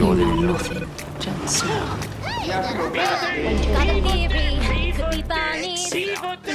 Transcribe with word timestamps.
You're 0.00 0.16
nothing 0.16 0.88
just 1.20 1.62
now. 1.66 2.00
Got 2.46 2.64
a 2.64 4.00
theory. 4.00 4.92
Could 4.94 5.10
be 5.10 5.22
funny. 5.22 5.76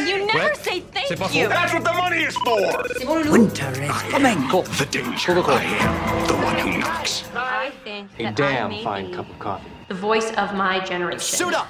You 0.10 0.26
never 0.26 0.56
say 0.56 0.80
thank 0.80 1.36
you. 1.36 1.48
That's 1.48 1.72
what 1.76 1.84
the 1.84 1.94
money 1.94 2.24
is 2.24 2.36
for! 2.38 3.32
Winter 3.32 3.70
is 3.84 4.02
coming. 4.10 4.40
The 4.50 4.88
danger. 4.90 5.34
I 5.46 5.64
am 5.64 6.28
the 6.28 6.34
one 6.34 6.58
who 6.58 6.80
knocks. 6.80 7.24
I 7.36 7.72
think 7.84 8.10
A 8.18 8.24
that 8.24 8.30
I 8.30 8.32
damn 8.32 8.70
may 8.72 8.84
fine 8.84 9.12
be 9.12 9.14
cup 9.16 9.30
of 9.30 9.38
coffee. 9.38 9.70
the 9.90 9.94
voice 9.94 10.32
of 10.32 10.56
my 10.56 10.80
generation. 10.84 11.20
Suit 11.20 11.54
up! 11.54 11.68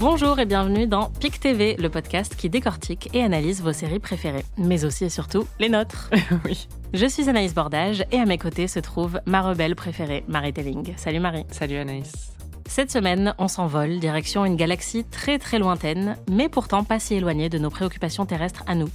Bonjour 0.00 0.38
et 0.38 0.46
bienvenue 0.46 0.86
dans 0.86 1.10
PIC 1.10 1.40
TV, 1.40 1.76
le 1.76 1.90
podcast 1.90 2.34
qui 2.34 2.48
décortique 2.48 3.10
et 3.12 3.22
analyse 3.22 3.60
vos 3.60 3.74
séries 3.74 3.98
préférées, 3.98 4.46
mais 4.56 4.86
aussi 4.86 5.04
et 5.04 5.10
surtout 5.10 5.46
les 5.58 5.68
nôtres. 5.68 6.08
Oui. 6.46 6.68
Je 6.94 7.04
suis 7.04 7.28
Anaïs 7.28 7.52
Bordage 7.52 8.02
et 8.10 8.18
à 8.18 8.24
mes 8.24 8.38
côtés 8.38 8.66
se 8.66 8.78
trouve 8.78 9.20
ma 9.26 9.42
rebelle 9.42 9.76
préférée, 9.76 10.24
Marie 10.26 10.54
Telling. 10.54 10.94
Salut 10.96 11.20
Marie. 11.20 11.44
Salut 11.50 11.76
Anaïs. 11.76 12.32
Cette 12.70 12.92
semaine, 12.92 13.34
on 13.38 13.48
s'envole 13.48 13.98
direction 13.98 14.44
une 14.44 14.54
galaxie 14.54 15.02
très 15.02 15.40
très 15.40 15.58
lointaine, 15.58 16.16
mais 16.30 16.48
pourtant 16.48 16.84
pas 16.84 17.00
si 17.00 17.16
éloignée 17.16 17.48
de 17.48 17.58
nos 17.58 17.68
préoccupations 17.68 18.26
terrestres 18.26 18.62
à 18.68 18.76
nous. 18.76 18.88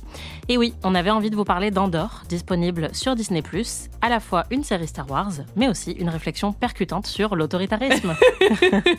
Et 0.48 0.58
oui, 0.58 0.74
on 0.86 0.96
avait 0.96 1.10
envie 1.10 1.30
de 1.30 1.36
vous 1.36 1.44
parler 1.44 1.72
d'Andorre, 1.72 2.24
disponible 2.30 2.88
sur 2.94 3.16
Disney+, 3.16 3.44
à 4.02 4.08
la 4.08 4.22
fois 4.22 4.46
une 4.50 4.64
série 4.64 4.88
Star 4.88 5.12
Wars, 5.12 5.34
mais 5.58 5.68
aussi 5.68 5.92
une 5.92 6.08
réflexion 6.08 6.54
percutante 6.54 7.06
sur 7.06 7.36
l'autoritarisme. 7.36 8.16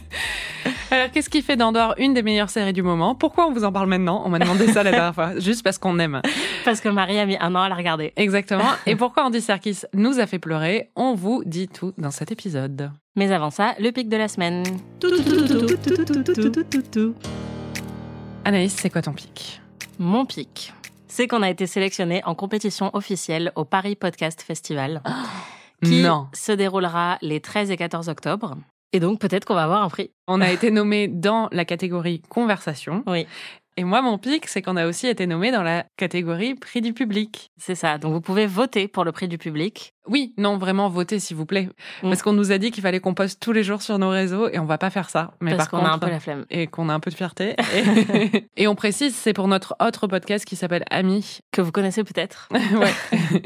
Alors, 0.91 1.11
qu'est-ce 1.11 1.31
qui 1.31 1.41
fait 1.41 1.57
d'Andorre 1.57 1.95
une 1.97 2.13
des 2.13 2.23
meilleures 2.23 2.51
séries 2.51 2.75
du 2.75 2.83
moment? 2.83 3.15
Pourquoi 3.15 3.47
on 3.47 3.55
vous 3.55 3.65
en 3.65 3.73
parle 3.73 3.89
maintenant? 3.89 4.25
On 4.27 4.29
m'a 4.29 4.39
demandé 4.39 4.67
ça 4.67 4.83
la 4.83 4.91
dernière 4.91 5.15
fois, 5.15 5.39
juste 5.39 5.63
parce 5.63 5.79
qu'on 5.79 5.99
aime. 5.99 6.21
Parce 6.67 6.83
que 6.83 6.91
Marie 6.91 7.19
a 7.19 7.25
mis 7.25 7.39
un 7.41 7.55
an 7.55 7.63
à 7.63 7.71
la 7.71 7.77
regarder. 7.77 8.13
Exactement. 8.17 8.69
Et 8.87 8.95
pourquoi 8.95 9.25
Andy 9.25 9.41
Serkis 9.41 9.85
nous 9.95 10.21
a 10.21 10.27
fait 10.27 10.39
pleurer? 10.39 10.91
On 10.97 11.15
vous 11.15 11.45
dit 11.47 11.67
tout 11.67 11.95
dans 11.97 12.11
cet 12.11 12.31
épisode. 12.31 12.91
Mais 13.17 13.33
avant 13.33 13.51
ça, 13.51 13.75
le 13.79 13.91
pic 13.93 14.09
de 14.09 14.17
la 14.17 14.29
semaine. 14.29 14.63
Anaïs, 18.45 18.75
c'est 18.75 18.91
quoi 18.91 19.03
ton 19.03 19.13
pic? 19.13 19.61
Mon 19.99 20.27
pic, 20.27 20.73
c'est 21.09 21.27
qu'on 21.27 21.43
a 21.43 21.51
été 21.51 21.67
sélectionné 21.67 22.23
en 22.25 22.35
compétition 22.35 22.91
officielle 22.95 23.53
au 23.57 23.65
Paris 23.65 23.97
Podcast 23.97 24.43
Festival, 24.43 25.03
qui 25.83 26.03
Non. 26.03 26.29
se 26.35 26.53
déroulera 26.53 27.19
les 27.23 27.41
13 27.41 27.71
et 27.71 27.77
14 27.77 28.09
octobre. 28.09 28.57
Et 28.93 29.01
donc 29.01 29.19
peut-être 29.19 29.45
qu'on 29.47 29.55
va 29.55 29.65
avoir 29.65 29.83
un 29.83 29.89
prix. 29.89 30.11
On 30.29 30.41
a 30.41 30.51
été 30.51 30.71
nommé 30.71 31.09
dans 31.09 31.49
la 31.53 31.65
catégorie 31.65 32.23
conversation. 32.29 33.03
Oui, 33.07 33.27
Et 33.77 33.85
moi, 33.85 34.01
mon 34.01 34.17
pic, 34.17 34.47
c'est 34.47 34.63
qu'on 34.63 34.77
a 34.77 34.87
aussi 34.87 35.07
été 35.09 35.27
nommé 35.27 35.51
dans 35.51 35.63
la 35.63 35.85
catégorie 35.97 36.55
prix 36.55 36.81
du 36.81 36.93
public. 36.93 37.51
c'est 37.59 37.75
ça. 37.75 37.99
Donc 37.99 38.13
vous 38.13 38.21
pouvez 38.21 38.47
voter 38.47 38.89
pour 38.89 39.05
le 39.05 39.13
prix 39.13 39.29
du 39.29 39.39
public. 39.39 39.93
Oui, 40.09 40.35
non, 40.39 40.59
vraiment, 40.59 40.89
votez 40.89 41.19
s'il 41.19 41.37
vous 41.37 41.47
plaît. 41.47 41.69
Mm. 42.03 42.09
Parce 42.09 42.23
qu'on 42.23 42.33
nous 42.33 42.53
a 42.53 42.59
dit 42.59 42.71
qu'il 42.71 42.83
fallait 42.83 43.01
qu'on 43.01 43.15
poste 43.15 43.41
tous 43.41 43.53
les 43.53 43.63
jours 43.63 43.83
sur 43.83 43.99
nos 43.99 44.11
réseaux 44.11 44.49
et 44.49 44.59
on 44.59 44.65
va 44.65 44.79
pas 44.79 44.91
faire 44.91 45.11
ça. 45.11 45.33
Mais 45.41 45.57
parce 45.57 45.69
par 45.69 45.81
qu'on 45.81 45.87
a 45.87 45.91
un 45.91 45.99
peu 45.99 46.09
la 46.09 46.21
flemme. 46.21 46.45
et 46.51 46.67
qu'on 46.67 46.89
a 46.89 46.95
un 46.95 47.01
peu 47.01 47.11
de 47.11 47.17
fierté. 47.17 47.57
Et, 47.75 48.49
et 48.57 48.69
on 48.69 48.75
précise, 48.75 49.15
c'est 49.15 49.33
pour 49.33 49.49
notre 49.49 49.77
autre 49.81 50.07
podcast 50.07 50.45
qui 50.45 50.57
s'appelle 50.57 50.85
Ami. 50.91 51.41
Que 51.53 51.61
vous 51.61 51.73
connaissez 51.73 52.05
peut-être. 52.05 52.49
ouais. 52.53 53.43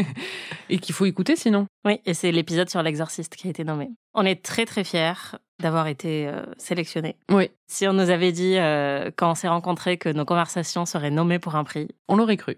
et 0.68 0.78
qu'il 0.78 0.94
faut 0.94 1.06
écouter 1.06 1.36
sinon. 1.36 1.66
Oui, 1.84 2.00
et 2.04 2.14
c'est 2.14 2.32
l'épisode 2.32 2.68
sur 2.68 2.82
l'exorciste 2.82 3.34
qui 3.36 3.46
a 3.46 3.50
été 3.50 3.64
nommé. 3.64 3.90
On 4.14 4.24
est 4.24 4.42
très 4.42 4.66
très 4.66 4.84
fiers 4.84 5.36
d'avoir 5.60 5.86
été 5.86 6.26
euh, 6.26 6.42
sélectionnés. 6.56 7.16
Oui, 7.30 7.50
Si 7.66 7.86
on 7.86 7.92
nous 7.92 8.10
avait 8.10 8.32
dit 8.32 8.56
euh, 8.56 9.10
quand 9.14 9.30
on 9.30 9.34
s'est 9.34 9.48
rencontrés 9.48 9.98
que 9.98 10.08
nos 10.08 10.24
conversations 10.24 10.86
seraient 10.86 11.10
nommées 11.10 11.38
pour 11.38 11.54
un 11.54 11.64
prix, 11.64 11.88
on 12.08 12.16
l'aurait 12.16 12.38
cru. 12.38 12.56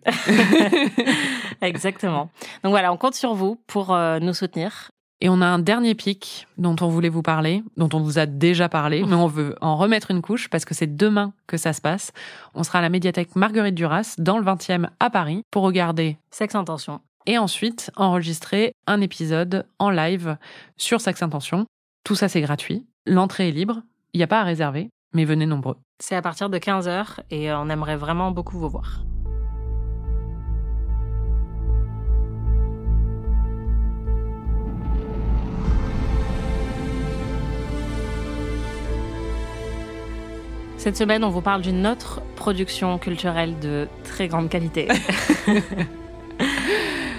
Exactement. 1.61 2.31
Donc 2.63 2.71
voilà, 2.71 2.93
on 2.93 2.97
compte 2.97 3.15
sur 3.15 3.35
vous 3.35 3.61
pour 3.67 3.92
euh, 3.95 4.19
nous 4.21 4.35
soutenir. 4.35 4.91
Et 5.21 5.29
on 5.29 5.41
a 5.41 5.47
un 5.47 5.61
dernier 5.61 5.95
pic 5.95 6.49
dont 6.59 6.75
on 6.81 6.89
voulait 6.89 7.09
vous 7.09 7.23
parler, 7.23 7.63
dont 7.77 7.89
on 7.93 8.01
vous 8.01 8.19
a 8.19 8.27
déjà 8.27 8.69
parlé, 8.69 9.05
mais 9.05 9.15
on 9.15 9.29
veut 9.29 9.55
en 9.61 9.77
remettre 9.77 10.11
une 10.11 10.21
couche 10.21 10.51
parce 10.51 10.65
que 10.65 10.75
c'est 10.75 10.97
demain 10.97 11.33
que 11.47 11.57
ça 11.57 11.73
se 11.73 11.81
passe. 11.81 12.11
On 12.55 12.65
sera 12.65 12.81
à 12.81 12.83
la 12.83 12.89
médiathèque 12.89 13.37
Marguerite 13.37 13.77
Duras 13.77 14.17
dans 14.19 14.37
le 14.37 14.45
20e 14.45 14.89
à 14.99 15.11
Paris 15.11 15.43
pour 15.53 15.63
regarder 15.63 16.19
Sexe 16.33 16.57
Intention. 16.57 17.01
et 17.27 17.39
ensuite 17.39 17.93
enregistrer 17.95 18.73
un 18.89 19.01
épisode 19.01 19.65
en 19.79 19.91
live 19.91 20.37
sur 20.77 21.01
Saxe 21.01 21.23
Intention. 21.23 21.67
Tout 22.03 22.17
ça, 22.17 22.29
c'est 22.29 22.41
gratuit. 22.41 22.85
L'entrée 23.07 23.49
est 23.49 23.53
libre. 23.53 23.83
Il 24.15 24.19
n'y 24.19 24.25
a 24.25 24.27
pas 24.27 24.41
à 24.41 24.45
réserver, 24.45 24.91
mais 25.15 25.25
venez 25.25 25.47
nombreux. 25.47 25.77
C'est 26.01 26.17
à 26.17 26.23
partir 26.23 26.51
de 26.51 26.59
15h 26.59 27.21
et 27.31 27.49
euh, 27.49 27.61
on 27.61 27.69
aimerait 27.69 27.97
vraiment 27.97 28.33
beaucoup 28.33 28.59
vous 28.59 28.69
voir. 28.69 29.05
Cette 40.83 40.97
semaine, 40.97 41.23
on 41.23 41.31
vous 41.31 41.43
parle 41.43 41.63
d'une 41.63 41.87
autre 41.87 42.21
production 42.35 42.99
culturelle 42.99 43.57
de 43.61 43.87
très 44.03 44.27
grande 44.27 44.49
qualité. 44.49 44.89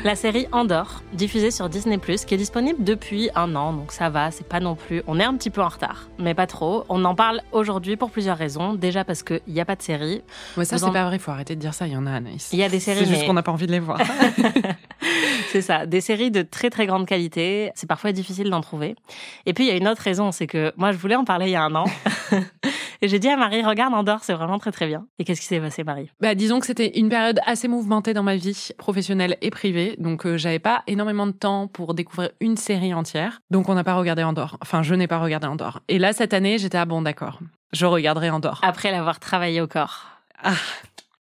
La 0.03 0.17
série 0.17 0.47
Andorre, 0.51 1.01
diffusée 1.13 1.49
sur 1.49 1.69
Disney+, 1.69 1.97
qui 1.97 2.33
est 2.33 2.37
disponible 2.37 2.83
depuis 2.83 3.29
un 3.35 3.55
an, 3.55 3.71
donc 3.71 3.93
ça 3.93 4.09
va, 4.09 4.31
c'est 4.31 4.45
pas 4.45 4.59
non 4.59 4.75
plus... 4.75 5.01
On 5.07 5.17
est 5.17 5.23
un 5.23 5.33
petit 5.37 5.49
peu 5.49 5.61
en 5.61 5.69
retard, 5.69 6.09
mais 6.19 6.33
pas 6.33 6.45
trop. 6.45 6.83
On 6.89 7.05
en 7.05 7.15
parle 7.15 7.39
aujourd'hui 7.53 7.95
pour 7.95 8.11
plusieurs 8.11 8.37
raisons. 8.37 8.73
Déjà 8.73 9.05
parce 9.05 9.23
qu'il 9.23 9.39
n'y 9.47 9.61
a 9.61 9.65
pas 9.65 9.77
de 9.77 9.81
série. 9.81 10.21
Ouais, 10.57 10.65
ça, 10.65 10.77
c'est 10.77 10.83
en- 10.83 10.91
pas 10.91 11.05
vrai. 11.05 11.15
Il 11.15 11.19
faut 11.19 11.31
arrêter 11.31 11.55
de 11.55 11.61
dire 11.61 11.73
ça. 11.73 11.87
Il 11.87 11.93
y 11.93 11.95
en 11.95 12.05
a, 12.05 12.11
Anaïs. 12.11 12.49
Il 12.51 12.59
y 12.59 12.63
a 12.63 12.69
des 12.69 12.81
séries, 12.81 12.99
C'est 12.99 13.05
juste 13.05 13.21
mais- 13.21 13.27
qu'on 13.27 13.33
n'a 13.33 13.43
pas 13.43 13.53
envie 13.53 13.65
de 13.67 13.71
les 13.71 13.79
voir. 13.79 13.97
C'est 15.53 15.61
ça, 15.61 15.85
des 15.85 16.01
séries 16.01 16.31
de 16.31 16.41
très 16.41 16.69
très 16.69 16.85
grande 16.85 17.05
qualité. 17.05 17.71
C'est 17.75 17.87
parfois 17.87 18.11
difficile 18.11 18.49
d'en 18.49 18.59
trouver. 18.59 18.95
Et 19.45 19.53
puis 19.53 19.63
il 19.65 19.67
y 19.67 19.71
a 19.71 19.75
une 19.77 19.87
autre 19.87 20.01
raison, 20.01 20.33
c'est 20.33 20.47
que 20.47 20.73
moi 20.75 20.91
je 20.91 20.97
voulais 20.97 21.15
en 21.15 21.23
parler 21.23 21.45
il 21.45 21.51
y 21.51 21.55
a 21.55 21.63
un 21.63 21.75
an. 21.75 21.85
Et 23.03 23.09
j'ai 23.09 23.19
dit 23.19 23.27
à 23.27 23.35
Marie, 23.35 23.61
regarde 23.65 23.93
Andorre, 23.93 24.23
c'est 24.23 24.33
vraiment 24.33 24.59
très 24.59 24.71
très 24.71 24.87
bien. 24.87 25.05
Et 25.19 25.25
qu'est-ce 25.25 25.41
qui 25.41 25.47
s'est 25.47 25.59
passé, 25.59 25.83
Marie? 25.83 26.09
Bah, 26.21 26.35
disons 26.35 26.61
que 26.61 26.65
c'était 26.65 26.97
une 26.97 27.09
période 27.09 27.41
assez 27.45 27.67
mouvementée 27.67 28.13
dans 28.13 28.23
ma 28.23 28.37
vie 28.37 28.69
professionnelle 28.77 29.35
et 29.41 29.49
privée, 29.49 29.97
donc 29.97 30.25
euh, 30.25 30.37
j'avais 30.37 30.59
pas 30.59 30.83
énormément 30.87 31.27
de 31.27 31.33
temps 31.33 31.67
pour 31.67 31.95
découvrir 31.95 32.29
une 32.39 32.55
série 32.55 32.93
entière. 32.93 33.41
Donc 33.51 33.67
on 33.67 33.73
n'a 33.73 33.83
pas 33.83 33.95
regardé 33.95 34.23
Andorre. 34.23 34.57
Enfin, 34.61 34.83
je 34.83 34.95
n'ai 34.95 35.07
pas 35.07 35.19
regardé 35.19 35.47
Andorre. 35.47 35.81
Et 35.89 35.99
là 35.99 36.13
cette 36.13 36.33
année, 36.33 36.57
j'étais 36.57 36.77
ah 36.77 36.85
bon 36.85 37.01
d'accord, 37.01 37.39
je 37.73 37.85
regarderai 37.85 38.29
Andorre. 38.29 38.61
Après 38.63 38.89
l'avoir 38.89 39.19
travaillé 39.19 39.59
au 39.59 39.67
corps. 39.67 40.05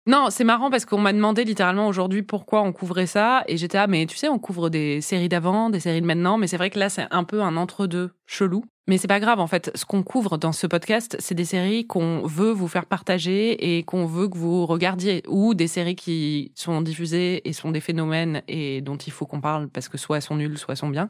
Non, 0.07 0.27
c'est 0.29 0.43
marrant 0.43 0.69
parce 0.69 0.85
qu'on 0.85 0.99
m'a 0.99 1.13
demandé 1.13 1.43
littéralement 1.43 1.87
aujourd'hui 1.87 2.21
pourquoi 2.21 2.61
on 2.61 2.71
couvrait 2.71 3.07
ça 3.07 3.43
et 3.47 3.57
j'étais 3.57 3.79
ah 3.79 3.87
mais 3.87 4.05
tu 4.05 4.17
sais 4.17 4.29
on 4.29 4.37
couvre 4.37 4.69
des 4.69 5.01
séries 5.01 5.29
d'avant, 5.29 5.71
des 5.71 5.79
séries 5.79 6.01
de 6.01 6.05
maintenant, 6.05 6.37
mais 6.37 6.45
c'est 6.45 6.57
vrai 6.57 6.69
que 6.69 6.77
là 6.77 6.89
c'est 6.89 7.07
un 7.09 7.23
peu 7.23 7.41
un 7.41 7.57
entre-deux 7.57 8.11
chelou. 8.27 8.63
Mais 8.87 8.99
c'est 8.99 9.07
pas 9.07 9.19
grave 9.19 9.39
en 9.39 9.47
fait, 9.47 9.71
ce 9.73 9.83
qu'on 9.83 10.03
couvre 10.03 10.37
dans 10.37 10.51
ce 10.51 10.67
podcast, 10.67 11.15
c'est 11.17 11.33
des 11.33 11.43
séries 11.43 11.87
qu'on 11.87 12.21
veut 12.21 12.51
vous 12.51 12.67
faire 12.67 12.85
partager 12.85 13.77
et 13.77 13.81
qu'on 13.81 14.05
veut 14.05 14.27
que 14.27 14.37
vous 14.37 14.67
regardiez 14.67 15.23
ou 15.27 15.55
des 15.55 15.65
séries 15.65 15.95
qui 15.95 16.51
sont 16.53 16.83
diffusées 16.83 17.47
et 17.49 17.53
sont 17.53 17.71
des 17.71 17.81
phénomènes 17.81 18.43
et 18.47 18.81
dont 18.81 18.97
il 18.97 19.11
faut 19.11 19.25
qu'on 19.25 19.41
parle 19.41 19.69
parce 19.69 19.89
que 19.89 19.97
soit 19.97 20.17
elles 20.17 20.21
sont 20.21 20.35
nulles, 20.35 20.59
soit 20.59 20.73
elles 20.73 20.77
sont 20.77 20.89
bien. 20.89 21.09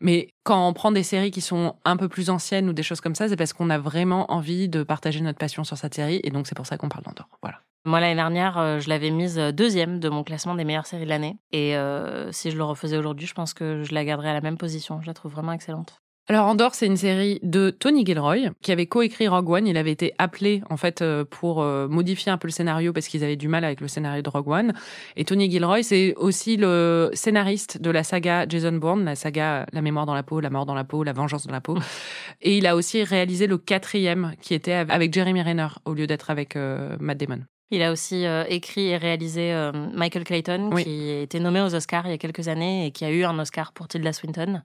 Mais 0.00 0.28
quand 0.42 0.66
on 0.66 0.72
prend 0.72 0.90
des 0.90 1.04
séries 1.04 1.30
qui 1.30 1.40
sont 1.40 1.76
un 1.84 1.96
peu 1.96 2.08
plus 2.08 2.30
anciennes 2.30 2.68
ou 2.68 2.72
des 2.72 2.82
choses 2.82 3.00
comme 3.00 3.14
ça, 3.14 3.28
c'est 3.28 3.36
parce 3.36 3.52
qu'on 3.52 3.70
a 3.70 3.78
vraiment 3.78 4.32
envie 4.32 4.68
de 4.68 4.82
partager 4.82 5.20
notre 5.20 5.38
passion 5.38 5.62
sur 5.62 5.76
cette 5.78 5.94
série 5.94 6.20
et 6.24 6.30
donc 6.30 6.48
c'est 6.48 6.56
pour 6.56 6.66
ça 6.66 6.76
qu'on 6.78 6.88
parle 6.88 7.04
d'Andorre. 7.04 7.28
Voilà. 7.42 7.60
Moi 7.88 8.00
l'année 8.00 8.16
dernière, 8.16 8.58
euh, 8.58 8.80
je 8.80 8.90
l'avais 8.90 9.08
mise 9.08 9.38
deuxième 9.38 9.98
de 9.98 10.10
mon 10.10 10.22
classement 10.22 10.54
des 10.54 10.64
meilleures 10.64 10.84
séries 10.84 11.04
de 11.04 11.08
l'année. 11.08 11.38
Et 11.52 11.74
euh, 11.74 12.30
si 12.32 12.50
je 12.50 12.58
le 12.58 12.64
refaisais 12.64 12.98
aujourd'hui, 12.98 13.26
je 13.26 13.32
pense 13.32 13.54
que 13.54 13.82
je 13.82 13.94
la 13.94 14.04
garderais 14.04 14.28
à 14.28 14.34
la 14.34 14.42
même 14.42 14.58
position. 14.58 15.00
Je 15.00 15.06
la 15.06 15.14
trouve 15.14 15.32
vraiment 15.32 15.52
excellente. 15.52 15.98
Alors 16.30 16.46
Andorre, 16.46 16.74
c'est 16.74 16.84
une 16.84 16.98
série 16.98 17.40
de 17.42 17.70
Tony 17.70 18.04
Gilroy 18.04 18.50
qui 18.60 18.70
avait 18.70 18.84
coécrit 18.84 19.28
Rogue 19.28 19.48
One. 19.48 19.66
Il 19.66 19.78
avait 19.78 19.92
été 19.92 20.12
appelé 20.18 20.60
en 20.68 20.76
fait 20.76 21.00
euh, 21.00 21.24
pour 21.24 21.62
euh, 21.62 21.88
modifier 21.88 22.30
un 22.30 22.36
peu 22.36 22.46
le 22.48 22.52
scénario 22.52 22.92
parce 22.92 23.08
qu'ils 23.08 23.24
avaient 23.24 23.36
du 23.36 23.48
mal 23.48 23.64
avec 23.64 23.80
le 23.80 23.88
scénario 23.88 24.20
de 24.20 24.28
Rogue 24.28 24.50
One. 24.50 24.74
Et 25.16 25.24
Tony 25.24 25.50
Gilroy, 25.50 25.82
c'est 25.82 26.14
aussi 26.16 26.58
le 26.58 27.10
scénariste 27.14 27.80
de 27.80 27.90
la 27.90 28.04
saga 28.04 28.44
Jason 28.46 28.72
Bourne, 28.72 29.06
la 29.06 29.14
saga 29.14 29.64
La 29.72 29.80
mémoire 29.80 30.04
dans 30.04 30.12
la 30.12 30.22
peau, 30.22 30.40
La 30.40 30.50
mort 30.50 30.66
dans 30.66 30.74
la 30.74 30.84
peau, 30.84 31.02
La 31.02 31.14
vengeance 31.14 31.46
dans 31.46 31.52
la 31.54 31.62
peau. 31.62 31.78
Et 32.42 32.58
il 32.58 32.66
a 32.66 32.76
aussi 32.76 33.04
réalisé 33.04 33.46
le 33.46 33.56
quatrième 33.56 34.34
qui 34.42 34.52
était 34.52 34.72
avec 34.72 35.14
Jeremy 35.14 35.40
Renner 35.40 35.68
au 35.86 35.94
lieu 35.94 36.06
d'être 36.06 36.28
avec 36.28 36.56
euh, 36.56 36.94
Matt 37.00 37.16
Damon. 37.16 37.44
Il 37.70 37.82
a 37.82 37.92
aussi 37.92 38.24
euh, 38.24 38.44
écrit 38.48 38.88
et 38.88 38.96
réalisé 38.96 39.52
euh, 39.52 39.72
Michael 39.92 40.24
Clayton, 40.24 40.70
Oui. 40.72 40.84
qui 40.84 41.10
a 41.10 41.20
été 41.20 41.38
nommé 41.38 41.60
aux 41.60 41.74
Oscars 41.74 42.06
il 42.06 42.10
y 42.10 42.14
a 42.14 42.18
quelques 42.18 42.48
années 42.48 42.86
et 42.86 42.90
qui 42.92 43.04
a 43.04 43.10
eu 43.10 43.24
un 43.24 43.38
Oscar 43.38 43.72
pour 43.72 43.88
Tilda 43.88 44.12
Swinton. 44.14 44.62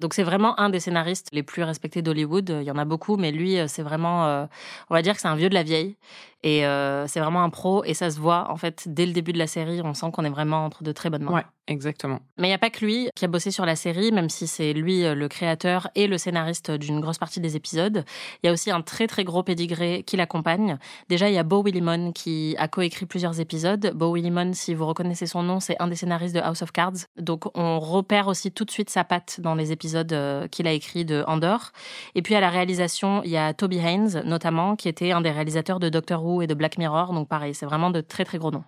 Donc 0.00 0.14
c'est 0.14 0.22
vraiment 0.22 0.58
un 0.60 0.68
des 0.68 0.80
scénaristes 0.80 1.28
les 1.32 1.42
plus 1.42 1.62
respectés 1.62 2.02
d'Hollywood. 2.02 2.58
Il 2.60 2.66
y 2.66 2.70
en 2.70 2.78
a 2.78 2.84
beaucoup, 2.84 3.16
mais 3.16 3.32
lui, 3.32 3.58
euh, 3.58 3.66
c'est 3.68 3.82
vraiment, 3.82 4.26
euh, 4.26 4.46
on 4.90 4.94
va 4.94 5.02
dire 5.02 5.14
que 5.14 5.20
c'est 5.20 5.28
un 5.28 5.36
vieux 5.36 5.48
de 5.48 5.54
la 5.54 5.62
vieille. 5.62 5.96
Et 6.42 6.64
euh, 6.64 7.08
c'est 7.08 7.18
vraiment 7.18 7.42
un 7.42 7.50
pro 7.50 7.82
et 7.82 7.94
ça 7.94 8.08
se 8.08 8.20
voit 8.20 8.52
en 8.52 8.56
fait 8.56 8.84
dès 8.86 9.04
le 9.04 9.12
début 9.12 9.32
de 9.32 9.38
la 9.38 9.48
série. 9.48 9.80
On 9.82 9.94
sent 9.94 10.06
qu'on 10.12 10.24
est 10.24 10.30
vraiment 10.30 10.64
entre 10.64 10.84
de 10.84 10.92
très 10.92 11.10
bonnes 11.10 11.24
mains. 11.24 11.32
Ouais, 11.32 11.46
exactement. 11.66 12.20
Mais 12.38 12.46
il 12.46 12.50
n'y 12.50 12.54
a 12.54 12.58
pas 12.58 12.70
que 12.70 12.84
lui 12.84 13.08
qui 13.16 13.24
a 13.24 13.28
bossé 13.28 13.50
sur 13.50 13.66
la 13.66 13.74
série, 13.74 14.12
même 14.12 14.28
si 14.28 14.46
c'est 14.46 14.72
lui 14.72 15.02
le 15.02 15.28
créateur 15.28 15.88
et 15.96 16.06
le 16.06 16.18
scénariste 16.18 16.70
d'une 16.70 17.00
grosse 17.00 17.18
partie 17.18 17.40
des 17.40 17.56
épisodes. 17.56 18.04
Il 18.42 18.46
y 18.46 18.50
a 18.50 18.52
aussi 18.52 18.70
un 18.70 18.80
très 18.80 19.08
très 19.08 19.24
gros 19.24 19.42
pédigré 19.42 20.04
qui 20.06 20.16
l'accompagne. 20.16 20.78
Déjà, 21.08 21.28
il 21.28 21.34
y 21.34 21.38
a 21.38 21.42
Beau 21.42 21.64
Willimon 21.64 22.12
qui 22.12 22.54
a 22.58 22.68
coécrit 22.68 23.06
plusieurs 23.06 23.40
épisodes. 23.40 23.92
Beau 23.96 24.14
Willimon, 24.14 24.52
si 24.52 24.72
vous 24.72 24.86
reconnaissez 24.86 25.26
son 25.26 25.42
nom, 25.42 25.58
c'est 25.58 25.76
un 25.80 25.88
des 25.88 25.96
scénaristes 25.96 26.34
de 26.34 26.40
House 26.40 26.62
of 26.62 26.70
Cards. 26.70 27.06
Donc 27.16 27.46
on 27.56 27.80
repère 27.80 28.28
aussi 28.28 28.52
tout 28.52 28.64
de 28.64 28.70
suite 28.70 28.90
sa 28.90 29.02
patte 29.02 29.40
dans 29.40 29.56
les 29.56 29.72
épisodes 29.72 29.85
euh, 29.94 30.48
qu'il 30.48 30.66
a 30.66 30.72
écrits 30.72 31.04
de 31.04 31.24
Andor. 31.26 31.72
Et 32.14 32.22
puis 32.22 32.34
à 32.34 32.40
la 32.40 32.50
réalisation, 32.50 33.22
il 33.24 33.30
y 33.30 33.36
a 33.36 33.54
Toby 33.54 33.78
Haynes 33.78 34.22
notamment, 34.24 34.76
qui 34.76 34.88
était 34.88 35.12
un 35.12 35.20
des 35.20 35.30
réalisateurs 35.30 35.80
de 35.80 35.88
Doctor 35.88 36.24
Who 36.24 36.42
et 36.42 36.46
de 36.46 36.54
Black 36.54 36.78
Mirror. 36.78 37.12
Donc 37.12 37.28
pareil, 37.28 37.54
c'est 37.54 37.66
vraiment 37.66 37.90
de 37.90 38.00
très 38.00 38.24
très 38.24 38.38
gros 38.38 38.50
noms. 38.50 38.64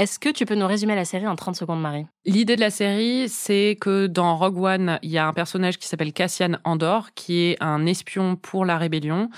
Est-ce 0.00 0.18
que 0.18 0.30
tu 0.30 0.46
peux 0.46 0.54
nous 0.54 0.66
résumer 0.66 0.94
la 0.94 1.04
série 1.04 1.26
en 1.26 1.36
30 1.36 1.56
secondes, 1.56 1.82
Marie? 1.82 2.06
L'idée 2.24 2.56
de 2.56 2.60
la 2.62 2.70
série, 2.70 3.28
c'est 3.28 3.76
que 3.78 4.06
dans 4.06 4.34
Rogue 4.34 4.56
One, 4.56 4.98
il 5.02 5.10
y 5.10 5.18
a 5.18 5.26
un 5.26 5.34
personnage 5.34 5.76
qui 5.76 5.86
s'appelle 5.88 6.14
Cassian 6.14 6.52
Andor, 6.64 7.10
qui 7.14 7.42
est 7.42 7.62
un 7.62 7.84
espion 7.84 8.36
pour 8.36 8.64
la 8.64 8.78
rébellion. 8.78 9.28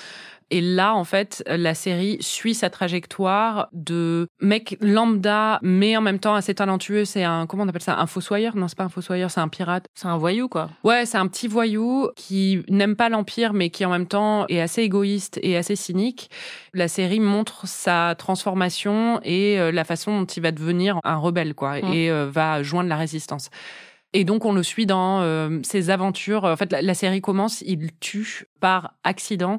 Et 0.53 0.61
là, 0.61 0.95
en 0.95 1.05
fait, 1.05 1.43
la 1.47 1.73
série 1.75 2.19
suit 2.21 2.53
sa 2.55 2.69
trajectoire 2.69 3.69
de 3.73 4.29
mec 4.43 4.77
lambda, 4.83 5.59
mais 5.63 5.97
en 5.97 6.03
même 6.03 6.19
temps 6.19 6.35
assez 6.35 6.55
talentueux. 6.55 7.07
C'est 7.07 7.25
un, 7.25 7.47
comment 7.47 7.63
on 7.65 7.69
appelle 7.69 7.81
ça? 7.81 7.99
Un 7.99 8.07
fossoyeur? 8.07 8.55
Non, 8.55 8.69
c'est 8.69 8.77
pas 8.77 8.85
un 8.85 8.91
fossoyeur, 8.91 9.31
c'est 9.31 9.41
un 9.41 9.49
pirate. 9.49 9.87
C'est 9.95 10.09
un 10.09 10.19
voyou, 10.19 10.49
quoi. 10.49 10.69
Ouais, 10.85 11.07
c'est 11.07 11.17
un 11.17 11.27
petit 11.27 11.49
voyou 11.49 12.11
qui 12.17 12.63
n'aime 12.69 12.97
pas 12.97 13.09
l'Empire, 13.09 13.55
mais 13.55 13.71
qui 13.71 13.87
en 13.87 13.91
même 13.91 14.07
temps 14.07 14.45
est 14.49 14.61
assez 14.61 14.83
égoïste 14.83 15.41
et 15.43 15.57
assez 15.57 15.75
cynique. 15.75 16.29
La 16.75 16.87
série 16.87 17.21
montre 17.21 17.67
sa 17.67 18.15
transformation 18.19 19.21
et 19.25 19.59
euh, 19.59 19.73
la 19.73 19.85
façon 19.85 20.21
dont 20.21 20.27
il 20.27 20.43
va 20.43 20.53
devenir 20.53 21.01
un 21.05 21.17
rebelle, 21.17 21.55
quoi, 21.55 21.81
Mm. 21.81 21.93
et 21.95 22.11
euh, 22.11 22.29
va 22.31 22.63
joindre 22.63 22.91
la 22.91 22.97
résistance. 22.97 23.49
Et 24.15 24.25
donc 24.25 24.45
on 24.45 24.53
le 24.53 24.63
suit 24.63 24.87
dans 24.87 25.21
euh, 25.21 25.61
ses 25.63 25.91
aventures. 25.91 26.45
En 26.45 26.57
fait, 26.57 26.71
la, 26.73 26.95
série 26.95 27.21
commence, 27.21 27.63
il 27.63 27.91
tue 28.01 28.47
par 28.61 28.95
accident 29.05 29.59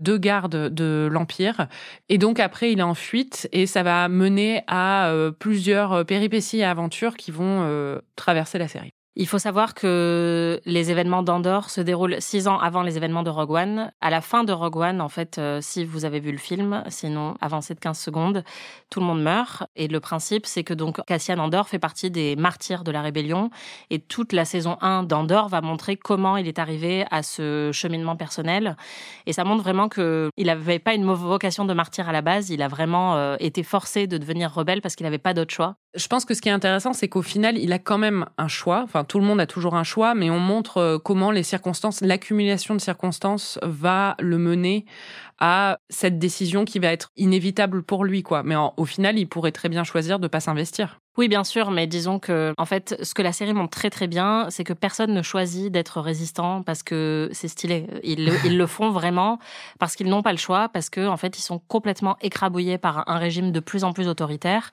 deux 0.00 0.18
gardes 0.18 0.68
de 0.68 1.08
l'Empire. 1.10 1.68
Et 2.08 2.18
donc 2.18 2.40
après, 2.40 2.72
il 2.72 2.80
est 2.80 2.82
en 2.82 2.94
fuite 2.94 3.48
et 3.52 3.66
ça 3.66 3.82
va 3.82 4.08
mener 4.08 4.62
à 4.66 5.08
euh, 5.08 5.30
plusieurs 5.30 6.04
péripéties 6.04 6.58
et 6.58 6.64
aventures 6.64 7.16
qui 7.16 7.30
vont 7.30 7.62
euh, 7.62 8.00
traverser 8.16 8.58
la 8.58 8.68
série. 8.68 8.92
Il 9.14 9.28
faut 9.28 9.38
savoir 9.38 9.74
que 9.74 10.58
les 10.64 10.90
événements 10.90 11.22
d'Andorre 11.22 11.68
se 11.68 11.82
déroulent 11.82 12.16
six 12.20 12.48
ans 12.48 12.58
avant 12.58 12.82
les 12.82 12.96
événements 12.96 13.22
de 13.22 13.28
Rogue 13.28 13.50
One. 13.50 13.92
À 14.00 14.08
la 14.08 14.22
fin 14.22 14.42
de 14.42 14.54
Rogue 14.54 14.78
One, 14.78 15.02
en 15.02 15.10
fait, 15.10 15.36
euh, 15.36 15.58
si 15.60 15.84
vous 15.84 16.06
avez 16.06 16.18
vu 16.18 16.32
le 16.32 16.38
film, 16.38 16.82
sinon 16.88 17.34
avancé 17.42 17.74
de 17.74 17.80
15 17.80 17.98
secondes, 17.98 18.42
tout 18.88 19.00
le 19.00 19.06
monde 19.06 19.22
meurt. 19.22 19.64
Et 19.76 19.86
le 19.86 20.00
principe, 20.00 20.46
c'est 20.46 20.64
que 20.64 20.72
donc 20.72 21.04
Cassian 21.04 21.38
Andor 21.40 21.68
fait 21.68 21.78
partie 21.78 22.10
des 22.10 22.36
martyrs 22.36 22.84
de 22.84 22.90
la 22.90 23.02
rébellion. 23.02 23.50
Et 23.90 23.98
toute 23.98 24.32
la 24.32 24.46
saison 24.46 24.78
1 24.80 25.02
d'Andorre 25.02 25.50
va 25.50 25.60
montrer 25.60 25.98
comment 25.98 26.38
il 26.38 26.48
est 26.48 26.58
arrivé 26.58 27.04
à 27.10 27.22
ce 27.22 27.68
cheminement 27.70 28.16
personnel. 28.16 28.78
Et 29.26 29.34
ça 29.34 29.44
montre 29.44 29.62
vraiment 29.62 29.90
que 29.90 30.30
il 30.38 30.46
n'avait 30.46 30.78
pas 30.78 30.94
une 30.94 31.04
mauvaise 31.04 31.26
vocation 31.26 31.66
de 31.66 31.74
martyr 31.74 32.08
à 32.08 32.12
la 32.12 32.22
base. 32.22 32.48
Il 32.48 32.62
a 32.62 32.68
vraiment 32.68 33.16
euh, 33.16 33.36
été 33.40 33.62
forcé 33.62 34.06
de 34.06 34.16
devenir 34.16 34.54
rebelle 34.54 34.80
parce 34.80 34.96
qu'il 34.96 35.04
n'avait 35.04 35.18
pas 35.18 35.34
d'autre 35.34 35.52
choix. 35.52 35.76
Je 35.94 36.06
pense 36.06 36.24
que 36.24 36.32
ce 36.32 36.40
qui 36.40 36.48
est 36.48 36.52
intéressant, 36.52 36.94
c'est 36.94 37.08
qu'au 37.08 37.20
final, 37.20 37.58
il 37.58 37.70
a 37.70 37.78
quand 37.78 37.98
même 37.98 38.24
un 38.38 38.48
choix. 38.48 38.80
Enfin, 38.82 39.04
tout 39.04 39.18
le 39.18 39.26
monde 39.26 39.40
a 39.40 39.46
toujours 39.46 39.74
un 39.74 39.84
choix, 39.84 40.14
mais 40.14 40.30
on 40.30 40.38
montre 40.38 40.78
euh, 40.78 40.98
comment 40.98 41.30
les 41.30 41.42
circonstances, 41.42 42.00
l'accumulation 42.00 42.74
de 42.74 42.80
circonstances 42.80 43.58
va 43.62 44.16
le 44.18 44.38
mener 44.38 44.86
à 45.44 45.78
cette 45.90 46.20
décision 46.20 46.64
qui 46.64 46.78
va 46.78 46.92
être 46.92 47.10
inévitable 47.16 47.82
pour 47.82 48.04
lui, 48.04 48.22
quoi. 48.22 48.44
Mais 48.44 48.54
en- 48.54 48.74
au 48.76 48.84
final, 48.84 49.18
il 49.18 49.26
pourrait 49.26 49.50
très 49.50 49.68
bien 49.68 49.82
choisir 49.82 50.20
de 50.20 50.28
pas 50.28 50.38
s'investir. 50.38 51.00
Oui, 51.18 51.28
bien 51.28 51.42
sûr, 51.44 51.72
mais 51.72 51.86
disons 51.88 52.18
que, 52.20 52.54
en 52.56 52.64
fait, 52.64 52.96
ce 53.02 53.12
que 53.12 53.20
la 53.20 53.32
série 53.32 53.52
montre 53.52 53.76
très 53.76 53.90
très 53.90 54.06
bien, 54.06 54.46
c'est 54.50 54.64
que 54.64 54.72
personne 54.72 55.12
ne 55.12 55.20
choisit 55.20 55.70
d'être 55.70 56.00
résistant 56.00 56.62
parce 56.62 56.82
que 56.82 57.28
c'est 57.32 57.48
stylé. 57.48 57.86
Ils 58.04 58.24
le, 58.24 58.32
ils 58.46 58.56
le 58.56 58.66
font 58.66 58.90
vraiment 58.90 59.38
parce 59.80 59.96
qu'ils 59.96 60.08
n'ont 60.08 60.22
pas 60.22 60.32
le 60.32 60.38
choix, 60.38 60.68
parce 60.70 60.88
que, 60.88 61.06
en 61.06 61.16
fait, 61.18 61.36
ils 61.38 61.42
sont 61.42 61.58
complètement 61.58 62.16
écrabouillés 62.22 62.78
par 62.78 63.06
un 63.10 63.18
régime 63.18 63.50
de 63.52 63.60
plus 63.60 63.84
en 63.84 63.92
plus 63.92 64.08
autoritaire 64.08 64.70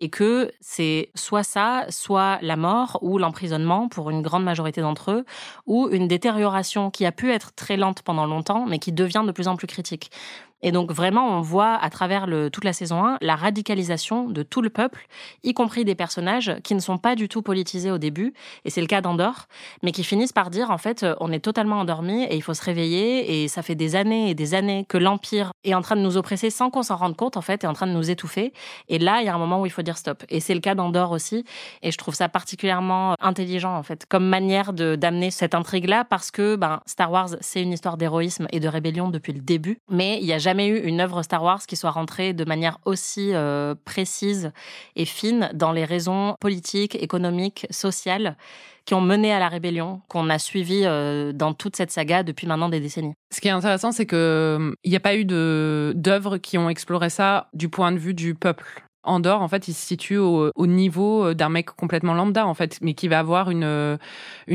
et 0.00 0.08
que 0.10 0.50
c'est 0.60 1.10
soit 1.14 1.42
ça, 1.42 1.86
soit 1.90 2.38
la 2.42 2.56
mort 2.56 2.98
ou 3.02 3.18
l'emprisonnement 3.18 3.88
pour 3.88 4.10
une 4.10 4.22
grande 4.22 4.44
majorité 4.44 4.80
d'entre 4.80 5.12
eux, 5.12 5.24
ou 5.66 5.88
une 5.90 6.08
détérioration 6.08 6.90
qui 6.90 7.06
a 7.06 7.12
pu 7.12 7.30
être 7.32 7.54
très 7.54 7.76
lente 7.76 8.02
pendant 8.02 8.26
longtemps, 8.26 8.66
mais 8.66 8.78
qui 8.78 8.92
devient 8.92 9.22
de 9.26 9.32
plus 9.32 9.48
en 9.48 9.56
plus 9.56 9.66
critique. 9.66 10.03
like 10.10 10.20
Et 10.62 10.72
donc 10.72 10.92
vraiment, 10.92 11.38
on 11.38 11.40
voit 11.40 11.74
à 11.74 11.90
travers 11.90 12.26
toute 12.50 12.64
la 12.64 12.72
saison 12.72 13.04
1 13.04 13.18
la 13.20 13.36
radicalisation 13.36 14.28
de 14.28 14.42
tout 14.42 14.62
le 14.62 14.70
peuple, 14.70 15.06
y 15.42 15.52
compris 15.52 15.84
des 15.84 15.94
personnages 15.94 16.56
qui 16.64 16.74
ne 16.74 16.80
sont 16.80 16.96
pas 16.98 17.14
du 17.16 17.28
tout 17.28 17.42
politisés 17.42 17.90
au 17.90 17.98
début, 17.98 18.32
et 18.64 18.70
c'est 18.70 18.80
le 18.80 18.86
cas 18.86 19.00
d'Andorre, 19.00 19.46
mais 19.82 19.92
qui 19.92 20.04
finissent 20.04 20.32
par 20.32 20.50
dire 20.50 20.70
en 20.70 20.78
fait, 20.78 21.02
euh, 21.02 21.14
on 21.20 21.30
est 21.32 21.40
totalement 21.40 21.80
endormi 21.80 22.24
et 22.24 22.34
il 22.34 22.42
faut 22.42 22.54
se 22.54 22.62
réveiller, 22.62 23.42
et 23.42 23.48
ça 23.48 23.62
fait 23.62 23.74
des 23.74 23.94
années 23.94 24.30
et 24.30 24.34
des 24.34 24.54
années 24.54 24.86
que 24.88 24.96
l'Empire 24.96 25.52
est 25.64 25.74
en 25.74 25.82
train 25.82 25.96
de 25.96 26.00
nous 26.00 26.16
oppresser 26.16 26.50
sans 26.50 26.70
qu'on 26.70 26.82
s'en 26.82 26.96
rende 26.96 27.16
compte, 27.16 27.36
en 27.36 27.42
fait, 27.42 27.64
est 27.64 27.66
en 27.66 27.74
train 27.74 27.86
de 27.86 27.92
nous 27.92 28.10
étouffer. 28.10 28.52
Et 28.88 28.98
là, 28.98 29.20
il 29.20 29.26
y 29.26 29.28
a 29.28 29.34
un 29.34 29.38
moment 29.38 29.60
où 29.60 29.66
il 29.66 29.72
faut 29.72 29.82
dire 29.82 29.98
stop. 29.98 30.24
Et 30.28 30.40
c'est 30.40 30.54
le 30.54 30.60
cas 30.60 30.74
d'Andorre 30.74 31.10
aussi, 31.10 31.44
et 31.82 31.90
je 31.90 31.98
trouve 31.98 32.14
ça 32.14 32.28
particulièrement 32.28 33.14
intelligent, 33.20 33.76
en 33.76 33.82
fait, 33.82 34.06
comme 34.08 34.26
manière 34.26 34.72
d'amener 34.72 35.30
cette 35.30 35.54
intrigue-là, 35.54 36.04
parce 36.04 36.30
que 36.30 36.56
ben, 36.56 36.80
Star 36.86 37.12
Wars, 37.12 37.28
c'est 37.40 37.60
une 37.60 37.72
histoire 37.72 37.96
d'héroïsme 37.96 38.46
et 38.50 38.60
de 38.60 38.68
rébellion 38.68 39.08
depuis 39.08 39.32
le 39.32 39.40
début, 39.40 39.78
mais 39.90 40.18
il 40.20 40.24
n'y 40.24 40.32
a 40.32 40.38
jamais 40.38 40.53
eu 40.62 40.78
une 40.78 41.00
œuvre 41.00 41.22
Star 41.22 41.42
Wars 41.42 41.66
qui 41.66 41.76
soit 41.76 41.90
rentrée 41.90 42.32
de 42.32 42.44
manière 42.44 42.78
aussi 42.84 43.30
euh, 43.34 43.74
précise 43.84 44.52
et 44.96 45.04
fine 45.04 45.50
dans 45.54 45.72
les 45.72 45.84
raisons 45.84 46.36
politiques, 46.40 46.94
économiques, 47.02 47.66
sociales 47.70 48.36
qui 48.84 48.94
ont 48.94 49.00
mené 49.00 49.32
à 49.32 49.38
la 49.38 49.48
rébellion, 49.48 50.02
qu'on 50.08 50.28
a 50.28 50.38
suivi 50.38 50.82
euh, 50.84 51.32
dans 51.32 51.54
toute 51.54 51.74
cette 51.74 51.90
saga 51.90 52.22
depuis 52.22 52.46
maintenant 52.46 52.68
des 52.68 52.80
décennies. 52.80 53.14
Ce 53.32 53.40
qui 53.40 53.48
est 53.48 53.52
intéressant, 53.52 53.92
c'est 53.92 54.06
que 54.06 54.74
il 54.84 54.90
n'y 54.90 54.96
a 54.96 55.00
pas 55.00 55.16
eu 55.16 55.24
d'œuvres 55.24 56.36
qui 56.36 56.58
ont 56.58 56.68
exploré 56.68 57.08
ça 57.08 57.48
du 57.54 57.68
point 57.68 57.92
de 57.92 57.98
vue 57.98 58.14
du 58.14 58.34
peuple. 58.34 58.84
Andorre, 59.04 59.42
en 59.42 59.48
fait, 59.48 59.68
il 59.68 59.74
se 59.74 59.86
situe 59.86 60.16
au, 60.16 60.50
au 60.54 60.66
niveau 60.66 61.34
d'un 61.34 61.50
mec 61.50 61.66
complètement 61.70 62.14
lambda, 62.14 62.46
en 62.46 62.54
fait, 62.54 62.78
mais 62.80 62.94
qui 62.94 63.08
va 63.08 63.18
avoir 63.18 63.50
une, 63.50 63.98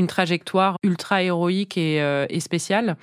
trajectoire 0.08 0.76
ultra 0.82 1.22
héroïque 1.22 1.78
euh, 1.78 2.26
et 2.28 2.40
spéciale. 2.40 2.96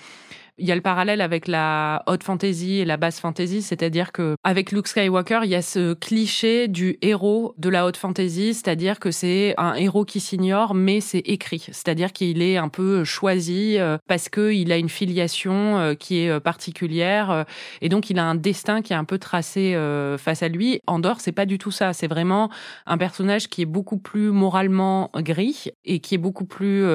Il 0.59 0.65
y 0.65 0.71
a 0.71 0.75
le 0.75 0.81
parallèle 0.81 1.21
avec 1.21 1.47
la 1.47 2.01
haute 2.07 2.23
fantasy 2.23 2.79
et 2.79 2.85
la 2.85 2.97
basse 2.97 3.19
fantasy, 3.19 3.61
c'est-à-dire 3.61 4.11
que 4.11 4.35
avec 4.43 4.71
Luke 4.71 4.87
Skywalker, 4.87 5.41
il 5.43 5.51
y 5.51 5.55
a 5.55 5.61
ce 5.61 5.93
cliché 5.93 6.67
du 6.67 6.97
héros 7.03 7.53
de 7.59 7.69
la 7.69 7.85
haute 7.85 7.97
fantasy, 7.97 8.55
c'est-à-dire 8.55 8.97
que 8.99 9.11
c'est 9.11 9.53
un 9.59 9.75
héros 9.75 10.03
qui 10.03 10.19
s'ignore, 10.19 10.73
mais 10.73 10.99
c'est 10.99 11.19
écrit, 11.19 11.59
c'est-à-dire 11.59 12.11
qu'il 12.11 12.41
est 12.41 12.57
un 12.57 12.69
peu 12.69 13.03
choisi 13.03 13.77
euh, 13.77 13.99
parce 14.07 14.29
que 14.29 14.51
il 14.51 14.71
a 14.71 14.77
une 14.77 14.89
filiation 14.89 15.77
euh, 15.77 15.93
qui 15.93 16.21
est 16.21 16.29
euh, 16.31 16.39
particulière 16.39 17.45
et 17.81 17.89
donc 17.89 18.09
il 18.09 18.17
a 18.17 18.25
un 18.25 18.33
destin 18.33 18.81
qui 18.81 18.93
est 18.93 18.95
un 18.95 19.05
peu 19.05 19.19
tracé 19.19 19.75
face 20.17 20.41
à 20.41 20.47
lui. 20.47 20.81
Andorre, 20.87 21.21
c'est 21.21 21.31
pas 21.31 21.45
du 21.45 21.59
tout 21.59 21.71
ça, 21.71 21.93
c'est 21.93 22.07
vraiment 22.07 22.49
un 22.87 22.97
personnage 22.97 23.47
qui 23.47 23.61
est 23.61 23.65
beaucoup 23.65 23.97
plus 23.97 24.31
moralement 24.31 25.11
gris 25.17 25.65
et 25.85 25.99
qui 25.99 26.15
est 26.15 26.19
beaucoup 26.19 26.45
plus 26.45 26.85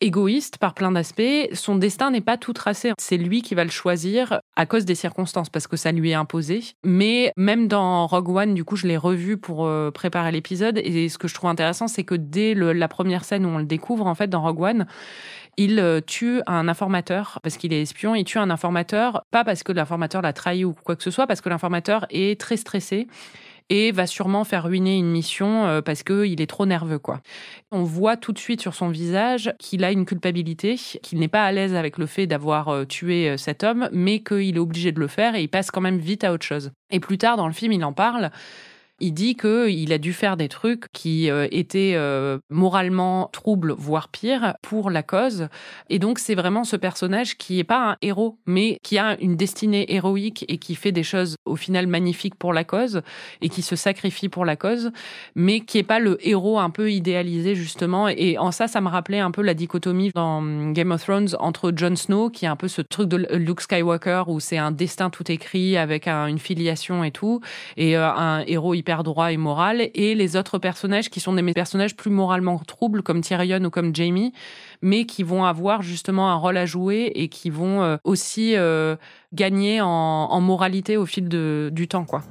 égoïste 0.00 0.58
par 0.58 0.74
plein 0.74 0.92
d'aspects. 0.92 1.22
Son 1.52 1.76
destin 1.76 2.10
n'est 2.10 2.20
pas 2.20 2.36
tout 2.36 2.52
tracé. 2.52 2.92
C'est 2.98 3.16
lui 3.16 3.42
qui 3.42 3.54
va 3.54 3.64
le 3.64 3.70
choisir 3.70 4.40
à 4.56 4.66
cause 4.66 4.84
des 4.84 4.94
circonstances, 4.94 5.48
parce 5.48 5.66
que 5.66 5.76
ça 5.76 5.92
lui 5.92 6.10
est 6.10 6.14
imposé. 6.14 6.62
Mais 6.84 7.32
même 7.36 7.68
dans 7.68 8.06
Rogue 8.06 8.30
One, 8.30 8.54
du 8.54 8.64
coup, 8.64 8.76
je 8.76 8.86
l'ai 8.86 8.96
revu 8.96 9.36
pour 9.36 9.66
euh, 9.66 9.90
préparer 9.90 10.32
l'épisode. 10.32 10.78
Et 10.78 11.08
ce 11.08 11.18
que 11.18 11.28
je 11.28 11.34
trouve 11.34 11.50
intéressant, 11.50 11.88
c'est 11.88 12.04
que 12.04 12.14
dès 12.14 12.54
la 12.54 12.88
première 12.88 13.24
scène 13.24 13.46
où 13.46 13.48
on 13.48 13.58
le 13.58 13.64
découvre, 13.64 14.06
en 14.06 14.14
fait, 14.14 14.28
dans 14.28 14.42
Rogue 14.42 14.60
One, 14.60 14.86
il 15.56 15.80
euh, 15.80 16.00
tue 16.00 16.42
un 16.46 16.68
informateur 16.68 17.38
parce 17.42 17.56
qu'il 17.56 17.72
est 17.72 17.82
espion. 17.82 18.14
Il 18.14 18.24
tue 18.24 18.38
un 18.38 18.50
informateur, 18.50 19.22
pas 19.30 19.44
parce 19.44 19.62
que 19.62 19.72
l'informateur 19.72 20.22
l'a 20.22 20.32
trahi 20.32 20.64
ou 20.64 20.74
quoi 20.74 20.96
que 20.96 21.02
ce 21.02 21.10
soit, 21.10 21.26
parce 21.26 21.40
que 21.40 21.48
l'informateur 21.48 22.06
est 22.10 22.38
très 22.38 22.56
stressé 22.56 23.06
et 23.68 23.92
va 23.92 24.06
sûrement 24.06 24.44
faire 24.44 24.64
ruiner 24.64 24.96
une 24.96 25.10
mission 25.10 25.66
euh, 25.66 25.82
parce 25.82 26.02
qu'il 26.02 26.40
est 26.40 26.46
trop 26.46 26.66
nerveux, 26.66 26.98
quoi. 26.98 27.20
On 27.72 27.82
voit 27.82 28.16
tout 28.16 28.32
de 28.32 28.38
suite 28.38 28.60
sur 28.60 28.74
son 28.74 28.88
visage 28.88 29.52
qu'il 29.58 29.84
a 29.84 29.90
une 29.90 30.04
culpabilité, 30.04 30.76
qu'il 30.76 31.18
n'est 31.18 31.28
pas 31.28 31.44
à 31.44 31.52
l'aise 31.52 31.74
avec 31.74 31.98
le 31.98 32.06
fait 32.06 32.26
d'avoir 32.26 32.68
euh, 32.68 32.84
tué 32.84 33.30
euh, 33.30 33.36
cet 33.36 33.64
homme, 33.64 33.88
mais 33.92 34.20
qu'il 34.20 34.56
est 34.56 34.60
obligé 34.60 34.92
de 34.92 35.00
le 35.00 35.08
faire 35.08 35.34
et 35.34 35.42
il 35.42 35.48
passe 35.48 35.70
quand 35.70 35.80
même 35.80 35.98
vite 35.98 36.24
à 36.24 36.32
autre 36.32 36.46
chose. 36.46 36.70
Et 36.90 37.00
plus 37.00 37.18
tard 37.18 37.36
dans 37.36 37.48
le 37.48 37.52
film, 37.52 37.72
il 37.72 37.84
en 37.84 37.92
parle. 37.92 38.30
Il 39.00 39.12
dit 39.12 39.36
que 39.36 39.68
il 39.68 39.92
a 39.92 39.98
dû 39.98 40.12
faire 40.12 40.36
des 40.36 40.48
trucs 40.48 40.90
qui 40.92 41.30
euh, 41.30 41.48
étaient 41.50 41.92
euh, 41.94 42.38
moralement 42.50 43.28
troubles, 43.32 43.74
voire 43.76 44.08
pire, 44.08 44.54
pour 44.62 44.90
la 44.90 45.02
cause. 45.02 45.48
Et 45.90 45.98
donc, 45.98 46.18
c'est 46.18 46.34
vraiment 46.34 46.64
ce 46.64 46.76
personnage 46.76 47.36
qui 47.36 47.58
est 47.58 47.64
pas 47.64 47.90
un 47.90 47.96
héros, 48.02 48.38
mais 48.46 48.78
qui 48.82 48.98
a 48.98 49.20
une 49.20 49.36
destinée 49.36 49.92
héroïque 49.92 50.44
et 50.48 50.58
qui 50.58 50.74
fait 50.74 50.92
des 50.92 51.02
choses 51.02 51.36
au 51.44 51.56
final 51.56 51.86
magnifiques 51.86 52.36
pour 52.36 52.52
la 52.52 52.64
cause 52.64 53.02
et 53.40 53.48
qui 53.48 53.62
se 53.62 53.76
sacrifie 53.76 54.28
pour 54.28 54.44
la 54.44 54.56
cause, 54.56 54.90
mais 55.34 55.60
qui 55.60 55.78
est 55.78 55.82
pas 55.82 55.98
le 55.98 56.18
héros 56.26 56.58
un 56.58 56.70
peu 56.70 56.90
idéalisé 56.90 57.54
justement. 57.54 58.08
Et 58.08 58.38
en 58.38 58.50
ça, 58.50 58.68
ça 58.68 58.80
me 58.80 58.88
rappelait 58.88 59.20
un 59.20 59.30
peu 59.30 59.42
la 59.42 59.54
dichotomie 59.54 60.10
dans 60.14 60.42
Game 60.72 60.90
of 60.90 61.04
Thrones 61.04 61.28
entre 61.38 61.72
Jon 61.74 61.96
Snow, 61.96 62.30
qui 62.30 62.44
est 62.44 62.48
un 62.48 62.56
peu 62.56 62.68
ce 62.68 62.82
truc 62.82 63.08
de 63.08 63.26
Luke 63.36 63.60
Skywalker 63.60 64.24
où 64.28 64.40
c'est 64.40 64.58
un 64.58 64.70
destin 64.70 65.10
tout 65.10 65.30
écrit 65.30 65.76
avec 65.76 66.08
une 66.08 66.38
filiation 66.38 67.04
et 67.04 67.10
tout, 67.10 67.40
et 67.76 67.96
euh, 67.96 68.08
un 68.08 68.42
héros 68.46 68.74
hyper 68.74 68.85
droit 69.02 69.32
et 69.32 69.36
moral, 69.36 69.90
et 69.94 70.14
les 70.14 70.36
autres 70.36 70.58
personnages 70.58 71.10
qui 71.10 71.20
sont 71.20 71.32
des 71.32 71.52
personnages 71.52 71.96
plus 71.96 72.10
moralement 72.10 72.58
troubles 72.58 73.02
comme 73.02 73.20
Tyrion 73.20 73.62
ou 73.64 73.70
comme 73.70 73.94
Jamie, 73.94 74.32
mais 74.82 75.04
qui 75.04 75.22
vont 75.22 75.44
avoir 75.44 75.82
justement 75.82 76.30
un 76.30 76.36
rôle 76.36 76.56
à 76.56 76.66
jouer 76.66 77.12
et 77.14 77.28
qui 77.28 77.50
vont 77.50 77.82
euh, 77.82 77.96
aussi 78.04 78.56
euh, 78.56 78.96
gagner 79.32 79.80
en, 79.80 80.40
moralité 80.40 80.96
au 80.96 81.06
fil 81.06 81.28
du 81.28 81.88
temps, 81.88 82.04
quoi. 82.04 82.22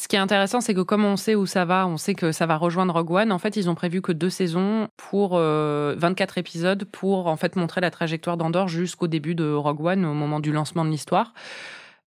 Ce 0.00 0.08
qui 0.08 0.16
est 0.16 0.20
intéressant, 0.20 0.62
c'est 0.62 0.72
que 0.72 0.80
comme 0.80 1.04
on 1.04 1.16
sait 1.16 1.34
où 1.34 1.44
ça 1.44 1.66
va, 1.66 1.86
on 1.86 1.98
sait 1.98 2.14
que 2.14 2.32
ça 2.32 2.46
va 2.46 2.56
rejoindre 2.56 2.94
Rogue 2.94 3.12
One. 3.12 3.32
En 3.32 3.38
fait, 3.38 3.56
ils 3.56 3.68
ont 3.68 3.74
prévu 3.74 4.00
que 4.00 4.12
deux 4.12 4.30
saisons 4.30 4.88
pour 4.96 5.32
24 5.32 5.38
euh, 5.38 6.40
épisodes 6.40 6.84
pour 6.84 7.26
en 7.26 7.36
fait 7.36 7.54
montrer 7.54 7.82
la 7.82 7.90
trajectoire 7.90 8.38
d'Andorre 8.38 8.68
jusqu'au 8.68 9.08
début 9.08 9.34
de 9.34 9.52
Rogue 9.52 9.84
One, 9.84 10.06
au 10.06 10.14
moment 10.14 10.40
du 10.40 10.52
lancement 10.52 10.86
de 10.86 10.90
l'histoire. 10.90 11.34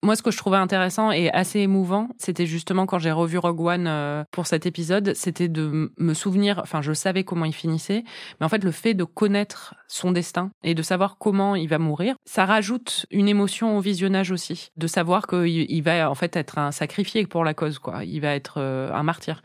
Moi, 0.04 0.18
ce 0.18 0.22
que 0.22 0.32
je 0.32 0.38
trouvais 0.38 0.58
intéressant 0.58 1.12
et 1.12 1.32
assez 1.32 1.60
émouvant, 1.60 2.10
c'était 2.18 2.46
justement 2.46 2.86
quand 2.86 3.00
j'ai 3.00 3.14
revu 3.14 3.38
Rogue 3.38 3.62
One 3.62 3.88
euh, 3.88 4.26
pour 4.32 4.48
cet 4.48 4.66
épisode, 4.66 5.14
c'était 5.16 5.48
de 5.48 5.94
me 5.98 6.14
souvenir, 6.14 6.60
enfin, 6.62 6.82
je 6.82 6.92
savais 6.92 7.24
comment 7.24 7.46
il 7.46 7.54
finissait, 7.54 8.04
mais 8.38 8.46
en 8.46 8.50
fait, 8.50 8.66
le 8.66 8.72
fait 8.72 8.96
de 8.96 9.06
connaître 9.06 9.76
son 9.88 10.12
destin 10.12 10.52
et 10.62 10.76
de 10.76 10.82
savoir 10.82 11.16
comment 11.18 11.56
il 11.56 11.70
va 11.70 11.80
mourir, 11.80 12.16
ça 12.26 12.44
rajoute 12.44 13.06
une 13.12 13.30
émotion 13.30 13.78
au 13.78 13.80
visionnage 13.80 14.32
aussi, 14.32 14.72
de 14.76 14.88
savoir 14.88 15.26
qu'il 15.26 15.84
va 15.84 16.12
en 16.12 16.16
fait 16.16 16.36
être 16.36 16.58
un 16.58 16.74
sacrifié 16.74 17.26
pour 17.26 17.46
la 17.46 17.54
cause, 17.54 17.80
quoi. 17.80 18.04
Il 18.04 18.20
va 18.20 18.36
être 18.36 18.56
euh, 18.58 18.92
un 18.94 19.04
martyr. 19.04 19.42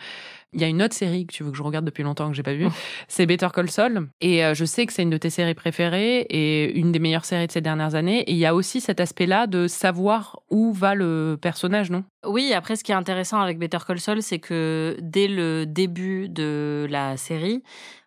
Il 0.54 0.60
y 0.60 0.64
a 0.64 0.68
une 0.68 0.82
autre 0.82 0.94
série 0.94 1.26
que 1.26 1.32
tu 1.34 1.42
veux 1.44 1.50
que 1.50 1.56
je 1.56 1.62
regarde 1.62 1.84
depuis 1.84 2.02
longtemps 2.02 2.28
que 2.28 2.34
j'ai 2.34 2.42
pas 2.42 2.54
vue, 2.54 2.68
c'est 3.08 3.26
Better 3.26 3.48
Call 3.54 3.70
Saul. 3.70 4.08
Et 4.20 4.44
euh, 4.44 4.54
je 4.54 4.64
sais 4.64 4.86
que 4.86 4.92
c'est 4.92 5.02
une 5.02 5.10
de 5.10 5.18
tes 5.18 5.30
séries 5.30 5.54
préférées 5.54 6.20
et 6.30 6.78
une 6.78 6.90
des 6.90 6.98
meilleures 6.98 7.26
séries 7.26 7.46
de 7.46 7.52
ces 7.52 7.60
dernières 7.60 7.94
années. 7.94 8.20
Et 8.20 8.32
il 8.32 8.38
y 8.38 8.46
a 8.46 8.54
aussi 8.54 8.80
cet 8.80 9.00
aspect-là 9.00 9.46
de 9.46 9.68
savoir 9.68 10.40
où 10.50 10.72
va 10.72 10.94
le 10.94 11.38
personnage, 11.40 11.90
non? 11.90 12.04
Oui, 12.26 12.52
après, 12.52 12.74
ce 12.74 12.82
qui 12.82 12.90
est 12.90 12.96
intéressant 12.96 13.40
avec 13.40 13.58
Better 13.58 13.78
Call 13.86 14.00
Saul, 14.00 14.22
c'est 14.22 14.40
que 14.40 14.96
dès 15.00 15.28
le 15.28 15.66
début 15.66 16.28
de 16.28 16.86
la 16.90 17.16
série, 17.16 17.62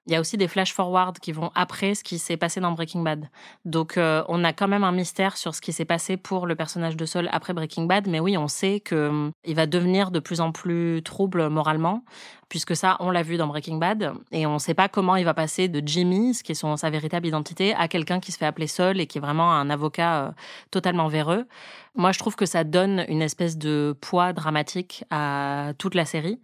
il 0.05 0.11
y 0.11 0.15
a 0.17 0.19
aussi 0.19 0.35
des 0.35 0.49
flash 0.49 0.73
forward 0.73 1.17
qui 1.19 1.31
vont 1.31 1.49
après 1.55 1.95
ce 1.95 2.03
qui 2.03 2.19
s'est 2.19 2.35
passé 2.35 2.59
dans 2.59 2.73
Breaking 2.73 3.03
Bad. 3.03 3.29
Donc 3.63 3.97
euh, 3.97 4.23
on 4.27 4.43
a 4.43 4.51
quand 4.51 4.67
même 4.67 4.83
un 4.83 4.91
mystère 4.91 5.37
sur 5.37 5.55
ce 5.55 5.61
qui 5.61 5.71
s'est 5.71 5.85
passé 5.85 6.17
pour 6.17 6.45
le 6.45 6.55
personnage 6.55 6.97
de 6.97 7.05
Saul 7.05 7.29
après 7.31 7.53
Breaking 7.53 7.85
Bad, 7.85 8.07
mais 8.07 8.19
oui, 8.19 8.37
on 8.37 8.49
sait 8.49 8.81
que 8.81 9.07
hum, 9.07 9.31
il 9.45 9.55
va 9.55 9.65
devenir 9.65 10.11
de 10.11 10.19
plus 10.19 10.41
en 10.41 10.51
plus 10.51 11.01
trouble 11.03 11.47
moralement, 11.47 12.03
puisque 12.51 12.75
ça, 12.75 12.97
on 12.99 13.11
l'a 13.11 13.23
vu 13.23 13.37
dans 13.37 13.47
Breaking 13.47 13.77
Bad, 13.77 14.11
et 14.33 14.45
on 14.45 14.55
ne 14.55 14.59
sait 14.59 14.73
pas 14.73 14.89
comment 14.89 15.15
il 15.15 15.23
va 15.23 15.33
passer 15.33 15.69
de 15.69 15.81
Jimmy, 15.87 16.33
ce 16.33 16.43
qui 16.43 16.51
est 16.51 16.55
son, 16.55 16.75
sa 16.75 16.89
véritable 16.89 17.25
identité, 17.25 17.73
à 17.75 17.87
quelqu'un 17.87 18.19
qui 18.19 18.33
se 18.33 18.37
fait 18.37 18.45
appeler 18.45 18.67
Saul 18.67 18.99
et 18.99 19.07
qui 19.07 19.19
est 19.19 19.21
vraiment 19.21 19.53
un 19.53 19.69
avocat 19.69 20.15
euh, 20.15 20.31
totalement 20.69 21.07
véreux. 21.07 21.45
Moi, 21.95 22.11
je 22.11 22.19
trouve 22.19 22.35
que 22.35 22.45
ça 22.45 22.65
donne 22.65 23.05
une 23.07 23.21
espèce 23.21 23.57
de 23.57 23.95
poids 24.01 24.33
dramatique 24.33 25.05
à 25.11 25.71
toute 25.77 25.95
la 25.95 26.03
série. 26.03 26.41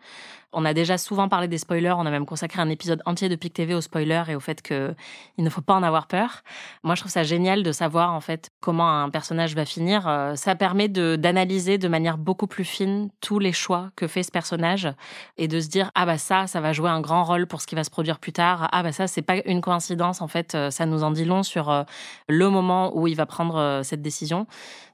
On 0.53 0.63
a 0.63 0.73
déjà 0.73 0.97
souvent 0.97 1.27
parlé 1.27 1.49
des 1.49 1.57
spoilers, 1.57 1.93
on 1.97 2.05
a 2.05 2.09
même 2.09 2.25
consacré 2.25 2.61
un 2.61 2.69
épisode 2.69 3.01
entier 3.05 3.27
de 3.27 3.35
PIC 3.35 3.53
TV 3.53 3.73
aux 3.73 3.81
spoilers 3.81 4.23
et 4.29 4.35
au 4.35 4.39
fait 4.39 4.61
qu'il 4.61 4.95
ne 5.37 5.49
faut 5.49 5.61
pas 5.61 5.73
en 5.73 5.83
avoir 5.83 6.07
peur. 6.07 6.41
Moi, 6.83 6.95
je 6.95 7.01
trouve 7.01 7.11
ça 7.11 7.23
génial 7.23 7.63
de 7.63 7.71
savoir 7.73 8.13
en 8.13 8.21
fait 8.21 8.49
comment 8.61 8.89
un 8.89 9.09
personnage 9.09 9.55
va 9.55 9.65
finir. 9.65 10.07
Euh, 10.07 10.35
ça 10.35 10.55
permet 10.55 10.87
d'analyser 10.87 11.77
de 11.77 11.87
manière 11.89 12.17
beaucoup 12.17 12.47
plus 12.47 12.63
fine 12.63 13.09
tous 13.19 13.39
les 13.39 13.51
choix 13.51 13.91
que 13.97 14.07
fait 14.07 14.23
ce 14.23 14.31
personnage 14.31 14.87
et 15.37 15.49
de 15.49 15.59
se 15.59 15.67
dire 15.67 15.91
ah 15.95 16.05
bah 16.05 16.17
ça, 16.17 16.47
ça 16.47 16.61
va 16.61 16.71
jouer 16.71 16.89
un 16.89 17.01
grand 17.01 17.25
rôle 17.25 17.45
pour 17.45 17.61
ce 17.61 17.67
qui 17.67 17.75
va 17.75 17.83
se 17.83 17.89
produire 17.89 18.19
plus 18.19 18.33
tard. 18.33 18.69
Ah 18.71 18.83
bah 18.83 18.93
ça, 18.93 19.07
c'est 19.07 19.21
pas 19.21 19.37
une 19.45 19.59
coïncidence 19.59 20.21
en 20.21 20.29
fait, 20.29 20.55
euh, 20.55 20.71
ça 20.71 20.85
nous 20.85 21.03
en 21.03 21.11
dit 21.11 21.25
long 21.25 21.43
sur 21.43 21.69
euh, 21.69 21.83
le 22.29 22.49
moment 22.49 22.97
où 22.97 23.07
il 23.07 23.15
va 23.15 23.25
prendre 23.25 23.81
cette 23.83 24.01
décision. 24.01 24.47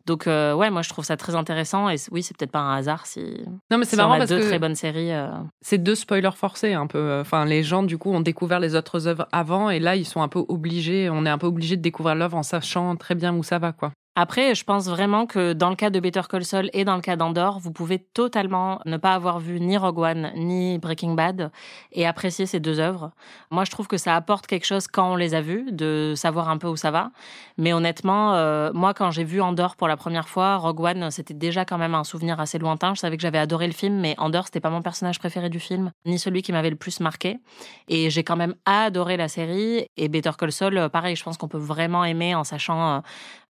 Donc 0.06 0.28
euh, 0.28 0.54
ouais, 0.54 0.70
moi 0.70 0.82
je 0.82 0.90
trouve 0.90 1.06
ça 1.06 1.16
très 1.16 1.36
intéressant 1.36 1.90
et 1.90 1.96
oui, 2.12 2.24
c'est 2.24 2.36
peut-être 2.36 2.52
pas 2.52 2.60
un 2.60 2.76
hasard 2.76 3.06
si. 3.06 3.42
Non 3.72 3.78
mais 3.78 3.86
c'est 3.86 3.96
marrant 3.96 4.18
parce 4.18 4.30
deux 4.30 4.42
très 4.42 4.60
bonnes 4.60 4.76
séries. 4.76 5.14
Euh. 5.14 5.30
C'est 5.62 5.78
deux 5.78 5.96
spoilers 5.96 6.36
forcés 6.36 6.74
un 6.74 6.88
peu. 6.88 7.20
Enfin, 7.22 7.46
les 7.46 7.64
gens 7.64 7.84
du 7.84 7.98
coup 7.98 8.12
ont 8.12 8.22
découvert 8.22 8.60
les 8.60 8.76
autres 8.76 9.08
œuvres 9.08 9.28
avant 9.32 9.70
et 9.70 9.80
là 9.80 9.96
ils 9.96 10.06
sont 10.06 10.22
un 10.22 10.28
peu 10.28 10.44
obligés. 10.48 11.10
On 11.10 11.26
est 11.26 11.30
un 11.30 11.38
peu 11.38 11.48
obligé 11.48 11.78
de 11.78 11.82
découvrir 11.82 12.16
l'œuvre 12.16 12.38
en 12.38 12.44
sachant 12.44 12.96
très 12.96 13.16
bien 13.16 13.34
où 13.34 13.44
ça 13.44 13.60
va 13.60 13.72
quoi. 13.72 13.92
Après, 14.16 14.54
je 14.54 14.64
pense 14.64 14.88
vraiment 14.88 15.26
que 15.26 15.54
dans 15.54 15.72
le 15.72 15.76
cas 15.76 15.90
de 15.90 16.00
Better 16.00 16.22
Call 16.30 16.46
Saul 16.46 16.70
et 16.74 16.86
dans 16.86 16.96
le 16.96 17.02
cas 17.02 17.16
d'Andor, 17.16 17.58
vous 17.58 17.72
pouvez 17.72 17.98
totalement 17.98 18.80
ne 18.86 18.98
pas 18.98 19.16
avoir 19.16 19.40
vu 19.40 19.60
ni 19.60 19.76
Rogue 19.76 19.98
One 19.98 20.32
ni 20.36 20.78
Breaking 20.78 21.16
Bad 21.16 21.52
et 21.92 22.06
apprécier 22.06 22.46
ces 22.46 22.60
deux 22.60 22.80
œuvres. 22.80 23.12
Moi, 23.50 23.64
je 23.66 23.72
trouve 23.72 23.88
que 23.88 23.98
ça 23.98 24.16
apporte 24.16 24.46
quelque 24.46 24.68
chose 24.68 24.86
quand 24.86 25.14
on 25.14 25.16
les 25.16 25.34
a 25.34 25.42
vues, 25.42 25.72
de 25.72 26.14
savoir 26.16 26.50
un 26.50 26.60
peu 26.60 26.68
où 26.68 26.76
ça 26.76 26.92
va. 26.92 27.10
Mais 27.58 27.74
honnêtement, 27.74 28.36
euh, 28.36 28.72
moi, 28.76 28.94
quand 28.94 29.10
j'ai 29.10 29.24
vu 29.24 29.42
Andor 29.42 29.76
pour 29.76 29.88
la 29.88 29.98
première 29.98 30.30
fois, 30.30 30.58
Rogue 30.58 30.82
One, 30.82 31.10
c'était 31.10 31.34
déjà 31.34 31.66
quand 31.66 31.80
même 31.80 31.96
un 31.96 32.04
souvenir 32.04 32.40
assez 32.40 32.60
lointain. 32.60 32.94
Je 32.94 33.00
savais 33.00 33.18
que 33.18 33.24
j'avais 33.24 33.40
adoré 33.40 33.66
le 33.66 33.74
film, 33.74 34.00
mais 34.00 34.14
Andor, 34.20 34.46
c'était 34.46 34.60
pas 34.60 34.70
mon 34.70 34.84
personnage 34.84 35.18
préféré 35.18 35.50
du 35.50 35.60
film, 35.60 35.92
ni 36.06 36.20
celui 36.20 36.44
qui 36.44 36.52
m'avait 36.52 36.70
le 36.70 36.76
plus 36.76 37.00
marqué. 37.00 37.40
Et 37.88 38.12
j'ai 38.12 38.24
quand 38.24 38.38
même 38.38 38.54
adoré 38.68 39.18
la 39.18 39.28
série. 39.28 39.88
Et 39.98 40.08
Better 40.08 40.32
Call 40.38 40.52
Saul, 40.52 40.90
pareil, 40.92 41.16
je 41.16 41.24
pense 41.24 41.38
qu'on 41.38 41.48
peut 41.48 41.58
vraiment 41.58 42.06
aimer 42.06 42.36
en 42.36 42.44
sachant 42.44 42.98
euh, 42.98 43.00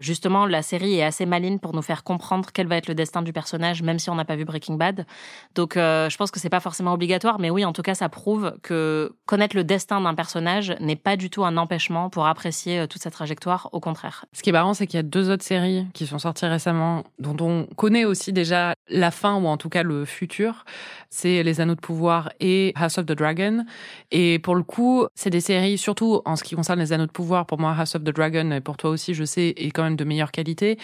justement 0.03 0.47
la 0.47 0.63
série 0.63 0.97
est 0.97 1.03
assez 1.03 1.27
maligne 1.27 1.59
pour 1.59 1.75
nous 1.75 1.83
faire 1.83 2.05
comprendre 2.05 2.51
quel 2.53 2.67
va 2.67 2.77
être 2.77 2.89
le 2.89 2.95
destin 2.95 3.23
du 3.23 3.33
personnage, 3.33 3.83
même 3.83 3.99
si 3.99 4.11
on 4.11 4.15
n'a 4.15 4.25
pas 4.25 4.37
vu 4.37 4.45
Breaking 4.45 4.75
Bad. 4.75 5.07
Donc, 5.55 5.77
euh, 5.77 6.11
je 6.11 6.17
pense 6.17 6.31
que 6.31 6.41
c'est 6.41 6.51
pas 6.51 6.61
forcément 6.61 6.93
obligatoire, 6.93 7.39
mais 7.39 7.51
oui, 7.51 7.65
en 7.65 7.73
tout 7.73 7.83
cas, 7.83 7.95
ça 7.95 8.09
prouve 8.09 8.55
que 8.63 9.15
connaître 9.27 9.57
le 9.57 9.65
destin 9.65 10.01
d'un 10.01 10.15
personnage 10.15 10.75
n'est 10.81 10.97
pas 10.97 11.17
du 11.17 11.31
tout 11.31 11.45
un 11.45 11.57
empêchement 11.57 12.11
pour 12.11 12.27
apprécier 12.27 12.81
euh, 12.81 12.87
toute 12.87 13.03
sa 13.03 13.11
trajectoire. 13.11 13.69
Au 13.73 13.81
contraire. 13.81 14.25
Ce 14.33 14.43
qui 14.43 14.51
est 14.51 14.53
marrant, 14.53 14.75
c'est 14.75 14.87
qu'il 14.87 14.99
y 14.99 15.01
a 15.01 15.05
deux 15.05 15.31
autres 15.31 15.45
séries 15.45 15.87
qui 15.95 16.07
sont 16.07 16.19
sorties 16.19 16.47
récemment, 16.47 17.05
dont 17.19 17.37
on 17.41 17.67
connaît 17.77 18.05
aussi 18.05 18.33
déjà 18.33 18.75
la 18.89 19.11
fin 19.11 19.37
ou 19.37 19.47
en 19.47 19.57
tout 19.57 19.69
cas 19.69 19.83
le 19.83 20.05
futur. 20.05 20.65
C'est 21.11 21.43
Les 21.43 21.61
Anneaux 21.61 21.75
de 21.75 21.81
Pouvoir 21.81 22.31
et 22.41 22.73
House 22.75 22.99
of 22.99 23.07
the 23.07 23.13
Dragon. 23.13 23.65
Et 24.11 24.39
pour 24.39 24.55
le 24.55 24.63
coup, 24.63 25.07
c'est 25.15 25.31
des 25.31 25.41
séries, 25.41 25.79
surtout 25.79 26.23
en 26.25 26.37
ce 26.37 26.45
qui 26.45 26.55
concerne 26.55 26.81
Les 26.81 26.93
Anneaux 26.93 27.07
de 27.07 27.13
Pouvoir, 27.13 27.47
pour 27.47 27.59
moi, 27.59 27.75
House 27.79 27.95
of 27.95 28.03
the 28.03 28.15
Dragon, 28.15 28.51
et 28.51 28.61
pour 28.61 28.77
toi 28.77 28.91
aussi, 28.91 29.15
je 29.15 29.25
sais, 29.25 29.49
est 29.57 29.71
quand 29.71 29.83
même 29.83 29.92
de 29.97 30.05
meilleure 30.05 30.33
qualité. 30.33 30.79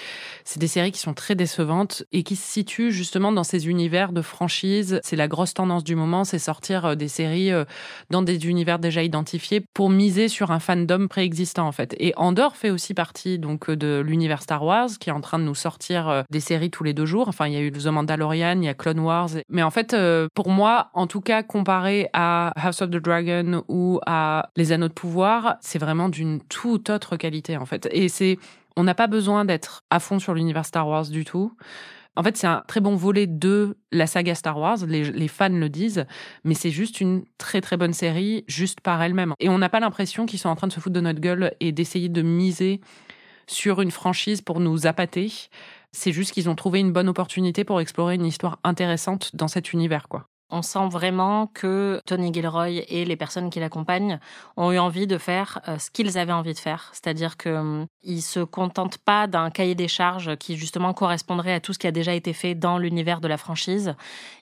C'est 0.45 0.59
des 0.59 0.67
séries 0.67 0.93
qui 0.93 1.01
sont 1.01 1.15
très 1.15 1.35
décevantes 1.35 2.05
et 2.13 2.23
qui 2.23 2.37
se 2.37 2.47
situent 2.47 2.93
justement 2.93 3.33
dans 3.33 3.45
ces 3.45 3.69
univers 3.69 4.13
de 4.13 4.23
franchise. 4.23 5.01
C'est 5.03 5.17
la 5.17 5.29
grosse 5.29 5.55
tendance 5.55 5.85
du 5.85 5.95
moment, 5.95 6.25
c'est 6.25 6.39
sortir 6.39 6.87
euh, 6.87 6.95
des 6.95 7.09
séries 7.09 7.53
euh, 7.53 7.65
dans 8.11 8.23
des 8.23 8.47
univers 8.47 8.79
déjà 8.79 9.03
identifiés 9.03 9.63
pour 9.75 9.91
miser 9.91 10.29
sur 10.29 10.51
un 10.51 10.59
fandom 10.59 11.09
préexistant 11.09 11.67
en 11.67 11.73
fait. 11.73 11.95
Et 11.99 12.13
Andor 12.17 12.57
fait 12.57 12.71
aussi 12.71 12.95
partie 12.95 13.39
donc 13.39 13.71
de 13.71 14.03
l'univers 14.05 14.43
Star 14.43 14.65
Wars 14.65 14.89
qui 15.01 15.11
est 15.11 15.13
en 15.13 15.21
train 15.21 15.39
de 15.39 15.45
nous 15.45 15.55
sortir 15.55 16.09
euh, 16.09 16.23
des 16.31 16.41
séries 16.41 16.71
tous 16.71 16.85
les 16.85 16.95
deux 16.95 17.07
jours. 17.07 17.29
Enfin, 17.29 17.47
il 17.47 17.55
y 17.55 17.57
a 17.57 17.61
eu 17.61 17.71
The 17.71 17.87
Mandalorian, 17.87 18.61
il 18.61 18.65
y 18.65 18.69
a 18.69 18.75
Clone 18.75 19.01
Wars. 19.01 19.31
Mais 19.49 19.63
en 19.63 19.71
fait, 19.71 19.97
pour 20.35 20.49
moi, 20.49 20.91
en 20.95 21.07
tout 21.07 21.21
cas, 21.21 21.43
comparé 21.43 22.09
à 22.13 22.53
House 22.57 22.83
of 22.83 22.91
the 22.91 22.97
Dragon 22.97 23.65
ou 23.69 24.01
à 24.07 24.51
Les 24.57 24.73
Anneaux 24.73 24.89
de 24.89 24.93
Pouvoir, 24.93 25.57
c'est 25.61 25.79
vraiment 25.79 26.09
d'une 26.09 26.41
toute 26.41 26.91
autre 26.91 27.17
qualité 27.17 27.57
en 27.57 27.67
fait. 27.67 27.89
Et 27.93 28.09
c'est 28.09 28.39
on 28.79 28.85
n'a 28.85 28.95
pas 28.95 29.09
besoin 29.09 29.45
d'être 29.45 29.83
à 29.91 29.99
fond 29.99 30.21
sur 30.21 30.35
l'univers 30.35 30.65
Star 30.65 30.87
Wars 30.87 31.09
du 31.09 31.25
tout. 31.25 31.53
En 32.15 32.23
fait, 32.23 32.37
c'est 32.37 32.47
un 32.47 32.63
très 32.69 32.81
bon 32.81 32.95
volet 32.95 33.27
de 33.27 33.77
la 33.91 34.07
saga 34.07 34.37
Star 34.37 34.57
Wars, 34.57 34.79
les, 34.87 35.29
fans 35.29 35.49
le 35.49 35.69
disent, 35.69 36.07
mais 36.45 36.55
c'est 36.55 36.71
juste 36.71 37.01
une 37.01 37.25
très 37.39 37.61
très 37.61 37.77
bonne 37.77 37.93
série, 37.93 38.45
juste 38.47 38.81
par 38.81 39.03
elle-même. 39.03 39.35
Et 39.41 39.49
on 39.49 39.59
n'a 39.59 39.69
pas 39.69 39.81
l'impression 39.81 40.27
qu'ils 40.27 40.39
sont 40.39 40.49
en 40.49 40.55
train 40.55 40.69
de 40.69 40.73
se 40.73 40.79
foutre 40.79 40.95
de 40.95 41.01
notre 41.01 41.21
gueule 41.21 41.55
et 41.59 41.73
d'essayer 41.73 42.09
de 42.09 42.23
miser 42.23 42.81
sur 43.49 43.81
une 43.81 43.91
franchise 43.91 44.43
pour 44.43 44.61
nous 44.61 44.87
appâter. 44.87 45.33
C'est 45.91 46.13
juste 46.13 46.33
qu'ils 46.33 46.49
ont 46.49 46.55
trouvé 46.55 46.79
une 46.79 46.93
bonne 46.93 47.09
opportunité 47.09 47.65
pour 47.65 47.81
explorer 47.81 48.15
une 48.15 48.27
histoire 48.27 48.61
intéressante 48.63 49.35
dans 49.35 49.49
cet 49.49 49.73
univers, 49.73 50.07
quoi. 50.07 50.29
On 50.51 50.63
sent 50.63 50.89
vraiment 50.91 51.47
que 51.47 52.01
Tony 52.07 52.33
Gilroy 52.33 52.71
et 52.89 53.05
les 53.05 53.17
personnes 53.17 53.51
qui 53.51 53.61
l'accompagnent 53.61 54.19
ont 54.57 54.73
eu 54.73 54.79
envie 54.79 55.07
de 55.07 55.19
faire 55.19 55.61
euh, 55.69 55.79
ce 55.79 55.91
qu'ils 55.91 56.17
avaient 56.17 56.33
envie 56.33 56.55
de 56.55 56.59
faire. 56.59 56.89
C'est-à-dire 56.95 57.37
qu'ils 57.37 57.53
hum, 57.53 57.87
ne 58.07 58.21
se 58.21 58.41
contentent 58.41 58.97
pas 58.97 59.27
d'un 59.27 59.51
cahier 59.51 59.75
des 59.75 59.89
charges 59.89 60.37
qui 60.37 60.57
justement 60.57 60.95
correspondrait 60.95 61.53
à 61.53 61.61
tout 61.61 61.75
ce 61.75 61.79
qui 61.79 61.87
a 61.87 61.91
déjà 61.91 62.15
été 62.15 62.33
fait 62.33 62.55
dans 62.55 62.79
l'univers 62.79 63.21
de 63.21 63.29
la 63.29 63.37
franchise. 63.37 63.95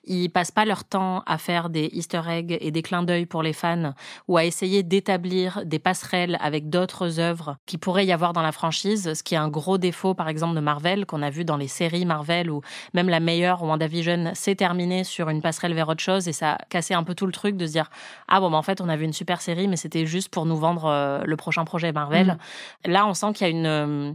Ils 0.05 0.29
passent 0.29 0.51
pas 0.51 0.63
leur 0.63 0.85
temps 0.85 1.23
à 1.25 1.37
faire 1.37 1.69
des 1.69 1.89
easter 1.91 2.21
eggs 2.29 2.57
et 2.61 2.71
des 2.71 2.81
clins 2.81 3.03
d'œil 3.03 3.25
pour 3.25 3.43
les 3.43 3.51
fans 3.51 3.93
ou 4.29 4.37
à 4.37 4.45
essayer 4.45 4.83
d'établir 4.83 5.65
des 5.65 5.79
passerelles 5.79 6.37
avec 6.39 6.69
d'autres 6.69 7.19
œuvres 7.19 7.57
qui 7.65 7.77
pourraient 7.77 8.05
y 8.05 8.13
avoir 8.13 8.31
dans 8.31 8.41
la 8.41 8.53
franchise, 8.53 9.13
ce 9.13 9.23
qui 9.23 9.35
est 9.35 9.37
un 9.37 9.49
gros 9.49 9.77
défaut 9.77 10.13
par 10.13 10.29
exemple 10.29 10.55
de 10.55 10.61
Marvel 10.61 11.05
qu'on 11.05 11.21
a 11.21 11.29
vu 11.29 11.43
dans 11.43 11.57
les 11.57 11.67
séries 11.67 12.05
Marvel 12.05 12.49
ou 12.49 12.61
même 12.93 13.09
la 13.09 13.19
meilleure 13.19 13.61
WandaVision 13.61 14.31
s'est 14.35 14.55
terminée 14.55 15.03
sur 15.03 15.27
une 15.27 15.41
passerelle 15.41 15.73
vers 15.73 15.96
autre 15.97 16.03
chose 16.03 16.27
et 16.27 16.33
ça 16.33 16.59
cassé 16.69 16.93
un 16.93 17.03
peu 17.03 17.15
tout 17.15 17.25
le 17.25 17.31
truc 17.31 17.57
de 17.57 17.65
se 17.65 17.71
dire 17.71 17.89
ah 18.27 18.39
bon 18.39 18.51
bah, 18.51 18.57
en 18.57 18.61
fait 18.61 18.81
on 18.81 18.89
a 18.89 18.95
vu 18.95 19.05
une 19.05 19.13
super 19.13 19.41
série 19.41 19.67
mais 19.67 19.77
c'était 19.77 20.05
juste 20.05 20.29
pour 20.29 20.45
nous 20.45 20.55
vendre 20.55 20.85
euh, 20.85 21.21
le 21.25 21.35
prochain 21.35 21.65
projet 21.65 21.91
Marvel. 21.91 22.37
Mm. 22.85 22.91
Là 22.91 23.07
on 23.07 23.13
sent 23.13 23.33
qu'il 23.33 23.47
y 23.47 23.49
a 23.49 23.51
une 23.51 23.65
euh, 23.65 24.13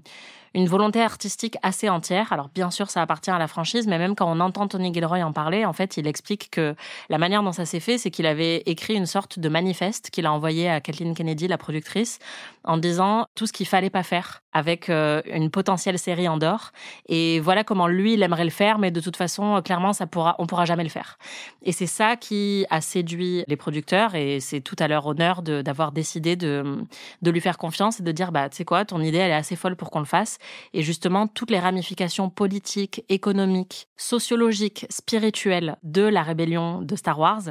une 0.54 0.66
volonté 0.66 1.00
artistique 1.00 1.56
assez 1.62 1.88
entière. 1.88 2.32
Alors 2.32 2.48
bien 2.54 2.70
sûr, 2.70 2.90
ça 2.90 3.02
appartient 3.02 3.30
à 3.30 3.38
la 3.38 3.48
franchise, 3.48 3.86
mais 3.86 3.98
même 3.98 4.14
quand 4.14 4.30
on 4.30 4.40
entend 4.40 4.68
Tony 4.68 4.92
Gilroy 4.92 5.22
en 5.22 5.32
parler, 5.32 5.64
en 5.64 5.72
fait, 5.72 5.96
il 5.96 6.06
explique 6.06 6.50
que 6.50 6.74
la 7.08 7.18
manière 7.18 7.42
dont 7.42 7.52
ça 7.52 7.64
s'est 7.64 7.80
fait, 7.80 7.98
c'est 7.98 8.10
qu'il 8.10 8.26
avait 8.26 8.62
écrit 8.66 8.94
une 8.94 9.06
sorte 9.06 9.38
de 9.38 9.48
manifeste 9.48 10.10
qu'il 10.10 10.26
a 10.26 10.32
envoyé 10.32 10.68
à 10.68 10.80
Kathleen 10.80 11.14
Kennedy, 11.14 11.48
la 11.48 11.58
productrice, 11.58 12.18
en 12.64 12.76
disant 12.76 13.26
tout 13.34 13.46
ce 13.46 13.52
qu'il 13.52 13.66
fallait 13.66 13.90
pas 13.90 14.02
faire 14.02 14.42
avec 14.52 14.90
euh, 14.90 15.22
une 15.26 15.50
potentielle 15.50 15.98
série 15.98 16.28
en 16.28 16.36
dehors. 16.36 16.72
Et 17.08 17.40
voilà 17.40 17.64
comment 17.64 17.86
lui, 17.86 18.14
il 18.14 18.22
aimerait 18.22 18.44
le 18.44 18.50
faire, 18.50 18.78
mais 18.78 18.90
de 18.90 19.00
toute 19.00 19.16
façon, 19.16 19.60
clairement, 19.62 19.92
ça 19.92 20.06
pourra, 20.06 20.36
on 20.38 20.46
pourra 20.46 20.64
jamais 20.64 20.84
le 20.84 20.90
faire. 20.90 21.18
Et 21.62 21.72
c'est 21.72 21.86
ça 21.86 22.16
qui 22.16 22.66
a 22.70 22.80
séduit 22.80 23.44
les 23.48 23.56
producteurs, 23.56 24.14
et 24.14 24.40
c'est 24.40 24.60
tout 24.60 24.76
à 24.78 24.88
leur 24.88 25.06
honneur 25.06 25.42
d'avoir 25.42 25.92
décidé 25.92 26.36
de, 26.36 26.84
lui 27.24 27.40
faire 27.40 27.58
confiance 27.58 28.00
et 28.00 28.02
de 28.02 28.12
dire, 28.12 28.30
bah, 28.30 28.48
tu 28.50 28.58
sais 28.58 28.64
quoi, 28.64 28.84
ton 28.84 29.00
idée, 29.00 29.18
elle 29.18 29.30
est 29.30 29.34
assez 29.34 29.56
folle 29.56 29.76
pour 29.76 29.90
qu'on 29.90 30.00
le 30.00 30.04
fasse. 30.04 30.38
Et 30.72 30.82
justement, 30.82 31.26
toutes 31.26 31.50
les 31.50 31.58
ramifications 31.58 32.30
politiques, 32.30 33.04
économiques, 33.08 33.88
sociologiques, 33.96 34.86
spirituelles 34.90 35.76
de 35.82 36.02
la 36.02 36.22
rébellion 36.22 36.82
de 36.82 36.96
Star 36.96 37.18
Wars, 37.18 37.42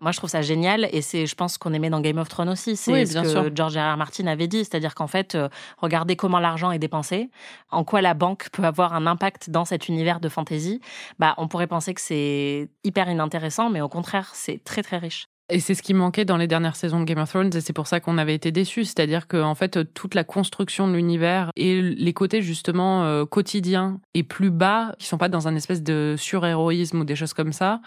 moi, 0.00 0.12
je 0.12 0.18
trouve 0.18 0.30
ça 0.30 0.42
génial. 0.42 0.88
Et 0.92 1.02
c'est, 1.02 1.26
je 1.26 1.34
pense, 1.34 1.58
qu'on 1.58 1.72
aimait 1.72 1.90
dans 1.90 2.00
Game 2.00 2.18
of 2.18 2.28
Thrones 2.28 2.48
aussi. 2.48 2.76
C'est 2.76 3.06
ce 3.06 3.18
que 3.20 3.54
George 3.54 3.76
R. 3.76 3.94
R. 3.94 3.96
Martin 3.96 4.26
avait 4.26 4.48
dit. 4.48 4.58
C'est-à-dire 4.58 4.94
qu'en 4.94 5.06
fait, 5.06 5.34
euh, 5.34 5.48
regardez 5.78 6.16
comment 6.16 6.38
l'argent 6.38 6.70
est 6.70 6.78
dépensé, 6.78 7.30
en 7.70 7.84
quoi 7.84 8.00
la 8.00 8.14
banque 8.14 8.48
peut 8.50 8.64
avoir 8.64 8.94
un 8.94 9.06
impact 9.06 9.50
dans 9.50 9.64
cet 9.64 9.88
univers 9.88 10.20
de 10.20 10.28
fantasy. 10.28 10.80
Bah, 11.18 11.34
on 11.38 11.48
pourrait 11.48 11.66
penser 11.66 11.94
que 11.94 12.00
c'est 12.00 12.68
hyper 12.84 13.08
inintéressant, 13.08 13.70
mais 13.70 13.80
au 13.80 13.88
contraire, 13.88 14.30
c'est 14.34 14.62
très, 14.64 14.82
très 14.82 14.98
riche. 14.98 15.28
Et 15.48 15.60
c'est 15.60 15.74
ce 15.74 15.82
qui 15.82 15.94
manquait 15.94 16.24
dans 16.24 16.36
les 16.36 16.48
dernières 16.48 16.74
saisons 16.74 16.98
de 16.98 17.04
Game 17.04 17.18
of 17.18 17.30
Thrones, 17.30 17.54
et 17.54 17.60
c'est 17.60 17.72
pour 17.72 17.86
ça 17.86 18.00
qu'on 18.00 18.18
avait 18.18 18.34
été 18.34 18.50
déçus. 18.50 18.84
C'est-à-dire 18.84 19.28
que, 19.28 19.40
en 19.40 19.54
fait, 19.54 19.92
toute 19.94 20.14
la 20.16 20.24
construction 20.24 20.88
de 20.88 20.94
l'univers 20.94 21.50
et 21.54 21.80
les 21.80 22.12
côtés 22.12 22.42
justement 22.42 23.04
euh, 23.04 23.24
quotidiens 23.24 24.00
et 24.14 24.24
plus 24.24 24.50
bas, 24.50 24.94
qui 24.98 25.06
sont 25.06 25.18
pas 25.18 25.28
dans 25.28 25.46
un 25.46 25.54
espèce 25.54 25.84
de 25.84 26.16
surhéroïsme 26.18 27.00
ou 27.00 27.04
des 27.04 27.14
choses 27.14 27.32
comme 27.32 27.52
ça, 27.52 27.80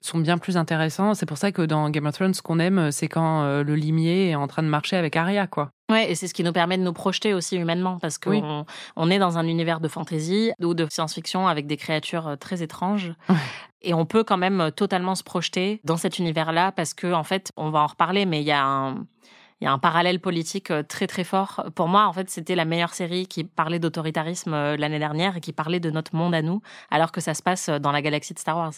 sont 0.00 0.18
bien 0.18 0.38
plus 0.38 0.56
intéressants. 0.56 1.14
C'est 1.14 1.26
pour 1.26 1.38
ça 1.38 1.52
que 1.52 1.62
dans 1.62 1.88
Game 1.90 2.06
of 2.06 2.14
Thrones, 2.14 2.34
ce 2.34 2.42
qu'on 2.42 2.58
aime, 2.58 2.90
c'est 2.90 3.08
quand 3.08 3.42
euh, 3.42 3.62
le 3.62 3.74
limier 3.76 4.30
est 4.30 4.34
en 4.34 4.46
train 4.46 4.62
de 4.62 4.68
marcher 4.68 4.96
avec 4.96 5.16
Arya, 5.16 5.46
quoi. 5.46 5.70
Ouais, 5.90 6.10
et 6.10 6.14
c'est 6.16 6.26
ce 6.26 6.34
qui 6.34 6.42
nous 6.42 6.52
permet 6.52 6.76
de 6.76 6.82
nous 6.82 6.92
projeter 6.92 7.32
aussi 7.32 7.56
humainement, 7.56 7.98
parce 8.00 8.18
qu'on 8.18 8.66
on 8.96 9.10
est 9.10 9.18
dans 9.18 9.38
un 9.38 9.46
univers 9.46 9.78
de 9.78 9.86
fantasy 9.86 10.50
ou 10.60 10.74
de 10.74 10.86
science-fiction 10.90 11.46
avec 11.46 11.68
des 11.68 11.76
créatures 11.76 12.26
euh, 12.28 12.36
très 12.36 12.62
étranges. 12.62 13.14
Et 13.88 13.94
on 13.94 14.04
peut 14.04 14.24
quand 14.24 14.36
même 14.36 14.72
totalement 14.74 15.14
se 15.14 15.22
projeter 15.22 15.80
dans 15.84 15.96
cet 15.96 16.18
univers-là, 16.18 16.72
parce 16.72 16.92
que, 16.92 17.12
en 17.12 17.22
fait, 17.22 17.52
on 17.56 17.70
va 17.70 17.78
en 17.78 17.86
reparler, 17.86 18.26
mais 18.26 18.40
il 18.40 18.46
y 18.46 18.50
a 18.50 18.64
un, 18.64 19.06
il 19.60 19.64
y 19.64 19.66
a 19.68 19.72
un 19.72 19.78
parallèle 19.78 20.18
politique 20.18 20.72
euh, 20.72 20.82
très 20.82 21.06
très 21.06 21.22
fort. 21.22 21.64
Pour 21.76 21.86
moi, 21.86 22.06
en 22.06 22.12
fait, 22.12 22.28
c'était 22.28 22.56
la 22.56 22.64
meilleure 22.64 22.94
série 22.94 23.28
qui 23.28 23.44
parlait 23.44 23.78
d'autoritarisme 23.78 24.54
euh, 24.54 24.76
l'année 24.76 24.98
dernière 24.98 25.36
et 25.36 25.40
qui 25.40 25.52
parlait 25.52 25.78
de 25.78 25.90
notre 25.90 26.16
monde 26.16 26.34
à 26.34 26.42
nous, 26.42 26.62
alors 26.90 27.12
que 27.12 27.20
ça 27.20 27.32
se 27.32 27.44
passe 27.44 27.68
dans 27.70 27.92
la 27.92 28.02
galaxie 28.02 28.34
de 28.34 28.40
Star 28.40 28.56
Wars. 28.56 28.72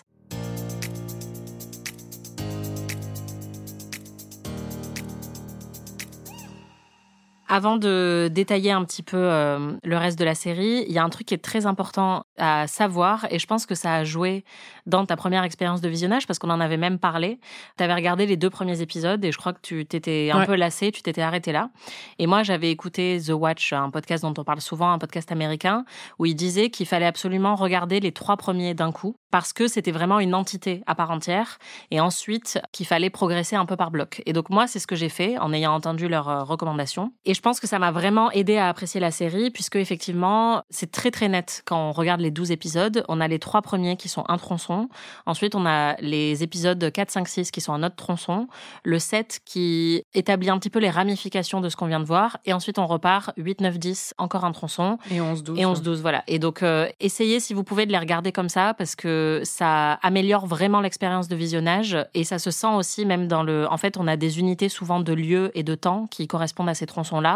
Avant 7.50 7.78
de 7.78 8.28
détailler 8.30 8.72
un 8.72 8.84
petit 8.84 9.02
peu 9.02 9.16
euh, 9.16 9.72
le 9.82 9.96
reste 9.96 10.18
de 10.18 10.24
la 10.24 10.34
série, 10.34 10.84
il 10.86 10.92
y 10.92 10.98
a 10.98 11.02
un 11.02 11.08
truc 11.08 11.28
qui 11.28 11.34
est 11.34 11.42
très 11.42 11.64
important 11.64 12.22
à 12.36 12.66
savoir 12.66 13.26
et 13.30 13.38
je 13.38 13.46
pense 13.46 13.64
que 13.64 13.74
ça 13.74 13.94
a 13.94 14.04
joué 14.04 14.44
dans 14.84 15.06
ta 15.06 15.16
première 15.16 15.44
expérience 15.44 15.80
de 15.80 15.88
visionnage 15.88 16.26
parce 16.26 16.38
qu'on 16.38 16.50
en 16.50 16.60
avait 16.60 16.76
même 16.76 16.98
parlé. 16.98 17.40
Tu 17.78 17.84
avais 17.84 17.94
regardé 17.94 18.26
les 18.26 18.36
deux 18.36 18.50
premiers 18.50 18.82
épisodes 18.82 19.24
et 19.24 19.32
je 19.32 19.38
crois 19.38 19.54
que 19.54 19.60
tu 19.62 19.86
t'étais 19.86 20.30
un 20.30 20.44
peu 20.44 20.56
lassé, 20.56 20.92
tu 20.92 21.00
t'étais 21.00 21.22
arrêté 21.22 21.52
là. 21.52 21.70
Et 22.18 22.26
moi, 22.26 22.42
j'avais 22.42 22.70
écouté 22.70 23.18
The 23.26 23.30
Watch, 23.30 23.72
un 23.72 23.88
podcast 23.88 24.24
dont 24.24 24.34
on 24.36 24.44
parle 24.44 24.60
souvent, 24.60 24.92
un 24.92 24.98
podcast 24.98 25.32
américain, 25.32 25.86
où 26.18 26.26
il 26.26 26.34
disait 26.34 26.68
qu'il 26.68 26.86
fallait 26.86 27.06
absolument 27.06 27.54
regarder 27.54 27.98
les 27.98 28.12
trois 28.12 28.36
premiers 28.36 28.74
d'un 28.74 28.92
coup 28.92 29.16
parce 29.30 29.54
que 29.54 29.68
c'était 29.68 29.90
vraiment 29.90 30.20
une 30.20 30.34
entité 30.34 30.82
à 30.86 30.94
part 30.94 31.10
entière 31.10 31.58
et 31.90 32.00
ensuite 32.00 32.60
qu'il 32.72 32.86
fallait 32.86 33.10
progresser 33.10 33.56
un 33.56 33.64
peu 33.66 33.76
par 33.76 33.90
bloc. 33.90 34.22
Et 34.26 34.34
donc 34.34 34.50
moi, 34.50 34.66
c'est 34.66 34.78
ce 34.78 34.86
que 34.86 34.96
j'ai 34.96 35.08
fait 35.08 35.38
en 35.38 35.52
ayant 35.54 35.72
entendu 35.72 36.08
leurs 36.08 36.28
euh, 36.28 36.44
recommandations. 36.44 37.12
Et 37.24 37.34
je 37.38 37.40
pense 37.40 37.60
que 37.60 37.68
ça 37.68 37.78
m'a 37.78 37.92
vraiment 37.92 38.32
aidé 38.32 38.56
à 38.56 38.68
apprécier 38.68 38.98
la 38.98 39.12
série 39.12 39.52
puisque 39.52 39.76
effectivement, 39.76 40.64
c'est 40.70 40.90
très 40.90 41.12
très 41.12 41.28
net 41.28 41.62
quand 41.66 41.90
on 41.90 41.92
regarde 41.92 42.20
les 42.20 42.32
12 42.32 42.50
épisodes. 42.50 43.04
On 43.06 43.20
a 43.20 43.28
les 43.28 43.38
trois 43.38 43.62
premiers 43.62 43.96
qui 43.96 44.08
sont 44.08 44.24
un 44.26 44.38
tronçon. 44.38 44.88
Ensuite, 45.24 45.54
on 45.54 45.64
a 45.64 45.94
les 46.00 46.42
épisodes 46.42 46.90
4, 46.90 47.12
5, 47.12 47.28
6 47.28 47.50
qui 47.52 47.60
sont 47.60 47.72
un 47.72 47.84
autre 47.84 47.94
tronçon. 47.94 48.48
Le 48.82 48.98
7 48.98 49.38
qui 49.44 50.02
établit 50.14 50.50
un 50.50 50.58
petit 50.58 50.68
peu 50.68 50.80
les 50.80 50.90
ramifications 50.90 51.60
de 51.60 51.68
ce 51.68 51.76
qu'on 51.76 51.86
vient 51.86 52.00
de 52.00 52.06
voir. 52.06 52.38
Et 52.44 52.52
ensuite, 52.52 52.76
on 52.80 52.88
repart 52.88 53.30
8, 53.36 53.60
9, 53.60 53.78
10, 53.78 54.14
encore 54.18 54.44
un 54.44 54.50
tronçon. 54.50 54.98
Et 55.08 55.20
11, 55.20 55.44
12. 55.44 55.60
Et 55.60 55.64
11, 55.64 55.82
12, 55.82 56.02
voilà. 56.02 56.24
Et 56.26 56.40
donc, 56.40 56.64
euh, 56.64 56.88
essayez 56.98 57.38
si 57.38 57.54
vous 57.54 57.62
pouvez 57.62 57.86
de 57.86 57.92
les 57.92 57.98
regarder 57.98 58.32
comme 58.32 58.48
ça 58.48 58.74
parce 58.74 58.96
que 58.96 59.42
ça 59.44 59.92
améliore 60.02 60.48
vraiment 60.48 60.80
l'expérience 60.80 61.28
de 61.28 61.36
visionnage 61.36 61.96
et 62.14 62.24
ça 62.24 62.40
se 62.40 62.50
sent 62.50 62.74
aussi 62.74 63.06
même 63.06 63.28
dans 63.28 63.44
le... 63.44 63.68
En 63.70 63.76
fait, 63.76 63.96
on 63.96 64.08
a 64.08 64.16
des 64.16 64.40
unités 64.40 64.68
souvent 64.68 64.98
de 64.98 65.12
lieu 65.12 65.52
et 65.54 65.62
de 65.62 65.76
temps 65.76 66.08
qui 66.08 66.26
correspondent 66.26 66.68
à 66.68 66.74
ces 66.74 66.86
tronçons-là. 66.86 67.27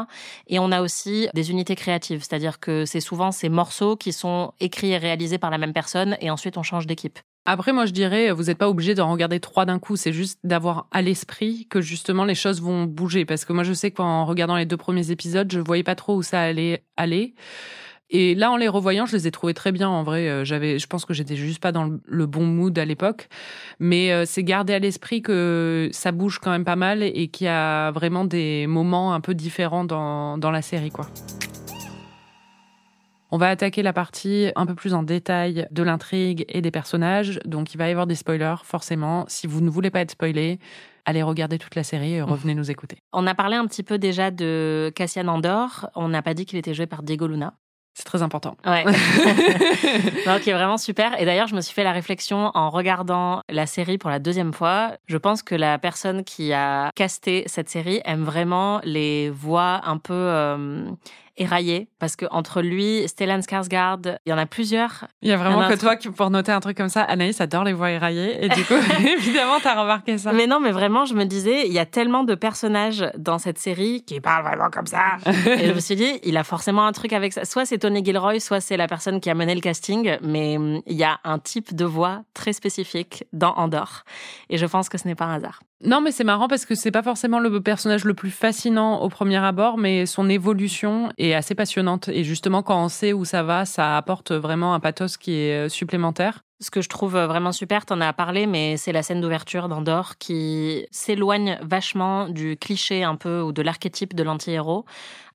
Et 0.46 0.58
on 0.58 0.72
a 0.72 0.82
aussi 0.82 1.28
des 1.34 1.50
unités 1.50 1.76
créatives, 1.76 2.20
c'est-à-dire 2.20 2.60
que 2.60 2.84
c'est 2.84 3.00
souvent 3.00 3.32
ces 3.32 3.48
morceaux 3.48 3.96
qui 3.96 4.12
sont 4.12 4.52
écrits 4.60 4.92
et 4.92 4.98
réalisés 4.98 5.38
par 5.38 5.50
la 5.50 5.58
même 5.58 5.72
personne 5.72 6.16
et 6.20 6.30
ensuite 6.30 6.56
on 6.56 6.62
change 6.62 6.86
d'équipe. 6.86 7.18
Après, 7.44 7.72
moi, 7.72 7.86
je 7.86 7.92
dirais, 7.92 8.30
vous 8.30 8.44
n'êtes 8.44 8.58
pas 8.58 8.68
obligé 8.68 8.94
d'en 8.94 9.10
regarder 9.10 9.40
trois 9.40 9.64
d'un 9.64 9.80
coup. 9.80 9.96
C'est 9.96 10.12
juste 10.12 10.38
d'avoir 10.44 10.86
à 10.92 11.02
l'esprit 11.02 11.66
que 11.68 11.80
justement 11.80 12.24
les 12.24 12.36
choses 12.36 12.62
vont 12.62 12.84
bouger. 12.84 13.24
Parce 13.24 13.44
que 13.44 13.52
moi, 13.52 13.64
je 13.64 13.72
sais 13.72 13.90
qu'en 13.90 14.24
regardant 14.24 14.56
les 14.56 14.66
deux 14.66 14.76
premiers 14.76 15.10
épisodes, 15.10 15.50
je 15.50 15.58
voyais 15.58 15.82
pas 15.82 15.96
trop 15.96 16.14
où 16.14 16.22
ça 16.22 16.40
allait 16.40 16.84
aller. 16.96 17.34
Et 18.14 18.34
là, 18.34 18.52
en 18.52 18.58
les 18.58 18.68
revoyant, 18.68 19.06
je 19.06 19.16
les 19.16 19.26
ai 19.26 19.30
trouvés 19.30 19.54
très 19.54 19.72
bien. 19.72 19.88
En 19.88 20.02
vrai, 20.02 20.28
euh, 20.28 20.44
j'avais, 20.44 20.78
je 20.78 20.86
pense 20.86 21.06
que 21.06 21.14
j'étais 21.14 21.34
juste 21.34 21.60
pas 21.60 21.72
dans 21.72 21.90
le 22.04 22.26
bon 22.26 22.44
mood 22.44 22.78
à 22.78 22.84
l'époque. 22.84 23.28
Mais 23.80 24.12
euh, 24.12 24.24
c'est 24.26 24.44
garder 24.44 24.74
à 24.74 24.78
l'esprit 24.78 25.22
que 25.22 25.88
ça 25.92 26.12
bouge 26.12 26.38
quand 26.38 26.50
même 26.50 26.66
pas 26.66 26.76
mal 26.76 27.02
et 27.02 27.28
qu'il 27.28 27.46
y 27.46 27.48
a 27.48 27.90
vraiment 27.90 28.26
des 28.26 28.66
moments 28.66 29.14
un 29.14 29.20
peu 29.22 29.34
différents 29.34 29.84
dans, 29.84 30.36
dans 30.36 30.50
la 30.50 30.60
série, 30.60 30.90
quoi. 30.90 31.06
On 33.30 33.38
va 33.38 33.48
attaquer 33.48 33.82
la 33.82 33.94
partie 33.94 34.52
un 34.56 34.66
peu 34.66 34.74
plus 34.74 34.92
en 34.92 35.02
détail 35.02 35.66
de 35.70 35.82
l'intrigue 35.82 36.44
et 36.50 36.60
des 36.60 36.70
personnages. 36.70 37.40
Donc, 37.46 37.72
il 37.72 37.78
va 37.78 37.88
y 37.88 37.90
avoir 37.90 38.06
des 38.06 38.14
spoilers, 38.14 38.56
forcément. 38.62 39.24
Si 39.26 39.46
vous 39.46 39.62
ne 39.62 39.70
voulez 39.70 39.90
pas 39.90 40.02
être 40.02 40.10
spoilé, 40.10 40.58
allez 41.06 41.22
regarder 41.22 41.56
toute 41.56 41.76
la 41.76 41.82
série 41.82 42.12
et 42.12 42.20
revenez 42.20 42.54
nous 42.54 42.70
écouter. 42.70 42.98
On 43.14 43.26
a 43.26 43.34
parlé 43.34 43.56
un 43.56 43.66
petit 43.66 43.82
peu 43.82 43.96
déjà 43.96 44.30
de 44.30 44.92
Cassian 44.94 45.28
Andor. 45.28 45.88
On 45.94 46.08
n'a 46.08 46.20
pas 46.20 46.34
dit 46.34 46.44
qu'il 46.44 46.58
était 46.58 46.74
joué 46.74 46.86
par 46.86 47.02
Diego 47.02 47.26
Luna. 47.26 47.54
C'est 47.94 48.04
très 48.04 48.22
important. 48.22 48.56
Ouais. 48.64 48.84
Donc, 50.26 50.48
est 50.48 50.52
vraiment 50.52 50.78
super. 50.78 51.20
Et 51.20 51.24
d'ailleurs, 51.24 51.46
je 51.46 51.54
me 51.54 51.60
suis 51.60 51.74
fait 51.74 51.84
la 51.84 51.92
réflexion 51.92 52.50
en 52.54 52.70
regardant 52.70 53.42
la 53.50 53.66
série 53.66 53.98
pour 53.98 54.08
la 54.08 54.18
deuxième 54.18 54.54
fois. 54.54 54.92
Je 55.06 55.16
pense 55.18 55.42
que 55.42 55.54
la 55.54 55.78
personne 55.78 56.24
qui 56.24 56.52
a 56.52 56.90
casté 56.94 57.44
cette 57.46 57.68
série 57.68 58.00
aime 58.04 58.24
vraiment 58.24 58.80
les 58.84 59.28
voix 59.30 59.82
un 59.84 59.98
peu 59.98 60.14
euh, 60.14 60.90
éraillé 61.36 61.88
parce 61.98 62.16
que 62.16 62.26
entre 62.30 62.62
lui, 62.62 63.06
Stellan 63.06 63.40
Skarsgård, 63.40 64.18
il 64.26 64.30
y 64.30 64.32
en 64.32 64.38
a 64.38 64.46
plusieurs. 64.46 65.06
Il 65.22 65.28
y 65.28 65.32
a 65.32 65.36
vraiment 65.36 65.68
que 65.68 65.78
toi 65.78 65.96
qui 65.96 66.10
pour 66.10 66.30
noter 66.30 66.52
un 66.52 66.60
truc 66.60 66.76
comme 66.76 66.88
ça. 66.88 67.02
Anaïs 67.02 67.40
adore 67.40 67.64
les 67.64 67.72
voix 67.72 67.90
éraillées 67.90 68.44
et 68.44 68.48
du 68.48 68.64
coup, 68.64 68.74
évidemment, 69.18 69.58
t'as 69.62 69.80
remarqué 69.80 70.18
ça. 70.18 70.32
Mais 70.32 70.46
non, 70.46 70.60
mais 70.60 70.72
vraiment, 70.72 71.04
je 71.04 71.14
me 71.14 71.24
disais, 71.24 71.66
il 71.66 71.72
y 71.72 71.78
a 71.78 71.86
tellement 71.86 72.24
de 72.24 72.34
personnages 72.34 73.04
dans 73.16 73.38
cette 73.38 73.58
série 73.58 74.04
qui 74.04 74.20
parlent 74.20 74.44
vraiment 74.44 74.70
comme 74.70 74.86
ça. 74.86 75.16
et 75.26 75.68
je 75.68 75.72
me 75.72 75.80
suis 75.80 75.96
dit, 75.96 76.20
il 76.24 76.36
a 76.36 76.44
forcément 76.44 76.86
un 76.86 76.92
truc 76.92 77.12
avec 77.12 77.32
ça. 77.32 77.44
Soit 77.44 77.66
c'est 77.66 77.78
Tony 77.78 78.04
Gilroy, 78.04 78.40
soit 78.40 78.60
c'est 78.60 78.76
la 78.76 78.88
personne 78.88 79.20
qui 79.20 79.30
a 79.30 79.34
mené 79.34 79.54
le 79.54 79.60
casting, 79.60 80.16
mais 80.22 80.56
hum, 80.56 80.82
il 80.86 80.96
y 80.96 81.04
a 81.04 81.18
un 81.24 81.38
type 81.38 81.74
de 81.74 81.84
voix 81.84 82.22
très 82.34 82.52
spécifique 82.52 83.24
dans 83.32 83.54
Andorre. 83.54 84.04
Et 84.50 84.58
je 84.58 84.66
pense 84.66 84.88
que 84.88 84.98
ce 84.98 85.08
n'est 85.08 85.14
pas 85.14 85.26
un 85.26 85.34
hasard. 85.36 85.60
Non, 85.84 86.00
mais 86.00 86.12
c'est 86.12 86.22
marrant 86.22 86.46
parce 86.46 86.64
que 86.64 86.76
c'est 86.76 86.92
pas 86.92 87.02
forcément 87.02 87.40
le 87.40 87.60
personnage 87.60 88.04
le 88.04 88.14
plus 88.14 88.30
fascinant 88.30 89.00
au 89.00 89.08
premier 89.08 89.38
abord, 89.38 89.78
mais 89.78 90.06
son 90.06 90.28
évolution 90.28 91.10
est 91.18 91.34
assez 91.34 91.56
passionnante. 91.56 92.08
Et 92.08 92.22
justement, 92.22 92.62
quand 92.62 92.84
on 92.84 92.88
sait 92.88 93.12
où 93.12 93.24
ça 93.24 93.42
va, 93.42 93.64
ça 93.64 93.96
apporte 93.96 94.30
vraiment 94.30 94.74
un 94.74 94.80
pathos 94.80 95.16
qui 95.16 95.32
est 95.34 95.66
euh, 95.66 95.68
supplémentaire. 95.68 96.44
Ce 96.60 96.70
que 96.70 96.80
je 96.80 96.88
trouve 96.88 97.18
vraiment 97.18 97.50
super, 97.50 97.84
t'en 97.84 98.00
as 98.00 98.12
parlé, 98.12 98.46
mais 98.46 98.76
c'est 98.76 98.92
la 98.92 99.02
scène 99.02 99.20
d'ouverture 99.20 99.68
d'Andorre 99.68 100.16
qui 100.18 100.86
s'éloigne 100.92 101.58
vachement 101.60 102.28
du 102.28 102.56
cliché 102.56 103.02
un 103.02 103.16
peu 103.16 103.40
ou 103.40 103.50
de 103.50 103.62
l'archétype 103.62 104.14
de 104.14 104.22
l'anti-héros, 104.22 104.84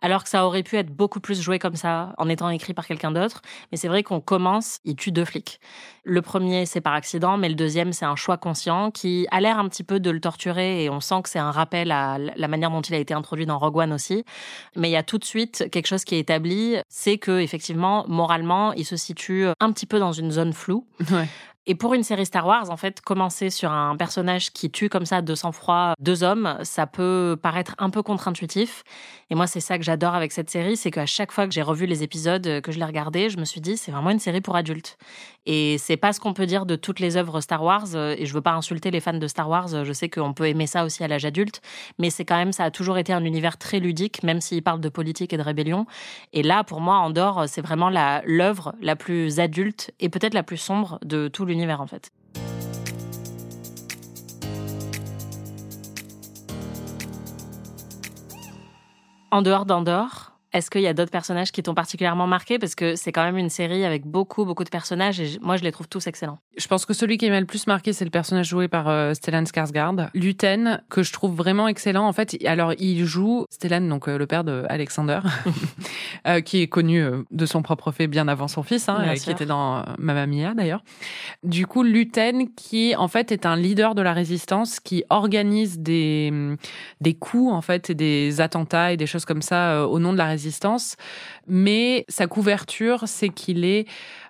alors 0.01 0.23
que 0.23 0.29
ça 0.29 0.45
aurait 0.45 0.63
pu 0.63 0.77
être 0.77 0.89
beaucoup 0.89 1.19
plus 1.19 1.41
joué 1.41 1.59
comme 1.59 1.75
ça 1.75 2.13
en 2.17 2.29
étant 2.29 2.49
écrit 2.49 2.73
par 2.73 2.85
quelqu'un 2.85 3.11
d'autre. 3.11 3.41
Mais 3.71 3.77
c'est 3.77 3.87
vrai 3.87 4.03
qu'on 4.03 4.21
commence, 4.21 4.79
il 4.85 4.95
tue 4.95 5.11
deux 5.11 5.25
flics. 5.25 5.59
Le 6.03 6.21
premier, 6.21 6.65
c'est 6.65 6.81
par 6.81 6.93
accident, 6.93 7.37
mais 7.37 7.49
le 7.49 7.55
deuxième, 7.55 7.93
c'est 7.93 8.05
un 8.05 8.15
choix 8.15 8.37
conscient 8.37 8.91
qui 8.91 9.27
a 9.31 9.41
l'air 9.41 9.59
un 9.59 9.67
petit 9.67 9.83
peu 9.83 9.99
de 9.99 10.09
le 10.09 10.19
torturer 10.19 10.83
et 10.83 10.89
on 10.89 10.99
sent 10.99 11.21
que 11.23 11.29
c'est 11.29 11.39
un 11.39 11.51
rappel 11.51 11.91
à 11.91 12.17
la 12.17 12.47
manière 12.47 12.71
dont 12.71 12.81
il 12.81 12.95
a 12.95 12.97
été 12.97 13.13
introduit 13.13 13.45
dans 13.45 13.57
Rogue 13.57 13.77
One 13.77 13.93
aussi. 13.93 14.23
Mais 14.75 14.89
il 14.89 14.93
y 14.93 14.97
a 14.97 15.03
tout 15.03 15.17
de 15.17 15.25
suite 15.25 15.69
quelque 15.71 15.87
chose 15.87 16.03
qui 16.03 16.15
est 16.15 16.19
établi, 16.19 16.77
c'est 16.89 17.17
que 17.17 17.39
effectivement, 17.39 18.05
moralement, 18.07 18.73
il 18.73 18.85
se 18.85 18.95
situe 18.95 19.47
un 19.59 19.71
petit 19.71 19.85
peu 19.85 19.99
dans 19.99 20.11
une 20.11 20.31
zone 20.31 20.53
floue. 20.53 20.85
Ouais. 21.11 21.27
Et 21.69 21.75
pour 21.75 21.93
une 21.93 22.03
série 22.03 22.25
Star 22.25 22.47
Wars, 22.47 22.69
en 22.69 22.77
fait, 22.77 23.01
commencer 23.01 23.49
sur 23.49 23.73
un 23.73 23.97
personnage 23.97 24.53
qui 24.53 24.71
tue 24.71 24.87
comme 24.87 25.05
ça 25.05 25.21
de 25.21 25.35
sang-froid 25.35 25.95
deux 25.99 26.23
hommes, 26.23 26.57
ça 26.63 26.87
peut 26.87 27.37
paraître 27.41 27.75
un 27.77 27.89
peu 27.89 28.01
contre-intuitif. 28.01 28.85
Et 29.29 29.35
moi, 29.35 29.47
c'est 29.47 29.59
ça 29.59 29.77
que 29.77 29.83
j'adore 29.83 30.15
avec 30.15 30.31
cette 30.31 30.49
série, 30.49 30.77
c'est 30.77 30.91
qu'à 30.91 31.05
chaque 31.05 31.33
fois 31.33 31.45
que 31.45 31.53
j'ai 31.53 31.61
revu 31.61 31.85
les 31.85 32.03
épisodes, 32.03 32.61
que 32.61 32.71
je 32.71 32.79
l'ai 32.79 32.85
regardé, 32.85 33.29
je 33.29 33.37
me 33.37 33.43
suis 33.43 33.59
dit, 33.59 33.75
c'est 33.75 33.91
vraiment 33.91 34.11
une 34.11 34.19
série 34.19 34.39
pour 34.39 34.55
adultes. 34.55 34.97
Et 35.45 35.77
c'est 35.77 35.97
pas 35.97 36.13
ce 36.13 36.21
qu'on 36.21 36.33
peut 36.33 36.45
dire 36.45 36.65
de 36.65 36.77
toutes 36.77 37.01
les 37.01 37.17
œuvres 37.17 37.41
Star 37.41 37.61
Wars. 37.61 37.93
Et 37.95 38.25
je 38.25 38.33
veux 38.33 38.41
pas 38.41 38.53
insulter 38.53 38.89
les 38.89 39.01
fans 39.01 39.13
de 39.13 39.27
Star 39.27 39.49
Wars. 39.49 39.83
Je 39.83 39.93
sais 39.93 40.07
qu'on 40.07 40.33
peut 40.33 40.47
aimer 40.47 40.67
ça 40.67 40.85
aussi 40.85 41.03
à 41.03 41.09
l'âge 41.09 41.25
adulte, 41.25 41.61
mais 41.99 42.09
c'est 42.09 42.23
quand 42.23 42.37
même, 42.37 42.53
ça 42.53 42.63
a 42.63 42.71
toujours 42.71 42.97
été 42.97 43.11
un 43.11 43.25
univers 43.25 43.57
très 43.57 43.79
ludique, 43.81 44.23
même 44.23 44.39
s'il 44.39 44.63
parle 44.63 44.79
de 44.79 44.89
politique 44.89 45.33
et 45.33 45.37
de 45.37 45.43
rébellion. 45.43 45.85
Et 46.31 46.43
là, 46.43 46.63
pour 46.63 46.79
moi, 46.79 46.95
Andorre, 46.99 47.49
c'est 47.49 47.61
vraiment 47.61 47.89
l'œuvre 47.89 48.73
la 48.81 48.95
plus 48.95 49.41
adulte 49.41 49.91
et 49.99 50.07
peut-être 50.07 50.33
la 50.33 50.43
plus 50.43 50.57
sombre 50.57 50.99
de 51.03 51.27
tout 51.27 51.43
l'univers 51.43 51.56
en. 51.65 52.11
En 59.31 59.41
dehors 59.41 59.65
d'Andorre, 59.65 60.36
est-ce 60.53 60.69
qu'il 60.69 60.81
y 60.81 60.87
a 60.87 60.93
d'autres 60.93 61.11
personnages 61.11 61.51
qui 61.51 61.61
t'ont 61.61 61.73
particulièrement 61.73 62.25
marqué? 62.25 62.57
Parce 62.57 62.73
que 62.73 62.95
c'est 62.95 63.11
quand 63.11 63.23
même 63.23 63.37
une 63.37 63.49
série 63.49 63.83
avec 63.83 64.05
beaucoup, 64.05 64.45
beaucoup 64.45 64.63
de 64.63 64.69
personnages 64.69 65.19
et 65.19 65.37
moi, 65.41 65.57
je 65.57 65.63
les 65.63 65.71
trouve 65.71 65.87
tous 65.87 66.07
excellents. 66.07 66.39
Je 66.55 66.67
pense 66.67 66.85
que 66.85 66.93
celui 66.93 67.17
qui 67.17 67.29
m'a 67.29 67.39
le 67.39 67.45
plus 67.45 67.67
marqué, 67.67 67.91
c'est 67.91 68.05
le 68.05 68.11
personnage 68.11 68.47
joué 68.47 68.67
par 68.67 68.87
euh, 68.87 69.13
Stellan 69.13 69.43
Skarsgård. 69.43 70.09
Luten, 70.13 70.81
que 70.89 71.03
je 71.03 71.11
trouve 71.11 71.35
vraiment 71.35 71.67
excellent. 71.67 72.07
En 72.07 72.13
fait, 72.13 72.37
alors, 72.45 72.73
il 72.79 73.05
joue 73.05 73.45
Stellan, 73.49 73.81
donc 73.81 74.07
euh, 74.07 74.17
le 74.17 74.25
père 74.25 74.43
de 74.43 74.65
Alexander, 74.69 75.19
euh, 76.27 76.41
qui 76.41 76.61
est 76.61 76.67
connu 76.67 77.03
de 77.29 77.45
son 77.45 77.61
propre 77.61 77.91
fait 77.91 78.07
bien 78.07 78.27
avant 78.27 78.47
son 78.47 78.63
fils, 78.63 78.87
hein, 78.87 79.13
qui 79.15 79.29
était 79.29 79.45
dans 79.45 79.83
Mamma 79.99 80.25
Mia 80.27 80.53
d'ailleurs. 80.53 80.83
Du 81.43 81.67
coup, 81.67 81.83
Luten, 81.83 82.53
qui 82.55 82.95
en 82.95 83.07
fait 83.07 83.31
est 83.31 83.45
un 83.45 83.57
leader 83.57 83.95
de 83.95 84.01
la 84.01 84.13
résistance, 84.13 84.79
qui 84.79 85.03
organise 85.09 85.79
des, 85.79 86.31
des 87.01 87.13
coups, 87.13 87.51
en 87.51 87.61
fait, 87.61 87.89
et 87.89 87.95
des 87.95 88.39
attentats 88.39 88.93
et 88.93 88.97
des 88.97 89.07
choses 89.07 89.25
comme 89.25 89.41
ça 89.41 89.87
au 89.87 89.99
nom 89.99 90.13
de 90.13 90.17
la 90.17 90.25
résistance 90.25 90.37
mais 91.47 92.05
sa 92.09 92.27
couverture, 92.27 93.03
c'est 93.05 93.29
qu'il 93.29 93.65
est 93.65 93.85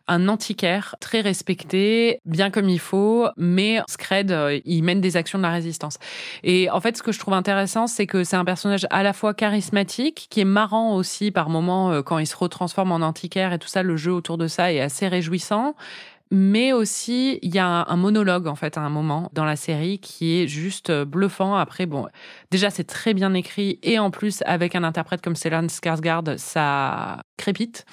un 0.08 0.30
antiquaire 0.30 0.95
très 0.99 1.21
respecté, 1.21 2.21
bien 2.25 2.49
comme 2.49 2.69
il 2.69 2.80
faut, 2.80 3.27
mais 3.36 3.80
Scred, 3.88 4.32
euh, 4.32 4.60
il 4.65 4.84
mène 4.84 5.01
des 5.01 5.17
actions 5.17 5.38
de 5.38 5.43
la 5.43 5.51
résistance. 5.51 5.97
Et 6.43 6.69
en 6.69 6.80
fait, 6.80 6.97
ce 6.97 7.03
que 7.03 7.12
je 7.12 7.19
trouve 7.19 7.34
intéressant, 7.34 7.88
c'est 7.88 8.08
que 8.08 8.23
c'est 8.23 8.38
un 8.38 8.45
personnage 8.45 8.88
à 8.89 9.03
la 9.03 9.13
fois 9.13 9.34
charismatique, 9.34 10.27
qui 10.30 10.41
est 10.41 10.45
marrant 10.45 10.95
aussi 10.95 11.32
par 11.32 11.49
moments 11.49 11.91
euh, 11.91 12.01
quand 12.01 12.19
il 12.19 12.27
se 12.27 12.38
retransforme 12.38 12.91
en 12.91 13.06
antiquaire 13.06 13.53
et 13.53 13.60
tout 13.60 13.67
ça, 13.67 13.84
le 13.84 13.97
jeu 13.97 14.13
autour 14.13 14.38
de 14.38 14.47
ça 14.47 14.71
est 14.71 14.80
assez 14.80 15.08
réjouissant 15.08 15.75
mais 16.32 16.73
aussi 16.73 17.39
il 17.41 17.53
y 17.53 17.60
a 17.60 17.86
un, 17.88 17.95
monologue 17.95 18.47
en 18.47 18.56
fait 18.56 18.77
à 18.77 18.82
un 18.82 18.89
moment 18.89 19.30
dans 19.34 19.45
la 19.45 19.56
série 19.56 19.99
qui 19.99 20.41
est 20.41 20.47
juste 20.47 20.89
euh, 20.89 21.06
bluffant. 21.06 21.56
Après, 21.56 21.86
bon, 21.86 22.08
déjà 22.51 22.69
c'est 22.69 22.83
très 22.83 23.13
bien 23.13 23.33
écrit 23.33 23.79
et 23.83 23.99
en 23.99 24.12
plus 24.12 24.43
avec 24.45 24.75
un 24.75 24.83
interprète 24.83 25.21
comme 25.21 25.36
Stellan 25.36 25.67
Skarsgård, 25.67 26.38
ça 26.38 27.21
crépite. 27.38 27.86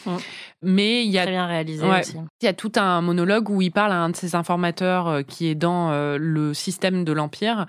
Mais 0.62 1.04
il 1.04 1.10
y 1.10 1.18
a 1.18 1.22
très 1.22 1.32
bien 1.32 1.46
réalisé 1.46 1.86
aussi. 1.86 2.16
Il 2.40 2.44
y 2.44 2.48
a 2.48 2.54
tout 2.54 2.72
un 2.76 3.00
monologue 3.00 3.50
où 3.50 3.60
il 3.62 3.70
parle 3.70 3.92
à 3.92 3.96
un 3.96 4.10
de 4.10 4.16
ses 4.16 4.34
informateurs 4.34 5.08
euh, 5.08 5.22
qui 5.22 5.48
est 5.48 5.54
dans 5.54 5.90
euh, 5.90 6.16
le 6.18 6.54
système 6.54 7.04
de 7.04 7.12
l'empire 7.12 7.66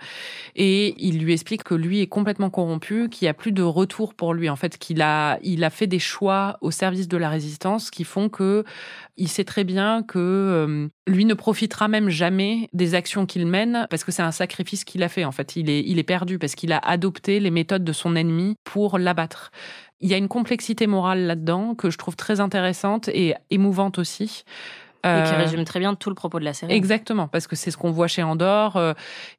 et 0.55 0.95
il 0.97 1.19
lui 1.19 1.33
explique 1.33 1.63
que 1.63 1.75
lui 1.75 2.01
est 2.01 2.07
complètement 2.07 2.49
corrompu, 2.49 3.09
qu'il 3.09 3.25
n'y 3.25 3.29
a 3.29 3.33
plus 3.33 3.51
de 3.51 3.63
retour 3.63 4.13
pour 4.13 4.33
lui 4.33 4.49
en 4.49 4.55
fait, 4.55 4.77
qu'il 4.77 5.01
a 5.01 5.37
il 5.41 5.63
a 5.63 5.69
fait 5.69 5.87
des 5.87 5.99
choix 5.99 6.57
au 6.61 6.71
service 6.71 7.07
de 7.07 7.17
la 7.17 7.29
résistance 7.29 7.91
qui 7.91 8.03
font 8.03 8.29
que 8.29 8.63
il 9.17 9.27
sait 9.27 9.43
très 9.43 9.63
bien 9.63 10.03
que 10.03 10.19
euh, 10.19 10.87
lui 11.07 11.25
ne 11.25 11.33
profitera 11.33 11.87
même 11.87 12.09
jamais 12.09 12.69
des 12.73 12.95
actions 12.95 13.25
qu'il 13.25 13.45
mène 13.45 13.87
parce 13.89 14.03
que 14.03 14.11
c'est 14.11 14.23
un 14.23 14.31
sacrifice 14.31 14.83
qu'il 14.83 15.03
a 15.03 15.09
fait. 15.09 15.25
En 15.25 15.31
fait, 15.31 15.55
il 15.55 15.69
est, 15.69 15.81
il 15.81 15.99
est 15.99 16.03
perdu 16.03 16.39
parce 16.39 16.55
qu'il 16.55 16.71
a 16.71 16.79
adopté 16.79 17.39
les 17.39 17.51
méthodes 17.51 17.83
de 17.83 17.93
son 17.93 18.15
ennemi 18.15 18.55
pour 18.63 18.97
l'abattre. 18.97 19.51
Il 20.01 20.09
y 20.09 20.13
a 20.13 20.17
une 20.17 20.27
complexité 20.27 20.87
morale 20.87 21.25
là-dedans 21.25 21.75
que 21.75 21.89
je 21.89 21.97
trouve 21.97 22.15
très 22.15 22.39
intéressante 22.39 23.07
et 23.09 23.35
émouvante 23.51 23.99
aussi. 23.99 24.43
Et 25.03 25.07
qui 25.07 25.33
euh, 25.33 25.37
résume 25.37 25.65
très 25.65 25.79
bien 25.79 25.93
tout 25.93 26.09
le 26.09 26.15
propos 26.15 26.39
de 26.39 26.45
la 26.45 26.53
série. 26.53 26.73
Exactement, 26.73 27.27
parce 27.27 27.45
que 27.45 27.55
c'est 27.55 27.69
ce 27.69 27.77
qu'on 27.77 27.91
voit 27.91 28.07
chez 28.07 28.23
Andorre. 28.23 28.75
Euh, 28.75 28.93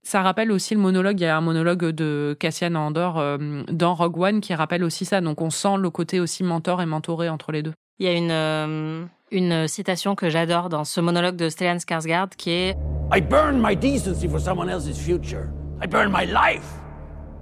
ça 0.05 0.23
rappelle 0.23 0.53
aussi 0.53 0.75
le 0.75 0.81
monologue, 0.81 1.19
il 1.19 1.25
y 1.25 1.27
a 1.27 1.37
un 1.37 1.41
monologue 1.41 1.87
de 1.87 2.37
Cassian 2.39 2.77
Andorre 2.77 3.39
dans 3.73 3.95
Rogue 3.97 4.17
One 4.17 4.41
qui 4.41 4.55
rappelle 4.55 4.85
aussi 4.85 5.05
ça. 5.05 5.21
Donc 5.21 5.43
on 5.43 5.51
sent 5.51 5.77
le 5.81 5.91
côté 5.91 6.21
aussi 6.21 6.45
mentor 6.45 6.83
et 6.83 6.87
mentoré 6.87 7.29
entre 7.29 7.51
les 7.51 7.65
deux. 7.65 7.73
Il 7.99 8.07
y 8.07 8.09
a 8.09 8.13
une, 8.13 9.09
une 9.31 9.69
citation 9.69 10.15
que 10.15 10.31
j'adore 10.31 10.69
dans 10.69 10.85
ce 10.85 11.01
monologue 11.01 11.37
de 11.37 11.49
Stellan 11.49 11.77
Skarsgård 11.77 12.31
qui 12.37 12.51
est 12.51 12.77
I 13.15 13.21
burn 13.21 13.61
my 13.61 13.77
decency 13.77 14.29
for 14.29 14.41
someone 14.41 14.69
else's 14.69 14.99
future. 14.99 15.49
I 15.83 15.87
burn 15.87 16.11
my 16.11 16.27
life 16.27 16.67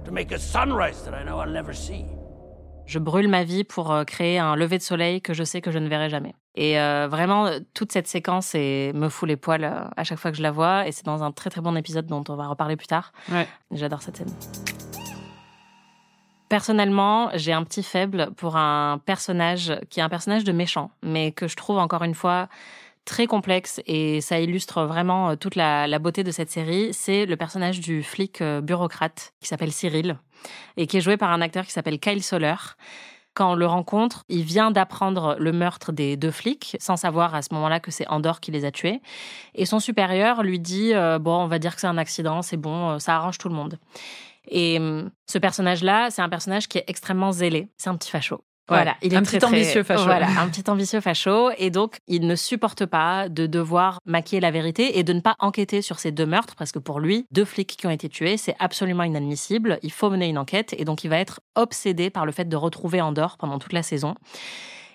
to 0.05 0.11
make 0.11 0.31
a 0.31 0.37
sunrise 0.37 1.03
that 1.03 1.19
I 1.19 1.23
know 1.23 1.39
I'll 1.39 1.51
never 1.51 1.73
see. 1.73 2.05
Je 2.85 2.99
brûle 2.99 3.27
ma 3.27 3.43
vie 3.43 3.63
pour 3.63 3.91
euh, 3.91 4.03
créer 4.03 4.37
un 4.37 4.55
lever 4.55 4.77
de 4.77 4.83
soleil 4.83 5.21
que 5.21 5.33
je 5.33 5.43
sais 5.43 5.61
que 5.61 5.71
je 5.71 5.79
ne 5.79 5.87
verrai 5.87 6.09
jamais. 6.09 6.35
Et 6.53 6.79
euh, 6.79 7.07
vraiment, 7.09 7.49
toute 7.73 7.91
cette 7.91 8.07
séquence 8.07 8.53
et 8.53 8.91
me 8.93 9.09
fout 9.09 9.27
les 9.27 9.37
poils 9.37 9.63
euh, 9.63 9.85
à 9.97 10.03
chaque 10.03 10.19
fois 10.19 10.29
que 10.31 10.37
je 10.37 10.43
la 10.43 10.51
vois. 10.51 10.87
Et 10.87 10.91
c'est 10.91 11.05
dans 11.05 11.23
un 11.23 11.31
très 11.31 11.49
très 11.49 11.61
bon 11.61 11.75
épisode 11.75 12.05
dont 12.05 12.23
on 12.29 12.35
va 12.35 12.47
reparler 12.47 12.75
plus 12.75 12.87
tard. 12.87 13.11
Ouais. 13.31 13.47
J'adore 13.71 14.03
cette 14.03 14.17
scène. 14.17 14.33
Personnellement, 16.55 17.31
j'ai 17.33 17.51
un 17.51 17.65
petit 17.65 17.83
faible 17.83 18.29
pour 18.37 18.55
un 18.55 19.01
personnage 19.05 19.77
qui 19.89 19.99
est 19.99 20.03
un 20.03 20.07
personnage 20.07 20.45
de 20.45 20.53
méchant, 20.53 20.89
mais 21.03 21.33
que 21.33 21.49
je 21.49 21.57
trouve 21.57 21.77
encore 21.79 22.03
une 22.03 22.13
fois 22.13 22.47
très 23.03 23.27
complexe 23.27 23.81
et 23.87 24.21
ça 24.21 24.39
illustre 24.39 24.83
vraiment 24.85 25.31
euh, 25.31 25.35
toute 25.35 25.55
la, 25.55 25.99
beauté 25.99 26.23
de 26.23 26.31
cette 26.31 26.49
série. 26.49 26.93
C'est 26.93 27.25
le 27.25 27.35
personnage 27.35 27.81
du 27.81 28.03
flic 28.03 28.39
euh, 28.39 28.61
bureaucrate 28.61 29.33
qui 29.41 29.49
s'appelle 29.49 29.73
Cyril 29.73 30.17
et 30.77 30.87
qui 30.87 30.95
est 30.95 31.01
joué 31.01 31.17
par 31.17 31.29
un 31.31 31.41
acteur 31.41 31.65
qui 31.65 31.73
s'appelle 31.73 31.99
Kyle 31.99 32.23
Soller. 32.23 32.55
Quand 33.33 33.51
on 33.51 33.55
le 33.55 33.65
rencontre, 33.65 34.23
il 34.29 34.43
vient 34.43 34.71
d'apprendre 34.71 35.35
le 35.37 35.51
meurtre 35.51 35.91
des 35.91 36.15
deux 36.15 36.31
flics, 36.31 36.77
sans 36.79 36.95
savoir 36.95 37.35
à 37.35 37.41
ce 37.41 37.53
moment-là 37.53 37.81
que 37.81 37.91
c'est 37.91 38.07
Andorre 38.07 38.39
qui 38.39 38.51
les 38.51 38.63
a 38.63 38.71
tués. 38.71 39.01
Et 39.55 39.65
son 39.65 39.81
supérieur 39.81 40.41
lui 40.41 40.59
dit 40.59 40.93
euh, 40.93 41.19
Bon, 41.19 41.35
on 41.35 41.47
va 41.47 41.59
dire 41.59 41.75
que 41.75 41.81
c'est 41.81 41.87
un 41.87 41.97
accident, 41.97 42.41
c'est 42.41 42.55
bon, 42.55 42.97
ça 42.99 43.17
arrange 43.17 43.39
tout 43.39 43.49
le 43.49 43.55
monde. 43.55 43.77
Et 44.47 44.77
hum, 44.77 45.11
ce 45.27 45.37
personnage-là, 45.37 46.09
c'est 46.11 46.21
un 46.21 46.29
personnage 46.29 46.67
qui 46.67 46.77
est 46.77 46.85
extrêmement 46.87 47.31
zélé. 47.31 47.69
C'est 47.77 47.89
un 47.89 47.95
petit 47.95 48.11
facho. 48.11 48.41
Voilà, 48.67 48.95
il 49.03 49.13
est 49.13 49.17
un 49.17 49.21
petit 49.21 49.43
ambitieux 49.45 49.83
facho. 49.83 50.05
Voilà, 50.05 50.27
un 50.39 50.49
petit 50.49 50.67
ambitieux 50.69 50.99
facho. 50.99 51.51
Et 51.57 51.69
donc, 51.69 51.99
il 52.07 52.25
ne 52.25 52.35
supporte 52.35 52.85
pas 52.87 53.29
de 53.29 53.45
devoir 53.45 53.99
maquiller 54.05 54.39
la 54.39 54.49
vérité 54.49 54.97
et 54.97 55.03
de 55.03 55.13
ne 55.13 55.19
pas 55.19 55.35
enquêter 55.39 55.83
sur 55.83 55.99
ces 55.99 56.11
deux 56.11 56.25
meurtres, 56.25 56.55
parce 56.55 56.71
que 56.71 56.79
pour 56.79 56.99
lui, 56.99 57.27
deux 57.31 57.45
flics 57.45 57.77
qui 57.77 57.85
ont 57.85 57.91
été 57.91 58.09
tués, 58.09 58.37
c'est 58.37 58.55
absolument 58.59 59.03
inadmissible. 59.03 59.77
Il 59.83 59.91
faut 59.91 60.09
mener 60.09 60.27
une 60.27 60.39
enquête. 60.39 60.73
Et 60.79 60.85
donc, 60.85 61.03
il 61.03 61.09
va 61.09 61.19
être 61.19 61.41
obsédé 61.53 62.09
par 62.09 62.25
le 62.25 62.31
fait 62.31 62.45
de 62.45 62.55
retrouver 62.55 63.01
Andorre 63.01 63.37
pendant 63.37 63.59
toute 63.59 63.73
la 63.73 63.83
saison. 63.83 64.15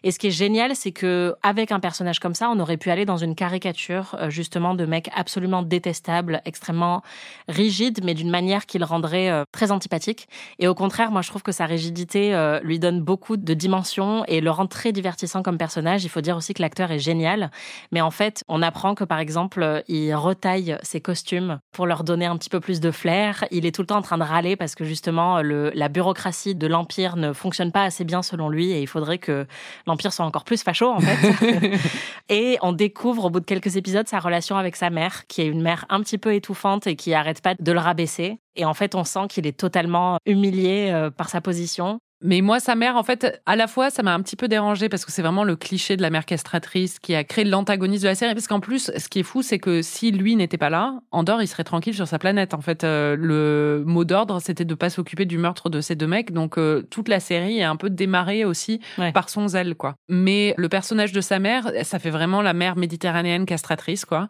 Et 0.02 0.10
ce 0.10 0.18
qui 0.18 0.28
est 0.28 0.32
génial, 0.32 0.74
c'est 0.74 0.92
que 0.92 1.34
avec 1.42 1.72
un 1.72 1.80
personnage 1.80 2.20
comme 2.20 2.34
ça, 2.34 2.50
on 2.50 2.58
aurait 2.58 2.76
pu 2.76 2.90
aller 2.90 3.04
dans 3.04 3.16
une 3.16 3.34
caricature 3.34 4.16
euh, 4.18 4.30
justement 4.30 4.74
de 4.74 4.86
mec 4.86 5.10
absolument 5.14 5.62
détestable, 5.62 6.40
extrêmement 6.44 7.02
rigide, 7.48 8.00
mais 8.04 8.14
d'une 8.14 8.30
manière 8.30 8.66
qui 8.66 8.78
le 8.78 8.84
rendrait 8.84 9.30
euh, 9.30 9.44
très 9.52 9.70
antipathique. 9.72 10.28
Et 10.58 10.68
au 10.68 10.74
contraire, 10.74 11.10
moi, 11.10 11.22
je 11.22 11.28
trouve 11.28 11.42
que 11.42 11.52
sa 11.52 11.66
rigidité 11.66 12.34
euh, 12.34 12.60
lui 12.62 12.78
donne 12.78 13.00
beaucoup 13.02 13.36
de 13.36 13.54
dimensions 13.54 14.24
et 14.26 14.40
le 14.40 14.50
rend 14.50 14.66
très 14.66 14.92
divertissant 14.92 15.42
comme 15.42 15.58
personnage. 15.58 16.04
Il 16.04 16.08
faut 16.08 16.22
dire 16.22 16.36
aussi 16.36 16.54
que 16.54 16.62
l'acteur 16.62 16.90
est 16.90 16.98
génial, 16.98 17.50
mais 17.92 18.00
en 18.00 18.10
fait, 18.10 18.42
on 18.48 18.62
apprend 18.62 18.94
que 18.94 19.04
par 19.04 19.18
exemple, 19.18 19.82
il 19.88 20.14
retaille 20.14 20.78
ses 20.82 21.00
costumes 21.00 21.60
pour 21.72 21.86
leur 21.86 22.04
donner 22.04 22.26
un 22.26 22.36
petit 22.36 22.50
peu 22.50 22.60
plus 22.60 22.80
de 22.80 22.90
flair. 22.90 23.44
Il 23.50 23.66
est 23.66 23.74
tout 23.74 23.82
le 23.82 23.86
temps 23.86 23.98
en 23.98 24.02
train 24.02 24.18
de 24.18 24.24
râler 24.24 24.56
parce 24.56 24.74
que 24.74 24.84
justement, 24.84 25.42
la 25.42 25.88
bureaucratie 25.88 26.54
de 26.54 26.66
l'empire 26.66 27.16
ne 27.16 27.32
fonctionne 27.32 27.72
pas 27.72 27.84
assez 27.84 28.04
bien 28.04 28.22
selon 28.22 28.48
lui 28.48 28.70
et 28.72 28.80
il 28.80 28.86
faudrait 28.86 29.18
que 29.18 29.46
l'Empire 29.90 30.12
soit 30.12 30.24
encore 30.24 30.44
plus 30.44 30.62
facho, 30.62 30.88
en 30.88 31.00
fait. 31.00 31.78
et 32.28 32.58
on 32.62 32.72
découvre 32.72 33.26
au 33.26 33.30
bout 33.30 33.40
de 33.40 33.44
quelques 33.44 33.76
épisodes 33.76 34.08
sa 34.08 34.18
relation 34.20 34.56
avec 34.56 34.76
sa 34.76 34.90
mère, 34.90 35.26
qui 35.26 35.42
est 35.42 35.46
une 35.46 35.62
mère 35.62 35.84
un 35.88 36.00
petit 36.00 36.18
peu 36.18 36.34
étouffante 36.34 36.86
et 36.86 36.96
qui 36.96 37.12
arrête 37.14 37.42
pas 37.42 37.54
de 37.58 37.72
le 37.72 37.78
rabaisser. 37.78 38.38
Et 38.56 38.64
en 38.64 38.74
fait, 38.74 38.94
on 38.94 39.04
sent 39.04 39.26
qu'il 39.28 39.46
est 39.46 39.58
totalement 39.58 40.18
humilié 40.26 40.90
euh, 40.90 41.10
par 41.10 41.28
sa 41.28 41.40
position. 41.40 42.00
Mais 42.22 42.42
moi, 42.42 42.60
sa 42.60 42.74
mère, 42.74 42.96
en 42.96 43.02
fait, 43.02 43.40
à 43.46 43.56
la 43.56 43.66
fois, 43.66 43.88
ça 43.88 44.02
m'a 44.02 44.12
un 44.12 44.20
petit 44.20 44.36
peu 44.36 44.46
dérangé 44.46 44.90
parce 44.90 45.06
que 45.06 45.12
c'est 45.12 45.22
vraiment 45.22 45.44
le 45.44 45.56
cliché 45.56 45.96
de 45.96 46.02
la 46.02 46.10
mère 46.10 46.26
castratrice 46.26 46.98
qui 46.98 47.14
a 47.14 47.24
créé 47.24 47.44
l'antagoniste 47.44 48.02
de 48.02 48.08
la 48.08 48.14
série. 48.14 48.34
Parce 48.34 48.46
qu'en 48.46 48.60
plus, 48.60 48.90
ce 48.94 49.08
qui 49.08 49.20
est 49.20 49.24
fou, 49.24 49.40
c'est 49.40 49.58
que 49.58 49.80
si 49.80 50.10
lui 50.10 50.36
n'était 50.36 50.58
pas 50.58 50.68
là, 50.68 51.00
Andorre, 51.12 51.42
il 51.42 51.48
serait 51.48 51.64
tranquille 51.64 51.94
sur 51.94 52.06
sa 52.06 52.18
planète. 52.18 52.52
En 52.52 52.60
fait, 52.60 52.84
euh, 52.84 53.16
le 53.18 53.84
mot 53.86 54.04
d'ordre, 54.04 54.40
c'était 54.40 54.66
de 54.66 54.74
pas 54.74 54.90
s'occuper 54.90 55.24
du 55.24 55.38
meurtre 55.38 55.70
de 55.70 55.80
ces 55.80 55.94
deux 55.94 56.06
mecs. 56.06 56.32
Donc, 56.32 56.58
euh, 56.58 56.82
toute 56.90 57.08
la 57.08 57.20
série 57.20 57.58
est 57.58 57.64
un 57.64 57.76
peu 57.76 57.88
démarrée 57.88 58.44
aussi 58.44 58.80
par 59.14 59.30
son 59.30 59.48
zèle, 59.48 59.74
quoi. 59.74 59.94
Mais 60.08 60.54
le 60.58 60.68
personnage 60.68 61.12
de 61.12 61.22
sa 61.22 61.38
mère, 61.38 61.70
ça 61.84 61.98
fait 61.98 62.10
vraiment 62.10 62.42
la 62.42 62.52
mère 62.52 62.76
méditerranéenne 62.76 63.46
castratrice, 63.46 64.04
quoi. 64.04 64.28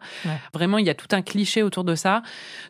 Vraiment, 0.53 0.77
il 0.77 0.85
y 0.85 0.89
a 0.89 0.95
tout 0.95 1.07
un 1.11 1.21
cliché 1.21 1.61
autour 1.61 1.83
de 1.83 1.95
ça. 1.95 2.21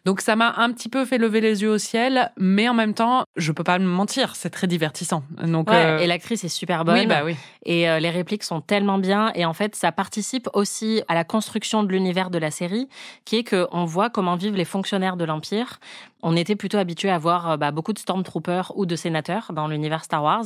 Donc, 0.04 0.22
ça 0.22 0.36
m'a 0.36 0.56
un 0.58 0.72
petit 0.72 0.90
peu 0.90 1.06
fait 1.06 1.20
lever 1.20 1.42
les 1.42 1.62
yeux 1.62 1.70
au 1.70 1.78
ciel. 1.78 2.32
Mais 2.38 2.68
en 2.68 2.74
même 2.74 2.96
temps, 2.96 3.24
je 3.36 3.52
peux 3.52 3.64
pas 3.64 3.78
me 3.78 3.86
mentir, 3.86 4.36
c'est 4.36 4.50
très 4.50 4.68
divertissant 4.68 5.11
donc, 5.44 5.70
euh, 5.70 6.00
Et 6.00 6.08
l'actrice 6.08 6.44
est 6.44 6.50
super 6.50 6.86
bonne. 6.86 7.00
Oui, 7.00 7.06
bah 7.06 7.22
oui. 7.24 7.36
Et 7.66 7.90
euh, 7.90 8.00
les 8.00 8.10
répliques 8.10 8.44
sont 8.44 8.62
tellement 8.62 8.98
bien. 8.98 9.32
Et 9.36 9.46
en 9.46 9.54
fait, 9.54 9.76
ça 9.76 9.92
participe 9.92 10.50
aussi 10.54 11.04
à 11.08 11.14
la 11.14 11.24
construction 11.24 11.84
de 11.84 11.92
l'univers 11.92 12.30
de 12.30 12.38
la 12.38 12.52
série, 12.52 12.88
qui 13.26 13.38
est 13.38 13.44
qu'on 13.44 13.86
voit 13.86 14.10
comment 14.10 14.36
vivent 14.36 14.56
les 14.56 14.66
fonctionnaires 14.66 15.18
de 15.18 15.26
l'Empire. 15.26 15.80
On 16.24 16.36
était 16.36 16.56
plutôt 16.56 16.78
habitué 16.78 17.10
à 17.10 17.18
voir 17.18 17.52
euh, 17.52 17.58
bah, 17.58 17.72
beaucoup 17.72 17.94
de 17.94 18.00
Stormtroopers 18.00 18.72
ou 18.76 18.86
de 18.86 18.96
sénateurs 18.96 19.52
dans 19.54 19.68
l'univers 19.68 20.04
Star 20.04 20.24
Wars. 20.24 20.46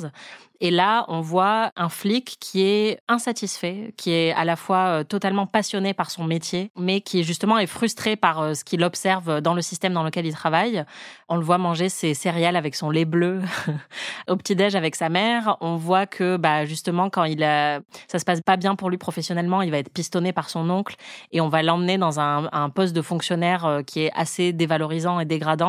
Et 0.62 0.72
là, 0.72 1.04
on 1.10 1.20
voit 1.20 1.72
un 1.76 1.90
flic 1.90 2.38
qui 2.40 2.64
est 2.64 3.00
insatisfait, 3.10 3.94
qui 3.98 4.14
est 4.14 4.32
à 4.32 4.46
la 4.46 4.56
fois 4.56 5.04
totalement 5.04 5.48
passionné 5.48 5.94
par 5.94 6.10
son 6.10 6.24
métier, 6.24 6.72
mais 6.78 7.02
qui 7.02 7.26
justement 7.26 7.58
est 7.58 7.68
frustré 7.68 8.16
par 8.16 8.56
ce 8.56 8.64
qu'il 8.64 8.82
observe 8.86 9.42
dans 9.42 9.54
le 9.54 9.62
système 9.62 9.92
dans 9.92 10.04
lequel 10.04 10.26
il 10.26 10.34
travaille. 10.34 10.86
On 11.28 11.36
le 11.36 11.44
voit 11.44 11.58
manger 11.58 11.90
ses 11.90 12.14
céréales 12.14 12.56
avec 12.56 12.76
son 12.76 12.90
lait 12.90 13.04
bleu 13.04 13.42
au 14.30 14.38
petit-déj 14.38 14.76
avec 14.76 14.96
sa 14.96 15.10
mère. 15.10 15.58
On 15.60 15.76
voit 15.76 16.06
que, 16.06 16.38
bah, 16.38 16.66
justement, 16.66 17.10
quand 17.10 17.24
il 17.24 17.44
a, 17.44 17.82
ça 18.08 18.20
se 18.20 18.26
passe 18.26 18.42
pas 18.42 18.58
bien 18.58 18.76
pour 18.76 18.90
lui 18.90 18.98
professionnellement, 18.98 19.62
il 19.62 19.72
va 19.72 19.78
être 19.80 19.92
pistonné 19.92 20.32
par 20.32 20.50
son 20.50 20.70
oncle 20.70 20.96
et 21.32 21.42
on 21.42 21.50
va 21.50 21.64
l'emmener 21.64 21.98
dans 21.98 22.20
un, 22.20 22.70
poste 22.74 22.96
de 22.96 23.02
fonctionnaire 23.02 23.66
euh, 23.66 23.82
qui 23.84 24.02
est 24.02 24.12
assez 24.16 24.52
dévalorisant 24.52 25.20
et 25.20 25.26
dégradant. 25.26 25.65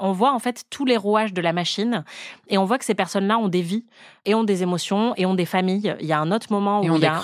On 0.00 0.12
voit 0.12 0.32
en 0.32 0.38
fait 0.38 0.64
tous 0.70 0.84
les 0.84 0.96
rouages 0.96 1.32
de 1.32 1.40
la 1.40 1.52
machine 1.52 2.04
et 2.48 2.58
on 2.58 2.64
voit 2.64 2.78
que 2.78 2.84
ces 2.84 2.94
personnes-là 2.94 3.38
ont 3.38 3.48
des 3.48 3.62
vies 3.62 3.84
et 4.24 4.34
ont 4.34 4.44
des 4.44 4.62
émotions 4.62 5.14
et 5.16 5.26
ont 5.26 5.34
des 5.34 5.46
familles. 5.46 5.94
Il 6.00 6.06
y 6.06 6.12
a 6.12 6.20
un 6.20 6.30
autre 6.32 6.46
moment 6.50 6.80
où 6.80 6.84
et 6.84 6.90
on 6.90 6.96
il 6.96 7.02
y 7.02 7.06
a 7.06 7.20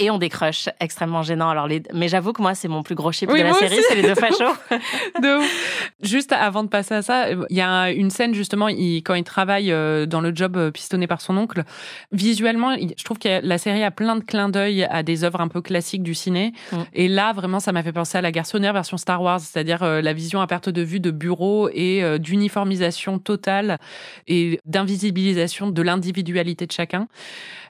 et 0.00 0.10
on 0.10 0.18
décroche 0.18 0.68
extrêmement 0.80 1.22
gênant. 1.22 1.50
Alors 1.50 1.68
les... 1.68 1.82
mais 1.92 2.08
j'avoue 2.08 2.32
que 2.32 2.40
moi 2.40 2.54
c'est 2.54 2.68
mon 2.68 2.82
plus 2.82 2.94
gros 2.94 3.12
chip 3.12 3.28
de 3.30 3.36
la 3.36 3.52
série, 3.52 3.78
c'est 3.86 3.94
les 3.94 4.02
deux 4.02 4.14
fachos. 4.14 4.44
de 5.22 5.38
Juste 6.02 6.32
avant 6.32 6.64
de 6.64 6.68
passer 6.68 6.94
à 6.94 7.02
ça, 7.02 7.30
il 7.30 7.56
y 7.56 7.60
a 7.60 7.90
une 7.90 8.10
scène 8.10 8.34
justement 8.34 8.68
il, 8.68 9.02
quand 9.02 9.14
il 9.14 9.24
travaille 9.24 9.70
euh, 9.70 10.06
dans 10.06 10.22
le 10.22 10.34
job 10.34 10.56
euh, 10.56 10.70
pistonné 10.70 11.06
par 11.06 11.20
son 11.20 11.36
oncle. 11.36 11.64
Visuellement, 12.12 12.74
je 12.76 13.04
trouve 13.04 13.18
que 13.18 13.46
la 13.46 13.58
série 13.58 13.84
a 13.84 13.90
plein 13.90 14.16
de 14.16 14.24
clins 14.24 14.48
d'œil 14.48 14.84
à 14.84 15.02
des 15.02 15.22
œuvres 15.22 15.42
un 15.42 15.48
peu 15.48 15.60
classiques 15.60 16.02
du 16.02 16.14
ciné. 16.14 16.54
Mm. 16.72 16.76
Et 16.94 17.08
là 17.08 17.34
vraiment 17.34 17.60
ça 17.60 17.72
m'a 17.72 17.82
fait 17.82 17.92
penser 17.92 18.16
à 18.16 18.22
la 18.22 18.32
garçonnière 18.32 18.72
version 18.72 18.96
Star 18.96 19.22
Wars, 19.22 19.40
c'est-à-dire 19.40 19.82
euh, 19.82 20.00
la 20.00 20.14
vision 20.14 20.40
à 20.40 20.46
perte 20.46 20.70
de 20.70 20.82
vue 20.82 21.00
de 21.00 21.10
bureau 21.10 21.68
et 21.74 22.18
d'uniformisation 22.18 23.18
totale 23.18 23.78
et 24.26 24.58
d'invisibilisation 24.64 25.68
de 25.68 25.82
l'individualité 26.40 26.66
de 26.66 26.72
chacun. 26.72 27.08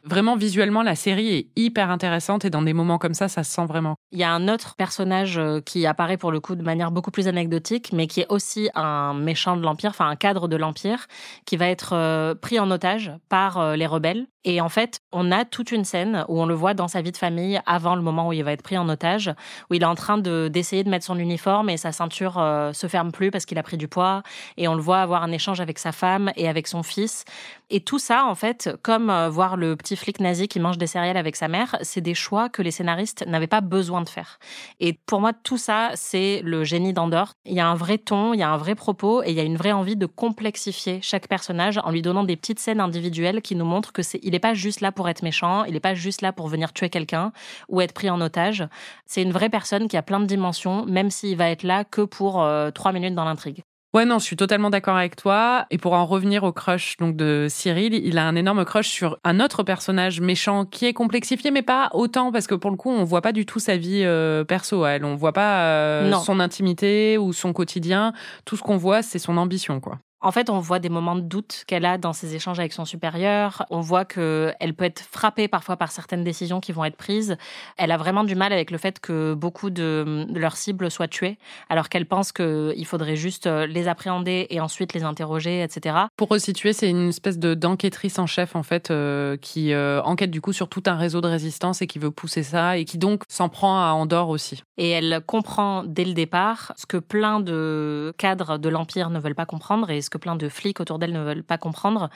Vraiment 0.02 0.34
visuellement 0.34 0.82
la 0.82 0.94
série 0.94 1.28
est 1.34 1.46
hyper 1.56 1.90
intéressante 1.90 2.44
et 2.46 2.50
dans 2.50 2.62
des 2.62 2.72
moments 2.72 2.98
comme 2.98 3.12
ça, 3.12 3.28
ça 3.28 3.44
se 3.44 3.52
sent 3.52 3.66
vraiment. 3.66 3.96
Il 4.12 4.18
y 4.18 4.24
a 4.24 4.32
un 4.32 4.48
autre 4.48 4.74
personnage 4.74 5.38
euh, 5.38 5.60
qui 5.60 5.86
apparaît 5.86 6.16
pour 6.16 6.32
le 6.32 6.40
coup 6.40 6.54
de 6.54 6.62
manière 6.62 6.90
beaucoup 6.90 7.10
plus 7.10 7.28
anecdotique, 7.28 7.92
mais 7.92 8.06
qui 8.06 8.20
est 8.20 8.26
aussi 8.30 8.70
un 8.74 9.12
méchant 9.12 9.56
de 9.56 9.62
l'Empire, 9.62 9.90
enfin 9.90 10.08
un 10.08 10.16
cadre 10.16 10.48
de 10.48 10.56
l'Empire, 10.56 11.06
qui 11.44 11.56
va 11.56 11.68
être 11.68 11.94
euh, 11.94 12.34
pris 12.34 12.58
en 12.58 12.70
otage 12.70 13.12
par 13.28 13.58
euh, 13.58 13.76
les 13.76 13.86
rebelles. 13.86 14.26
Et 14.44 14.62
en 14.62 14.70
fait, 14.70 15.00
on 15.12 15.30
a 15.30 15.44
toute 15.44 15.70
une 15.70 15.84
scène 15.84 16.24
où 16.28 16.40
on 16.40 16.46
le 16.46 16.54
voit 16.54 16.72
dans 16.72 16.88
sa 16.88 17.02
vie 17.02 17.12
de 17.12 17.16
famille 17.18 17.60
avant 17.66 17.94
le 17.94 18.00
moment 18.00 18.28
où 18.28 18.32
il 18.32 18.42
va 18.42 18.52
être 18.52 18.62
pris 18.62 18.78
en 18.78 18.88
otage, 18.88 19.30
où 19.68 19.74
il 19.74 19.82
est 19.82 19.86
en 19.86 19.94
train 19.94 20.16
de 20.16 20.48
d'essayer 20.48 20.82
de 20.82 20.88
mettre 20.88 21.04
son 21.04 21.18
uniforme 21.18 21.68
et 21.68 21.76
sa 21.76 21.92
ceinture 21.92 22.42
se 22.72 22.86
ferme 22.86 23.12
plus 23.12 23.30
parce 23.30 23.44
qu'il 23.44 23.58
a 23.58 23.62
pris 23.62 23.76
du 23.76 23.86
poids. 23.86 24.22
Et 24.56 24.66
on 24.66 24.74
le 24.74 24.80
voit 24.80 25.02
avoir 25.02 25.22
un 25.22 25.30
échange 25.30 25.60
avec 25.60 25.78
sa 25.78 25.92
femme 25.92 26.32
et 26.36 26.48
avec 26.48 26.68
son 26.68 26.82
fils. 26.82 27.26
Et 27.68 27.80
tout 27.80 27.98
ça, 27.98 28.24
en 28.24 28.34
fait, 28.34 28.70
comme 28.82 29.12
voir 29.28 29.58
le 29.58 29.76
flic 29.96 30.20
nazi 30.20 30.48
qui 30.48 30.60
mange 30.60 30.78
des 30.78 30.86
céréales 30.86 31.16
avec 31.16 31.36
sa 31.36 31.48
mère, 31.48 31.76
c'est 31.82 32.00
des 32.00 32.14
choix 32.14 32.48
que 32.48 32.62
les 32.62 32.70
scénaristes 32.70 33.24
n'avaient 33.26 33.46
pas 33.46 33.60
besoin 33.60 34.02
de 34.02 34.08
faire. 34.08 34.38
Et 34.80 34.92
pour 34.92 35.20
moi, 35.20 35.32
tout 35.32 35.58
ça, 35.58 35.90
c'est 35.94 36.40
le 36.44 36.64
génie 36.64 36.92
d'Andorre. 36.92 37.34
Il 37.44 37.54
y 37.54 37.60
a 37.60 37.68
un 37.68 37.74
vrai 37.74 37.98
ton, 37.98 38.34
il 38.34 38.40
y 38.40 38.42
a 38.42 38.50
un 38.50 38.56
vrai 38.56 38.74
propos 38.74 39.22
et 39.22 39.30
il 39.30 39.34
y 39.34 39.40
a 39.40 39.44
une 39.44 39.56
vraie 39.56 39.72
envie 39.72 39.96
de 39.96 40.06
complexifier 40.06 41.00
chaque 41.02 41.28
personnage 41.28 41.78
en 41.82 41.90
lui 41.90 42.02
donnant 42.02 42.24
des 42.24 42.36
petites 42.36 42.58
scènes 42.58 42.80
individuelles 42.80 43.42
qui 43.42 43.56
nous 43.56 43.64
montrent 43.64 43.92
que 43.92 44.02
c'est, 44.02 44.20
il 44.22 44.32
n'est 44.32 44.38
pas 44.38 44.54
juste 44.54 44.80
là 44.80 44.92
pour 44.92 45.08
être 45.08 45.22
méchant, 45.22 45.64
il 45.64 45.72
n'est 45.72 45.80
pas 45.80 45.94
juste 45.94 46.22
là 46.22 46.32
pour 46.32 46.48
venir 46.48 46.72
tuer 46.72 46.90
quelqu'un 46.90 47.32
ou 47.68 47.80
être 47.80 47.92
pris 47.92 48.10
en 48.10 48.20
otage. 48.20 48.66
C'est 49.06 49.22
une 49.22 49.32
vraie 49.32 49.50
personne 49.50 49.88
qui 49.88 49.96
a 49.96 50.02
plein 50.02 50.20
de 50.20 50.26
dimensions, 50.26 50.84
même 50.86 51.10
s'il 51.10 51.36
va 51.36 51.50
être 51.50 51.62
là 51.62 51.84
que 51.84 52.02
pour 52.02 52.42
euh, 52.42 52.70
trois 52.70 52.92
minutes 52.92 53.14
dans 53.14 53.24
l'intrigue. 53.24 53.62
Ouais, 53.92 54.04
non, 54.04 54.20
je 54.20 54.24
suis 54.24 54.36
totalement 54.36 54.70
d'accord 54.70 54.96
avec 54.96 55.16
toi. 55.16 55.66
Et 55.70 55.78
pour 55.78 55.94
en 55.94 56.06
revenir 56.06 56.44
au 56.44 56.52
crush 56.52 56.96
donc 56.98 57.16
de 57.16 57.48
Cyril, 57.50 57.94
il 57.94 58.18
a 58.18 58.24
un 58.26 58.36
énorme 58.36 58.64
crush 58.64 58.88
sur 58.88 59.18
un 59.24 59.40
autre 59.40 59.64
personnage 59.64 60.20
méchant 60.20 60.64
qui 60.64 60.86
est 60.86 60.92
complexifié, 60.92 61.50
mais 61.50 61.62
pas 61.62 61.90
autant 61.92 62.30
parce 62.30 62.46
que 62.46 62.54
pour 62.54 62.70
le 62.70 62.76
coup, 62.76 62.90
on 62.90 63.02
voit 63.02 63.20
pas 63.20 63.32
du 63.32 63.46
tout 63.46 63.58
sa 63.58 63.76
vie 63.76 64.02
euh, 64.04 64.44
perso. 64.44 64.86
Elle, 64.86 65.04
on 65.04 65.16
voit 65.16 65.32
pas 65.32 65.64
euh, 65.64 66.12
son 66.24 66.38
intimité 66.38 67.18
ou 67.18 67.32
son 67.32 67.52
quotidien. 67.52 68.12
Tout 68.44 68.56
ce 68.56 68.62
qu'on 68.62 68.76
voit, 68.76 69.02
c'est 69.02 69.18
son 69.18 69.36
ambition, 69.36 69.80
quoi. 69.80 69.98
En 70.22 70.32
fait, 70.32 70.50
on 70.50 70.58
voit 70.58 70.80
des 70.80 70.90
moments 70.90 71.16
de 71.16 71.22
doute 71.22 71.64
qu'elle 71.66 71.86
a 71.86 71.96
dans 71.96 72.12
ses 72.12 72.34
échanges 72.34 72.58
avec 72.58 72.74
son 72.74 72.84
supérieur. 72.84 73.64
On 73.70 73.80
voit 73.80 74.04
qu'elle 74.04 74.74
peut 74.76 74.84
être 74.84 75.00
frappée 75.00 75.48
parfois 75.48 75.78
par 75.78 75.90
certaines 75.90 76.24
décisions 76.24 76.60
qui 76.60 76.72
vont 76.72 76.84
être 76.84 76.96
prises. 76.96 77.38
Elle 77.78 77.90
a 77.90 77.96
vraiment 77.96 78.22
du 78.22 78.34
mal 78.34 78.52
avec 78.52 78.70
le 78.70 78.76
fait 78.76 79.00
que 79.00 79.32
beaucoup 79.32 79.70
de, 79.70 80.26
leurs 80.34 80.58
cibles 80.58 80.90
soient 80.90 81.08
tuées, 81.08 81.38
alors 81.70 81.88
qu'elle 81.88 82.04
pense 82.04 82.32
qu'il 82.32 82.84
faudrait 82.84 83.16
juste 83.16 83.46
euh, 83.46 83.66
les 83.66 83.88
appréhender 83.88 84.46
et 84.50 84.60
ensuite 84.60 84.92
les 84.92 85.04
interroger, 85.04 85.62
etc. 85.62 85.96
Pour 86.16 86.28
resituer, 86.28 86.74
c'est 86.74 86.90
une 86.90 87.08
espèce 87.08 87.38
de 87.38 87.54
d'enquêtrice 87.54 88.18
en 88.18 88.26
chef 88.26 88.56
en 88.56 88.62
fait 88.62 88.90
euh, 88.90 89.38
qui 89.38 89.72
euh, 89.72 90.02
enquête 90.02 90.30
du 90.30 90.42
coup 90.42 90.52
sur 90.52 90.68
tout 90.68 90.82
un 90.84 90.96
réseau 90.96 91.22
de 91.22 91.28
résistance 91.28 91.80
et 91.80 91.86
qui 91.86 91.98
veut 91.98 92.10
pousser 92.10 92.42
ça 92.42 92.76
et 92.76 92.84
qui 92.84 92.98
donc 92.98 93.22
s'en 93.28 93.48
prend 93.48 93.80
à 93.80 93.92
Andorre 93.92 94.28
aussi. 94.28 94.62
Et 94.76 94.90
elle 94.90 95.22
comprend 95.26 95.82
dès 95.84 96.04
le 96.04 96.12
départ 96.12 96.74
ce 96.76 96.84
que 96.84 96.98
plein 96.98 97.40
de 97.40 98.12
cadres 98.18 98.58
de 98.58 98.68
l'empire 98.68 99.08
ne 99.08 99.18
veulent 99.18 99.34
pas 99.34 99.46
comprendre 99.46 99.88
et 99.90 100.02
que 100.10 100.18
plein 100.18 100.36
de 100.36 100.48
flics 100.48 100.80
autour 100.80 100.98
d'elle 100.98 101.12
ne 101.12 101.22
veulent 101.22 101.44
pas 101.44 101.58
comprendre 101.58 102.10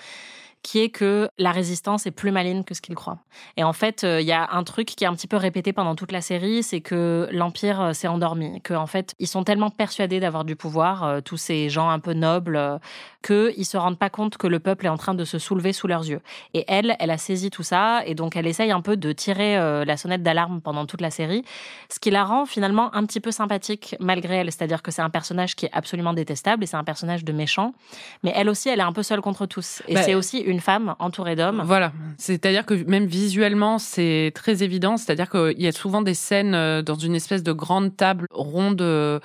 qui 0.64 0.80
est 0.80 0.88
que 0.88 1.28
la 1.38 1.52
résistance 1.52 2.06
est 2.06 2.10
plus 2.10 2.32
maligne 2.32 2.64
que 2.64 2.74
ce 2.74 2.80
qu'ils 2.80 2.94
croient. 2.94 3.18
Et 3.56 3.62
en 3.62 3.74
fait, 3.74 4.02
euh, 4.02 4.20
il 4.20 4.26
y 4.26 4.32
a 4.32 4.48
un 4.50 4.64
truc 4.64 4.86
qui 4.86 5.04
est 5.04 5.06
un 5.06 5.14
petit 5.14 5.28
peu 5.28 5.36
répété 5.36 5.72
pendant 5.72 5.94
toute 5.94 6.10
la 6.10 6.22
série, 6.22 6.62
c'est 6.62 6.80
que 6.80 7.28
l'Empire 7.30 7.80
euh, 7.80 7.92
s'est 7.92 8.08
endormi, 8.08 8.62
que 8.62 8.72
en 8.72 8.86
fait, 8.86 9.14
ils 9.18 9.28
sont 9.28 9.44
tellement 9.44 9.68
persuadés 9.68 10.20
d'avoir 10.20 10.44
du 10.44 10.56
pouvoir, 10.56 11.04
euh, 11.04 11.20
tous 11.20 11.36
ces 11.36 11.68
gens 11.68 11.90
un 11.90 11.98
peu 11.98 12.14
nobles, 12.14 12.80
qu'ils 13.24 13.66
se 13.66 13.76
rendent 13.76 13.98
pas 13.98 14.10
compte 14.10 14.36
que 14.36 14.46
le 14.46 14.58
peuple 14.58 14.86
est 14.86 14.90
en 14.90 14.96
train 14.96 15.14
de 15.14 15.24
se 15.24 15.38
soulever 15.38 15.72
sous 15.72 15.86
leurs 15.86 16.08
yeux. 16.08 16.20
Et 16.54 16.64
elle, 16.68 16.96
elle 16.98 17.10
a 17.10 17.18
saisi 17.18 17.50
tout 17.50 17.62
ça, 17.62 18.02
et 18.06 18.14
donc 18.14 18.36
elle 18.36 18.46
essaye 18.46 18.70
un 18.70 18.80
peu 18.80 18.96
de 18.96 19.12
tirer 19.12 19.56
la 19.84 19.96
sonnette 19.96 20.22
d'alarme 20.22 20.60
pendant 20.60 20.86
toute 20.86 21.00
la 21.00 21.10
série, 21.10 21.44
ce 21.88 21.98
qui 21.98 22.10
la 22.10 22.24
rend 22.24 22.46
finalement 22.46 22.94
un 22.94 23.04
petit 23.04 23.20
peu 23.20 23.30
sympathique 23.30 23.96
malgré 24.00 24.36
elle, 24.36 24.52
c'est-à-dire 24.52 24.82
que 24.82 24.90
c'est 24.90 25.02
un 25.02 25.10
personnage 25.10 25.56
qui 25.56 25.66
est 25.66 25.70
absolument 25.72 26.12
détestable, 26.12 26.64
et 26.64 26.66
c'est 26.66 26.76
un 26.76 26.84
personnage 26.84 27.24
de 27.24 27.32
méchant, 27.32 27.74
mais 28.22 28.32
elle 28.34 28.48
aussi, 28.48 28.68
elle 28.68 28.80
est 28.80 28.84
un 28.84 28.92
peu 28.92 29.02
seule 29.02 29.20
contre 29.20 29.46
tous. 29.46 29.82
Et 29.88 29.94
bah, 29.94 30.02
c'est 30.02 30.14
aussi 30.14 30.38
une 30.38 30.54
une 30.54 30.60
femme 30.60 30.94
entourée 31.00 31.36
d'hommes. 31.36 31.62
Voilà. 31.64 31.92
C'est-à-dire 32.16 32.64
que 32.64 32.74
même 32.74 33.06
visuellement, 33.06 33.78
c'est 33.78 34.32
très 34.34 34.62
évident. 34.62 34.96
C'est-à-dire 34.96 35.28
qu'il 35.28 35.60
y 35.60 35.66
a 35.66 35.72
souvent 35.72 36.00
des 36.00 36.14
scènes 36.14 36.54
euh, 36.54 36.80
dans 36.80 36.94
une 36.94 37.14
espèce 37.14 37.42
de 37.42 37.52
grande 37.52 37.96
table 37.96 38.26
ronde 38.30 38.80
euh, 38.80 39.18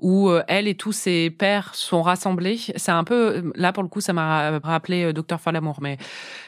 où 0.00 0.28
euh, 0.28 0.42
elle 0.48 0.68
et 0.68 0.74
tous 0.74 0.92
ses 0.92 1.30
pères 1.30 1.74
sont 1.74 2.02
rassemblés. 2.02 2.58
C'est 2.76 2.92
un 2.92 3.04
peu, 3.04 3.50
là 3.54 3.72
pour 3.72 3.82
le 3.82 3.88
coup, 3.88 4.00
ça 4.00 4.12
m'a 4.12 4.58
rappelé 4.60 5.04
euh, 5.04 5.12
Docteur 5.12 5.40
Falamour, 5.40 5.78
mais 5.80 5.98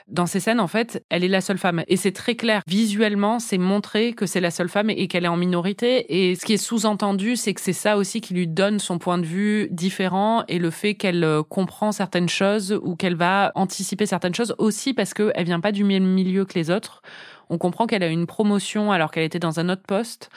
dans 0.08 0.26
ces 0.26 0.40
scènes, 0.40 0.60
en 0.60 0.66
fait, 0.66 1.04
elle 1.10 1.24
est 1.24 1.28
la 1.28 1.40
seule 1.40 1.58
femme. 1.58 1.82
Et 1.88 1.96
c'est 1.96 2.12
très 2.12 2.34
clair. 2.34 2.62
Visuellement, 2.66 3.38
c'est 3.38 3.58
montré 3.58 4.12
que 4.12 4.26
c'est 4.26 4.40
la 4.40 4.50
seule 4.50 4.68
femme 4.68 4.90
et 4.90 5.08
qu'elle 5.08 5.24
est 5.24 5.28
en 5.28 5.36
minorité. 5.36 6.30
Et 6.30 6.34
ce 6.34 6.44
qui 6.44 6.54
est 6.54 6.58
sous-entendu, 6.58 7.36
c'est 7.36 7.54
que 7.54 7.60
c'est 7.60 7.72
ça 7.72 7.96
aussi 7.96 8.20
qui 8.20 8.34
lui 8.34 8.46
donne 8.46 8.78
son 8.78 8.98
point 8.98 9.18
de 9.18 9.24
vue 9.24 9.68
différent 9.70 10.44
et 10.48 10.58
le 10.58 10.70
fait 10.70 10.94
qu'elle 10.94 11.24
euh, 11.24 11.42
comprend 11.42 11.92
certaines 11.92 12.28
choses 12.28 12.78
ou 12.82 12.96
qu'elle 12.96 13.16
va 13.16 13.52
anticiper 13.54 14.06
certaines 14.06 14.34
choses 14.34 14.54
aussi 14.58 14.92
parce 14.94 15.14
qu'elle 15.14 15.44
vient 15.44 15.60
pas 15.60 15.72
du 15.72 15.84
même 15.84 16.06
milieu 16.06 16.44
que 16.44 16.54
les 16.54 16.70
autres. 16.70 17.02
On 17.48 17.58
comprend 17.58 17.86
qu'elle 17.86 18.02
a 18.02 18.08
une 18.08 18.26
promotion 18.26 18.92
alors 18.92 19.10
qu'elle 19.10 19.24
était 19.24 19.38
dans 19.38 19.60
un 19.60 19.68
autre 19.68 19.82
poste 19.86 20.30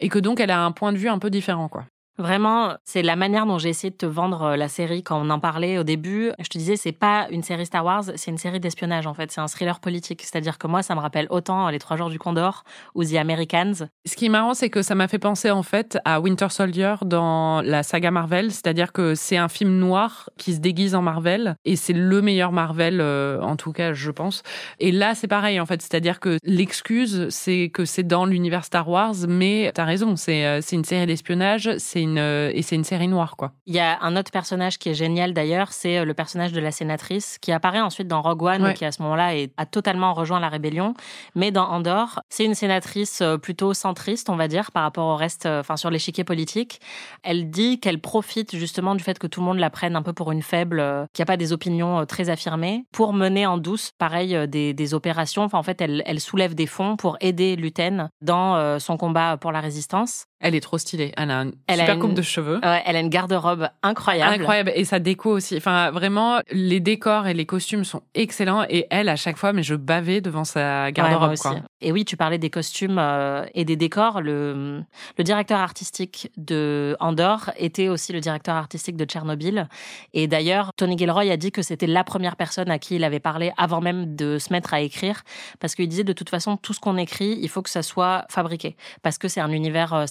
et 0.00 0.08
que 0.08 0.18
donc 0.18 0.40
elle 0.40 0.50
a 0.50 0.60
un 0.60 0.72
point 0.72 0.92
de 0.92 0.98
vue 0.98 1.08
un 1.08 1.18
peu 1.18 1.30
différent, 1.30 1.68
quoi. 1.68 1.84
Vraiment, 2.18 2.74
c'est 2.84 3.02
la 3.02 3.14
manière 3.14 3.46
dont 3.46 3.58
j'ai 3.58 3.68
essayé 3.68 3.90
de 3.90 3.96
te 3.96 4.06
vendre 4.06 4.42
euh, 4.42 4.56
la 4.56 4.66
série 4.66 5.04
quand 5.04 5.20
on 5.24 5.30
en 5.30 5.38
parlait 5.38 5.78
au 5.78 5.84
début. 5.84 6.32
Je 6.40 6.48
te 6.48 6.58
disais, 6.58 6.76
c'est 6.76 6.90
pas 6.90 7.28
une 7.30 7.44
série 7.44 7.64
Star 7.64 7.84
Wars, 7.84 8.02
c'est 8.16 8.30
une 8.32 8.38
série 8.38 8.58
d'espionnage 8.58 9.06
en 9.06 9.14
fait. 9.14 9.30
C'est 9.30 9.40
un 9.40 9.46
thriller 9.46 9.78
politique. 9.78 10.22
C'est-à-dire 10.22 10.58
que 10.58 10.66
moi, 10.66 10.82
ça 10.82 10.96
me 10.96 11.00
rappelle 11.00 11.28
autant 11.30 11.68
Les 11.68 11.78
Trois 11.78 11.96
Jours 11.96 12.10
du 12.10 12.18
Condor 12.18 12.64
ou 12.96 13.04
The 13.04 13.14
Americans. 13.14 13.88
Ce 14.04 14.16
qui 14.16 14.26
est 14.26 14.30
marrant, 14.30 14.54
c'est 14.54 14.68
que 14.68 14.82
ça 14.82 14.96
m'a 14.96 15.06
fait 15.06 15.20
penser 15.20 15.52
en 15.52 15.62
fait 15.62 15.98
à 16.04 16.20
Winter 16.20 16.48
Soldier 16.50 16.96
dans 17.02 17.62
la 17.62 17.84
saga 17.84 18.10
Marvel. 18.10 18.50
C'est-à-dire 18.50 18.92
que 18.92 19.14
c'est 19.14 19.36
un 19.36 19.48
film 19.48 19.78
noir 19.78 20.28
qui 20.38 20.54
se 20.54 20.58
déguise 20.58 20.96
en 20.96 21.02
Marvel 21.02 21.54
et 21.64 21.76
c'est 21.76 21.92
le 21.92 22.20
meilleur 22.20 22.50
Marvel, 22.50 23.00
euh, 23.00 23.40
en 23.42 23.54
tout 23.54 23.72
cas, 23.72 23.92
je 23.92 24.10
pense. 24.10 24.42
Et 24.80 24.90
là, 24.90 25.14
c'est 25.14 25.28
pareil 25.28 25.60
en 25.60 25.66
fait. 25.66 25.82
C'est-à-dire 25.82 26.18
que 26.18 26.38
l'excuse, 26.42 27.28
c'est 27.28 27.70
que 27.72 27.84
c'est 27.84 28.02
dans 28.02 28.26
l'univers 28.26 28.64
Star 28.64 28.88
Wars, 28.88 29.14
mais 29.28 29.70
t'as 29.72 29.84
raison, 29.84 30.16
c'est 30.16 30.44
euh, 30.44 30.60
c'est 30.60 30.74
une 30.74 30.84
série 30.84 31.06
d'espionnage, 31.06 31.70
c'est 31.78 32.07
une 32.08 32.18
euh, 32.18 32.50
et 32.54 32.62
c'est 32.62 32.76
une 32.76 32.84
série 32.84 33.08
noire 33.08 33.36
quoi. 33.36 33.52
Il 33.66 33.74
y 33.74 33.80
a 33.80 33.98
un 34.02 34.16
autre 34.16 34.30
personnage 34.30 34.78
qui 34.78 34.88
est 34.88 34.94
génial 34.94 35.32
d'ailleurs, 35.34 35.72
c'est 35.72 36.04
le 36.04 36.14
personnage 36.14 36.52
de 36.52 36.60
la 36.60 36.70
sénatrice 36.70 37.38
qui 37.38 37.52
apparaît 37.52 37.80
ensuite 37.80 38.08
dans 38.08 38.22
Rogue 38.22 38.42
One, 38.42 38.74
qui 38.74 38.84
à 38.84 38.92
ce 38.92 39.02
moment-là 39.02 39.32
a 39.56 39.66
totalement 39.66 40.14
rejoint 40.14 40.40
la 40.40 40.48
rébellion. 40.48 40.94
Mais 41.34 41.50
dans 41.50 41.68
Andorre, 41.68 42.20
c'est 42.28 42.44
une 42.44 42.54
sénatrice 42.54 43.22
plutôt 43.42 43.74
centriste, 43.74 44.30
on 44.30 44.36
va 44.36 44.48
dire, 44.48 44.72
par 44.72 44.82
rapport 44.82 45.06
au 45.06 45.16
reste, 45.16 45.46
enfin 45.46 45.76
sur 45.76 45.90
l'échiquier 45.90 46.24
politique. 46.24 46.80
Elle 47.22 47.50
dit 47.50 47.80
qu'elle 47.80 48.00
profite 48.00 48.56
justement 48.56 48.94
du 48.94 49.04
fait 49.04 49.18
que 49.18 49.26
tout 49.26 49.40
le 49.40 49.46
monde 49.46 49.58
la 49.58 49.70
prenne 49.70 49.96
un 49.96 50.02
peu 50.02 50.12
pour 50.12 50.32
une 50.32 50.42
faible, 50.42 51.06
qui 51.12 51.22
a 51.22 51.26
pas 51.26 51.36
des 51.36 51.52
opinions 51.52 52.06
très 52.06 52.30
affirmées, 52.30 52.84
pour 52.92 53.12
mener 53.12 53.46
en 53.46 53.58
douce, 53.58 53.92
pareil, 53.98 54.48
des, 54.48 54.74
des 54.74 54.94
opérations. 54.94 55.42
Enfin, 55.42 55.58
en 55.58 55.62
fait, 55.62 55.80
elle, 55.80 56.02
elle 56.06 56.20
soulève 56.20 56.54
des 56.54 56.66
fonds 56.66 56.96
pour 56.96 57.16
aider 57.20 57.56
Luten 57.56 58.10
dans 58.20 58.56
euh, 58.56 58.78
son 58.78 58.96
combat 58.96 59.36
pour 59.36 59.52
la 59.52 59.60
résistance. 59.60 60.26
Elle 60.40 60.54
est 60.54 60.60
trop 60.60 60.78
stylée. 60.78 61.12
Elle 61.16 61.30
a 61.30 61.42
une 61.42 61.52
super 61.68 61.98
coupe 61.98 62.14
de 62.14 62.22
cheveux. 62.22 62.60
elle 62.62 62.96
a 62.96 63.00
une 63.00 63.08
garde-robe 63.08 63.68
incroyable. 63.82 64.34
Incroyable. 64.34 64.72
Et 64.74 64.84
sa 64.84 64.98
déco 65.00 65.30
aussi. 65.30 65.56
Enfin, 65.56 65.90
vraiment, 65.90 66.40
les 66.52 66.80
décors 66.80 67.26
et 67.26 67.34
les 67.34 67.46
costumes 67.46 67.84
sont 67.84 68.02
excellents. 68.14 68.64
Et 68.68 68.86
elle, 68.90 69.08
à 69.08 69.16
chaque 69.16 69.36
fois, 69.36 69.52
mais 69.52 69.62
je 69.62 69.74
bavais 69.74 70.20
devant 70.20 70.44
sa 70.44 70.92
garde-robe. 70.92 71.34
Et 71.80 71.92
oui, 71.92 72.04
tu 72.04 72.16
parlais 72.16 72.38
des 72.38 72.50
costumes 72.50 72.98
euh, 72.98 73.44
et 73.54 73.64
des 73.64 73.76
décors. 73.76 74.20
Le, 74.20 74.82
le 75.16 75.24
directeur 75.24 75.60
artistique 75.60 76.30
de 76.36 76.96
Andorre 77.00 77.50
était 77.56 77.88
aussi 77.88 78.12
le 78.12 78.20
directeur 78.20 78.56
artistique 78.56 78.96
de 78.96 79.04
Tchernobyl. 79.04 79.68
Et 80.14 80.26
d'ailleurs, 80.26 80.70
Tony 80.76 80.96
Gilroy 80.96 81.30
a 81.30 81.36
dit 81.36 81.52
que 81.52 81.62
c'était 81.62 81.86
la 81.86 82.04
première 82.04 82.36
personne 82.36 82.70
à 82.70 82.78
qui 82.78 82.96
il 82.96 83.04
avait 83.04 83.20
parlé 83.20 83.52
avant 83.56 83.80
même 83.80 84.16
de 84.16 84.38
se 84.38 84.52
mettre 84.52 84.74
à 84.74 84.80
écrire. 84.80 85.22
Parce 85.60 85.74
qu'il 85.74 85.88
disait 85.88 86.04
de 86.04 86.12
toute 86.12 86.30
façon, 86.30 86.56
tout 86.56 86.72
ce 86.72 86.80
qu'on 86.80 86.96
écrit, 86.96 87.38
il 87.40 87.48
faut 87.48 87.62
que 87.62 87.70
ça 87.70 87.82
soit 87.82 88.24
fabriqué. 88.28 88.76
Parce 89.02 89.18
que 89.18 89.28
c'est 89.28 89.40
un 89.40 89.50
univers 89.50 89.94
euh, 89.94 90.06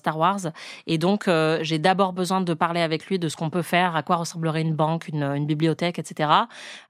Et 0.88 0.98
donc, 0.98 1.28
euh, 1.28 1.60
j'ai 1.62 1.80
d'abord 1.80 2.14
besoin 2.14 2.42
de 2.42 2.54
parler 2.54 2.82
avec 2.82 3.06
lui 3.08 3.20
de 3.20 3.30
ce 3.30 3.36
qu'on 3.36 3.50
peut 3.50 3.62
faire, 3.62 3.96
à 3.96 4.04
quoi 4.04 4.18
ressemblerait 4.18 4.62
une 4.62 4.76
banque, 4.76 5.08
une 5.08 5.46
bibliothèque, 5.46 6.00
etc. 6.00 6.30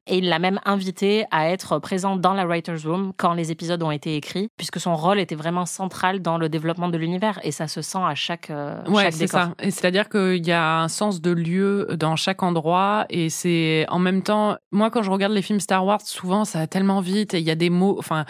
Et 0.07 0.17
il 0.17 0.29
l'a 0.29 0.39
même 0.39 0.59
invité 0.65 1.25
à 1.31 1.49
être 1.49 1.79
présent 1.79 2.15
dans 2.15 2.33
la 2.33 2.45
Writer's 2.45 2.85
Room 2.85 3.11
quand 3.17 3.33
les 3.33 3.51
épisodes 3.51 3.81
ont 3.83 3.91
été 3.91 4.15
écrits, 4.15 4.49
puisque 4.57 4.79
son 4.79 4.95
rôle 4.95 5.19
était 5.19 5.35
vraiment 5.35 5.65
central 5.65 6.21
dans 6.21 6.37
le 6.37 6.49
développement 6.49 6.89
de 6.89 6.97
l'univers. 6.97 7.39
Et 7.43 7.51
ça 7.51 7.67
se 7.67 7.81
sent 7.81 7.99
à 8.01 8.15
chaque, 8.15 8.49
euh, 8.49 8.83
ouais, 8.87 9.11
c'est 9.11 9.27
ça. 9.27 9.53
Et 9.61 9.71
c'est-à-dire 9.71 10.09
qu'il 10.09 10.45
y 10.45 10.51
a 10.51 10.79
un 10.79 10.87
sens 10.87 11.21
de 11.21 11.31
lieu 11.31 11.87
dans 11.97 12.15
chaque 12.15 12.43
endroit. 12.43 13.05
Et 13.09 13.29
c'est 13.29 13.85
en 13.89 13.99
même 13.99 14.21
temps, 14.23 14.55
moi, 14.71 14.89
quand 14.89 15.03
je 15.03 15.11
regarde 15.11 15.33
les 15.33 15.41
films 15.41 15.59
Star 15.59 15.85
Wars, 15.85 16.01
souvent, 16.01 16.45
ça 16.45 16.59
va 16.59 16.67
tellement 16.67 17.01
vite. 17.01 17.33
Et 17.33 17.39
il 17.39 17.45
y 17.45 17.51
a 17.51 17.55
des 17.55 17.69
mots, 17.69 17.95
enfin, 17.99 18.25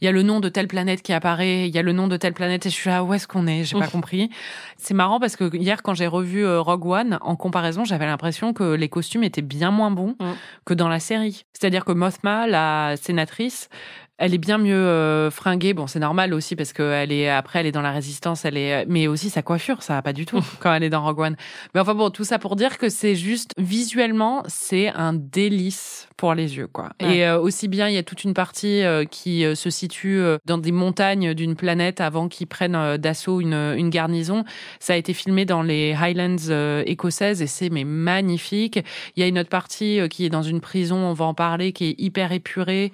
il 0.00 0.04
y 0.04 0.08
a 0.08 0.12
le 0.12 0.22
nom 0.22 0.40
de 0.40 0.48
telle 0.48 0.68
planète 0.68 1.02
qui 1.02 1.12
apparaît, 1.12 1.68
il 1.68 1.74
y 1.74 1.78
a 1.78 1.82
le 1.82 1.92
nom 1.92 2.08
de 2.08 2.16
telle 2.16 2.34
planète. 2.34 2.66
Et 2.66 2.70
je 2.70 2.74
suis 2.74 2.90
là, 2.90 3.04
où 3.04 3.14
est-ce 3.14 3.26
qu'on 3.26 3.46
est? 3.46 3.64
J'ai 3.64 3.78
pas 3.78 3.86
compris. 3.88 4.30
C'est 4.76 4.94
marrant 4.94 5.20
parce 5.20 5.36
que 5.36 5.54
hier, 5.56 5.82
quand 5.82 5.94
j'ai 5.94 6.06
revu 6.06 6.44
euh, 6.44 6.60
Rogue 6.60 6.86
One, 6.86 7.18
en 7.20 7.36
comparaison, 7.36 7.84
j'avais 7.84 8.06
l'impression 8.06 8.52
que 8.52 8.74
les 8.74 8.88
costumes 8.88 9.24
étaient 9.24 9.42
bien 9.42 9.70
moins 9.70 9.90
bons 9.90 10.16
mm. 10.20 10.32
que 10.64 10.74
dans 10.74 10.88
la 10.88 11.00
série. 11.00 11.21
C'est-à-dire 11.52 11.84
que 11.84 11.92
Mothma, 11.92 12.46
la 12.46 12.96
sénatrice, 12.96 13.68
elle 14.22 14.34
est 14.34 14.38
bien 14.38 14.56
mieux 14.56 14.76
euh, 14.76 15.32
fringuée. 15.32 15.74
Bon, 15.74 15.88
c'est 15.88 15.98
normal 15.98 16.32
aussi 16.32 16.54
parce 16.54 16.72
que 16.72 16.82
elle 16.84 17.10
est 17.10 17.28
après, 17.28 17.58
elle 17.58 17.66
est 17.66 17.72
dans 17.72 17.82
la 17.82 17.90
résistance. 17.90 18.44
Elle 18.44 18.56
est, 18.56 18.86
mais 18.86 19.08
aussi 19.08 19.30
sa 19.30 19.42
coiffure, 19.42 19.82
ça 19.82 19.94
va 19.94 20.02
pas 20.02 20.12
du 20.12 20.26
tout 20.26 20.40
quand 20.60 20.72
elle 20.72 20.84
est 20.84 20.90
dans 20.90 21.02
Rogue 21.02 21.18
One. 21.18 21.36
Mais 21.74 21.80
enfin 21.80 21.96
bon, 21.96 22.08
tout 22.08 22.22
ça 22.22 22.38
pour 22.38 22.54
dire 22.54 22.78
que 22.78 22.88
c'est 22.88 23.16
juste 23.16 23.50
visuellement, 23.58 24.44
c'est 24.46 24.90
un 24.90 25.12
délice 25.12 26.08
pour 26.16 26.34
les 26.34 26.56
yeux, 26.56 26.68
quoi. 26.68 26.90
Et 27.00 27.26
euh, 27.26 27.40
aussi 27.40 27.66
bien, 27.66 27.88
il 27.88 27.94
y 27.94 27.98
a 27.98 28.04
toute 28.04 28.22
une 28.22 28.32
partie 28.32 28.84
euh, 28.84 29.04
qui 29.04 29.44
se 29.56 29.70
situe 29.70 30.22
dans 30.46 30.58
des 30.58 30.70
montagnes 30.70 31.34
d'une 31.34 31.56
planète 31.56 32.00
avant 32.00 32.28
qu'ils 32.28 32.46
prennent 32.46 32.96
d'assaut 32.98 33.40
une, 33.40 33.54
une 33.54 33.90
garnison. 33.90 34.44
Ça 34.78 34.92
a 34.92 34.96
été 34.96 35.14
filmé 35.14 35.46
dans 35.46 35.62
les 35.62 35.94
Highlands 35.94 36.82
écossaises 36.86 37.42
et 37.42 37.48
c'est 37.48 37.70
mais 37.70 37.82
magnifique. 37.82 38.78
Il 39.16 39.20
y 39.20 39.24
a 39.24 39.26
une 39.26 39.40
autre 39.40 39.48
partie 39.48 39.98
qui 40.10 40.24
est 40.24 40.30
dans 40.30 40.42
une 40.42 40.60
prison, 40.60 40.96
on 40.96 41.12
va 41.12 41.24
en 41.24 41.34
parler, 41.34 41.72
qui 41.72 41.86
est 41.86 41.94
hyper 41.98 42.30
épurée 42.30 42.92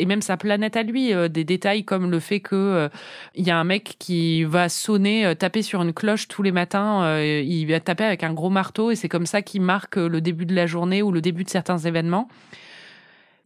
et 0.00 0.06
même 0.06 0.22
sa 0.22 0.36
planète 0.36 0.76
à 0.76 0.82
lui. 0.82 1.14
Euh, 1.14 1.28
des 1.28 1.44
détails 1.44 1.84
comme 1.84 2.10
le 2.10 2.18
fait 2.18 2.40
que 2.40 2.56
euh, 2.56 2.88
il 3.34 3.46
y 3.46 3.50
a 3.50 3.58
un 3.58 3.64
mec 3.64 3.96
qui 3.98 4.44
va 4.44 4.68
sonner, 4.68 5.26
euh, 5.26 5.34
taper 5.34 5.62
sur 5.62 5.82
une 5.82 5.92
cloche 5.92 6.26
tous 6.26 6.42
les 6.42 6.52
matins. 6.52 7.20
il 7.20 7.66
va 7.66 7.80
taper 7.80 8.04
avec 8.04 8.24
un 8.24 8.32
gros 8.32 8.50
marteau 8.50 8.90
et 8.90 8.96
c'est 8.96 9.08
comme 9.08 9.26
ça 9.26 9.42
qu'il 9.42 9.60
marque 9.62 9.96
le 9.96 10.20
début 10.20 10.46
de 10.46 10.54
la 10.54 10.66
journée 10.66 11.02
ou 11.02 11.12
le 11.12 11.20
début 11.20 11.44
de 11.44 11.50
certains 11.50 11.78
événements 11.78 12.28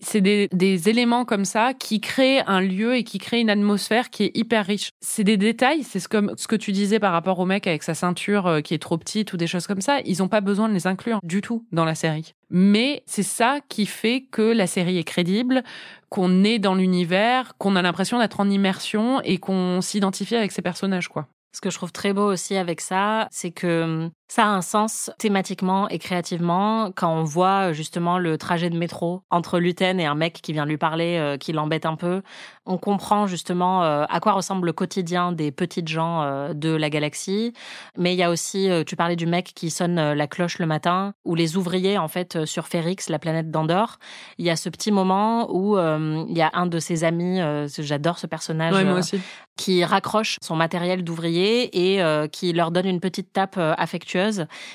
c'est 0.04 0.20
des, 0.20 0.88
éléments 0.88 1.24
comme 1.24 1.44
ça 1.44 1.74
qui 1.74 2.00
créent 2.00 2.42
un 2.46 2.60
lieu 2.60 2.96
et 2.96 3.04
qui 3.04 3.18
créent 3.18 3.40
une 3.40 3.50
atmosphère 3.50 4.10
qui 4.10 4.24
est 4.24 4.36
hyper 4.36 4.66
riche. 4.66 4.90
C'est 5.00 5.24
des 5.24 5.36
détails, 5.36 5.82
c'est 5.82 6.00
ce, 6.00 6.08
comme 6.08 6.32
ce 6.36 6.46
que 6.46 6.56
tu 6.56 6.72
disais 6.72 6.98
par 6.98 7.12
rapport 7.12 7.38
au 7.38 7.46
mec 7.46 7.66
avec 7.66 7.82
sa 7.82 7.94
ceinture 7.94 8.46
euh, 8.46 8.60
qui 8.60 8.74
est 8.74 8.78
trop 8.78 8.98
petite 8.98 9.32
ou 9.32 9.36
des 9.36 9.46
choses 9.46 9.66
comme 9.66 9.80
ça. 9.80 10.00
Ils 10.04 10.18
n'ont 10.18 10.28
pas 10.28 10.40
besoin 10.40 10.68
de 10.68 10.74
les 10.74 10.86
inclure 10.86 11.20
du 11.22 11.40
tout 11.40 11.64
dans 11.72 11.84
la 11.84 11.94
série. 11.94 12.34
Mais 12.50 13.02
c'est 13.06 13.22
ça 13.22 13.58
qui 13.68 13.86
fait 13.86 14.26
que 14.30 14.42
la 14.42 14.66
série 14.66 14.98
est 14.98 15.04
crédible, 15.04 15.62
qu'on 16.08 16.44
est 16.44 16.58
dans 16.58 16.74
l'univers, 16.74 17.54
qu'on 17.58 17.76
a 17.76 17.82
l'impression 17.82 18.18
d'être 18.18 18.40
en 18.40 18.50
immersion 18.50 19.20
et 19.22 19.38
qu'on 19.38 19.80
s'identifie 19.80 20.36
avec 20.36 20.52
ces 20.52 20.62
personnages, 20.62 21.08
quoi. 21.08 21.26
Ce 21.54 21.60
que 21.60 21.70
je 21.70 21.76
trouve 21.76 21.92
très 21.92 22.12
beau 22.12 22.32
aussi 22.32 22.56
avec 22.56 22.80
ça, 22.80 23.28
c'est 23.30 23.52
que 23.52 23.82
hum, 23.84 24.10
ça 24.34 24.46
a 24.46 24.48
un 24.48 24.62
sens 24.62 25.12
thématiquement 25.16 25.88
et 25.90 26.00
créativement 26.00 26.90
quand 26.96 27.08
on 27.08 27.22
voit 27.22 27.72
justement 27.72 28.18
le 28.18 28.36
trajet 28.36 28.68
de 28.68 28.76
métro 28.76 29.22
entre 29.30 29.60
Luten 29.60 30.00
et 30.00 30.06
un 30.06 30.16
mec 30.16 30.40
qui 30.42 30.52
vient 30.52 30.66
lui 30.66 30.76
parler, 30.76 31.18
euh, 31.18 31.36
qui 31.36 31.52
l'embête 31.52 31.86
un 31.86 31.94
peu. 31.94 32.20
On 32.66 32.76
comprend 32.76 33.28
justement 33.28 33.84
euh, 33.84 34.04
à 34.08 34.18
quoi 34.18 34.32
ressemble 34.32 34.66
le 34.66 34.72
quotidien 34.72 35.30
des 35.30 35.52
petites 35.52 35.86
gens 35.86 36.22
euh, 36.22 36.52
de 36.52 36.70
la 36.70 36.90
galaxie. 36.90 37.52
Mais 37.96 38.12
il 38.12 38.16
y 38.16 38.24
a 38.24 38.30
aussi, 38.30 38.68
tu 38.84 38.96
parlais 38.96 39.14
du 39.14 39.26
mec 39.26 39.52
qui 39.54 39.70
sonne 39.70 40.14
la 40.14 40.26
cloche 40.26 40.58
le 40.58 40.66
matin, 40.66 41.14
ou 41.24 41.36
les 41.36 41.56
ouvriers 41.56 41.96
en 41.96 42.08
fait 42.08 42.44
sur 42.44 42.66
Férix, 42.66 43.10
la 43.10 43.20
planète 43.20 43.52
d'Andorre. 43.52 44.00
Il 44.38 44.44
y 44.44 44.50
a 44.50 44.56
ce 44.56 44.68
petit 44.68 44.90
moment 44.90 45.46
où 45.54 45.78
il 45.78 46.36
y 46.36 46.42
a 46.42 46.50
un 46.54 46.66
de 46.66 46.80
ses 46.80 47.04
amis, 47.04 47.38
j'adore 47.78 48.18
ce 48.18 48.26
personnage, 48.26 48.74
qui 49.56 49.84
raccroche 49.84 50.38
son 50.42 50.56
matériel 50.56 51.04
d'ouvrier 51.04 51.94
et 51.94 52.28
qui 52.30 52.52
leur 52.52 52.72
donne 52.72 52.86
une 52.86 53.00
petite 53.00 53.32
tape 53.32 53.58
affectueuse 53.58 54.23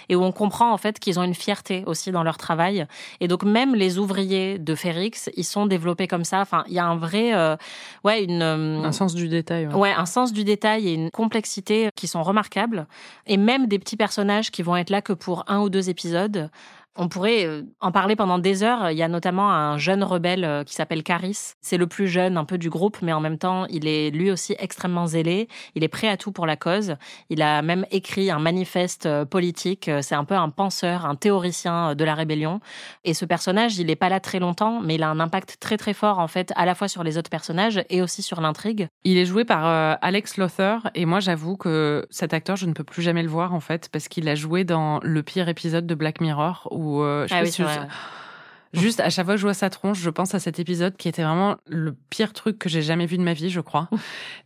et 0.09 0.15
où 0.15 0.23
on 0.23 0.31
comprend 0.31 0.71
en 0.71 0.77
fait 0.77 0.99
qu'ils 0.99 1.19
ont 1.19 1.23
une 1.23 1.33
fierté 1.33 1.83
aussi 1.85 2.11
dans 2.11 2.23
leur 2.23 2.37
travail. 2.37 2.85
Et 3.19 3.27
donc 3.27 3.43
même 3.43 3.75
les 3.75 3.97
ouvriers 3.97 4.59
de 4.59 4.75
Férix, 4.75 5.29
ils 5.35 5.43
sont 5.43 5.65
développés 5.65 6.07
comme 6.07 6.23
ça. 6.23 6.41
Enfin, 6.41 6.63
il 6.67 6.73
y 6.73 6.79
a 6.79 6.85
un 6.85 6.97
vrai, 6.97 7.33
euh, 7.33 7.55
ouais, 8.03 8.23
une 8.23 8.41
euh, 8.41 8.83
un 8.83 8.91
sens 8.91 9.13
du 9.13 9.27
détail. 9.27 9.67
Ouais. 9.67 9.91
un 9.91 10.05
sens 10.05 10.33
du 10.33 10.43
détail 10.43 10.87
et 10.87 10.93
une 10.93 11.11
complexité 11.11 11.89
qui 11.95 12.07
sont 12.07 12.23
remarquables. 12.23 12.87
Et 13.27 13.37
même 13.37 13.67
des 13.67 13.79
petits 13.79 13.97
personnages 13.97 14.51
qui 14.51 14.61
vont 14.61 14.75
être 14.75 14.89
là 14.89 15.01
que 15.01 15.13
pour 15.13 15.43
un 15.47 15.59
ou 15.59 15.69
deux 15.69 15.89
épisodes. 15.89 16.49
On 16.95 17.07
pourrait 17.07 17.45
euh, 17.45 17.63
en 17.79 17.91
parler 17.91 18.15
pendant 18.15 18.39
des 18.39 18.63
heures. 18.63 18.91
Il 18.91 18.97
y 18.97 19.03
a 19.03 19.07
notamment 19.07 19.51
un 19.51 19.77
jeune 19.77 20.03
rebelle 20.03 20.43
euh, 20.43 20.63
qui 20.63 20.73
s'appelle 20.73 21.03
Caris. 21.03 21.53
C'est 21.61 21.77
le 21.77 21.87
plus 21.87 22.07
jeune 22.07 22.37
un 22.37 22.45
peu 22.45 22.57
du 22.57 22.69
groupe, 22.69 22.97
mais 23.01 23.13
en 23.13 23.19
même 23.19 23.37
temps, 23.37 23.65
il 23.67 23.87
est 23.87 24.09
lui 24.09 24.31
aussi 24.31 24.55
extrêmement 24.59 25.07
zélé. 25.07 25.47
Il 25.75 25.83
est 25.83 25.87
prêt 25.87 26.09
à 26.09 26.17
tout 26.17 26.31
pour 26.31 26.45
la 26.45 26.57
cause. 26.57 26.95
Il 27.29 27.41
a 27.41 27.61
même 27.61 27.85
écrit 27.91 28.31
un 28.31 28.39
manifeste 28.39 29.05
euh, 29.05 29.23
politique. 29.23 29.89
C'est 30.01 30.15
un 30.15 30.25
peu 30.25 30.35
un 30.35 30.49
penseur, 30.49 31.05
un 31.05 31.15
théoricien 31.15 31.95
de 31.95 32.03
la 32.03 32.15
rébellion. 32.15 32.59
Et 33.03 33.13
ce 33.13 33.25
personnage, 33.25 33.77
il 33.77 33.87
n'est 33.87 33.95
pas 33.95 34.09
là 34.09 34.19
très 34.19 34.39
longtemps, 34.39 34.81
mais 34.81 34.95
il 34.95 35.03
a 35.03 35.09
un 35.09 35.19
impact 35.19 35.57
très 35.59 35.77
très 35.77 35.93
fort 35.93 36.19
en 36.19 36.27
fait, 36.27 36.51
à 36.55 36.65
la 36.65 36.75
fois 36.75 36.87
sur 36.87 37.03
les 37.03 37.17
autres 37.17 37.29
personnages 37.29 37.83
et 37.89 38.01
aussi 38.01 38.21
sur 38.21 38.41
l'intrigue. 38.41 38.87
Il 39.03 39.17
est 39.17 39.25
joué 39.25 39.45
par 39.45 39.97
Alex 40.01 40.37
Lothar 40.37 40.89
et 40.95 41.05
moi 41.05 41.19
j'avoue 41.19 41.55
que 41.55 42.07
cet 42.09 42.33
acteur, 42.33 42.55
je 42.55 42.65
ne 42.65 42.73
peux 42.73 42.83
plus 42.83 43.01
jamais 43.01 43.23
le 43.23 43.29
voir 43.29 43.53
en 43.53 43.59
fait 43.59 43.89
parce 43.91 44.07
qu'il 44.07 44.27
a 44.27 44.35
joué 44.35 44.63
dans 44.63 44.99
le 45.03 45.23
pire 45.23 45.49
épisode 45.49 45.87
de 45.87 45.95
Black 45.95 46.21
Mirror 46.21 46.67
où 46.79 47.01
euh, 47.01 47.27
ah 47.29 47.43
Juste 48.73 48.99
à 48.99 49.09
chaque 49.09 49.25
fois 49.25 49.33
que 49.33 49.39
je 49.39 49.47
vois 49.47 49.55
sa 49.55 49.71
tronche, 49.71 49.97
je 49.97 50.11
pense 50.11 50.35
à 50.35 50.39
cet 50.39 50.59
épisode 50.59 50.95
qui 50.95 51.07
était 51.09 51.23
vraiment 51.23 51.55
le 51.65 51.95
pire 52.11 52.33
truc 52.33 52.59
que 52.59 52.69
j'ai 52.69 52.83
jamais 52.83 53.07
vu 53.07 53.17
de 53.17 53.23
ma 53.23 53.33
vie, 53.33 53.49
je 53.49 53.61
crois. 53.61 53.89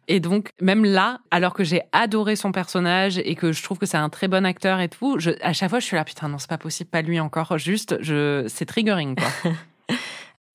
et 0.07 0.21
donc 0.21 0.51
même 0.61 0.85
là, 0.85 1.19
alors 1.29 1.53
que 1.53 1.65
j'ai 1.65 1.81
adoré 1.91 2.37
son 2.37 2.53
personnage 2.53 3.17
et 3.17 3.35
que 3.35 3.51
je 3.51 3.61
trouve 3.61 3.79
que 3.79 3.85
c'est 3.85 3.97
un 3.97 4.07
très 4.07 4.29
bon 4.29 4.45
acteur 4.45 4.79
et 4.79 4.87
tout, 4.87 5.19
je, 5.19 5.31
à 5.41 5.51
chaque 5.51 5.69
fois 5.69 5.79
je 5.79 5.85
suis 5.85 5.97
là 5.97 6.05
putain 6.05 6.29
non 6.29 6.37
c'est 6.37 6.49
pas 6.49 6.57
possible, 6.57 6.89
pas 6.89 7.01
lui 7.01 7.19
encore. 7.19 7.57
Juste, 7.57 7.97
je, 8.01 8.45
c'est 8.47 8.65
triggering 8.65 9.15
quoi. 9.15 9.51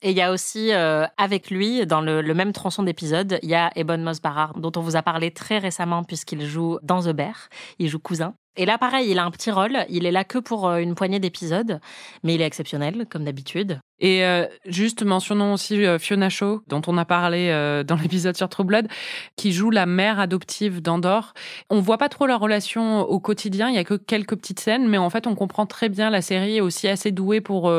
Et 0.01 0.13
il 0.13 0.17
y 0.17 0.23
a 0.23 0.31
aussi 0.31 0.73
euh, 0.73 1.07
avec 1.17 1.51
lui, 1.51 1.85
dans 1.85 2.01
le, 2.01 2.23
même 2.33 2.53
tronçon 2.53 2.85
d'épisode, 2.85 3.41
il 3.43 3.49
y 3.49 3.57
a 3.57 3.73
Ebon 3.75 3.99
Moss 3.99 4.21
dont 4.57 4.73
on 4.77 4.81
vous 4.81 4.95
a 4.95 5.03
parlé 5.03 5.33
très 5.33 5.59
récemment 5.59 6.05
puisqu'il 6.05 6.47
joue 6.47 6.79
dans 6.83 7.03
The 7.03 7.09
Bear. 7.09 7.49
Il 7.81 7.89
joue 7.89 7.99
cousin. 7.99 8.35
Et 8.59 8.67
là, 8.67 8.77
pareil, 8.77 9.11
il 9.11 9.19
a 9.21 9.25
un 9.25 9.31
petit 9.31 9.53
rôle. 9.53 9.79
Il 9.89 10.05
est 10.05 10.11
là 10.11 10.25
que 10.25 10.39
pour 10.39 10.69
une 10.73 10.97
poignée 10.97 11.21
d'épisodes, 11.21 11.81
mais 12.25 12.35
il 12.35 12.43
est 12.43 12.47
exceptionnel, 12.47 13.07
comme 13.09 13.25
d'habitude. 13.25 13.79
Et 14.01 14.25
euh, 14.25 14.47
juste 14.67 15.05
mentionnons 15.05 15.53
aussi 15.53 15.85
euh, 15.85 15.99
Fiona 15.99 16.29
Shaw, 16.29 16.63
dont 16.67 16.83
on 16.89 16.99
a 16.99 17.05
parlé 17.05 17.49
euh, 17.51 17.85
dans 17.85 17.97
l'épisode 18.03 18.37
sur 18.37 18.49
True 18.49 18.65
Blood, 18.65 18.89
qui 19.37 19.53
joue 19.53 19.71
la 19.71 19.87
mère 19.87 20.19
adoptive 20.19 20.83
d'Andor. 20.83 21.35
On 21.71 21.81
voit 21.81 21.99
pas 21.99 22.09
trop 22.09 22.27
leur 22.27 22.41
relation 22.41 23.03
au 23.03 23.21
quotidien, 23.21 23.69
il 23.69 23.77
y 23.77 23.79
a 23.79 23.85
que 23.85 23.95
quelques 23.95 24.37
petites 24.37 24.61
scènes, 24.61 24.89
mais 24.89 24.99
en 24.99 25.11
fait 25.11 25.27
on 25.27 25.35
comprend 25.35 25.67
très 25.67 25.89
bien 25.89 26.11
la 26.11 26.23
série 26.23 26.57
est 26.57 26.61
aussi 26.61 26.89
assez 26.89 27.11
douée 27.11 27.41
pour 27.41 27.73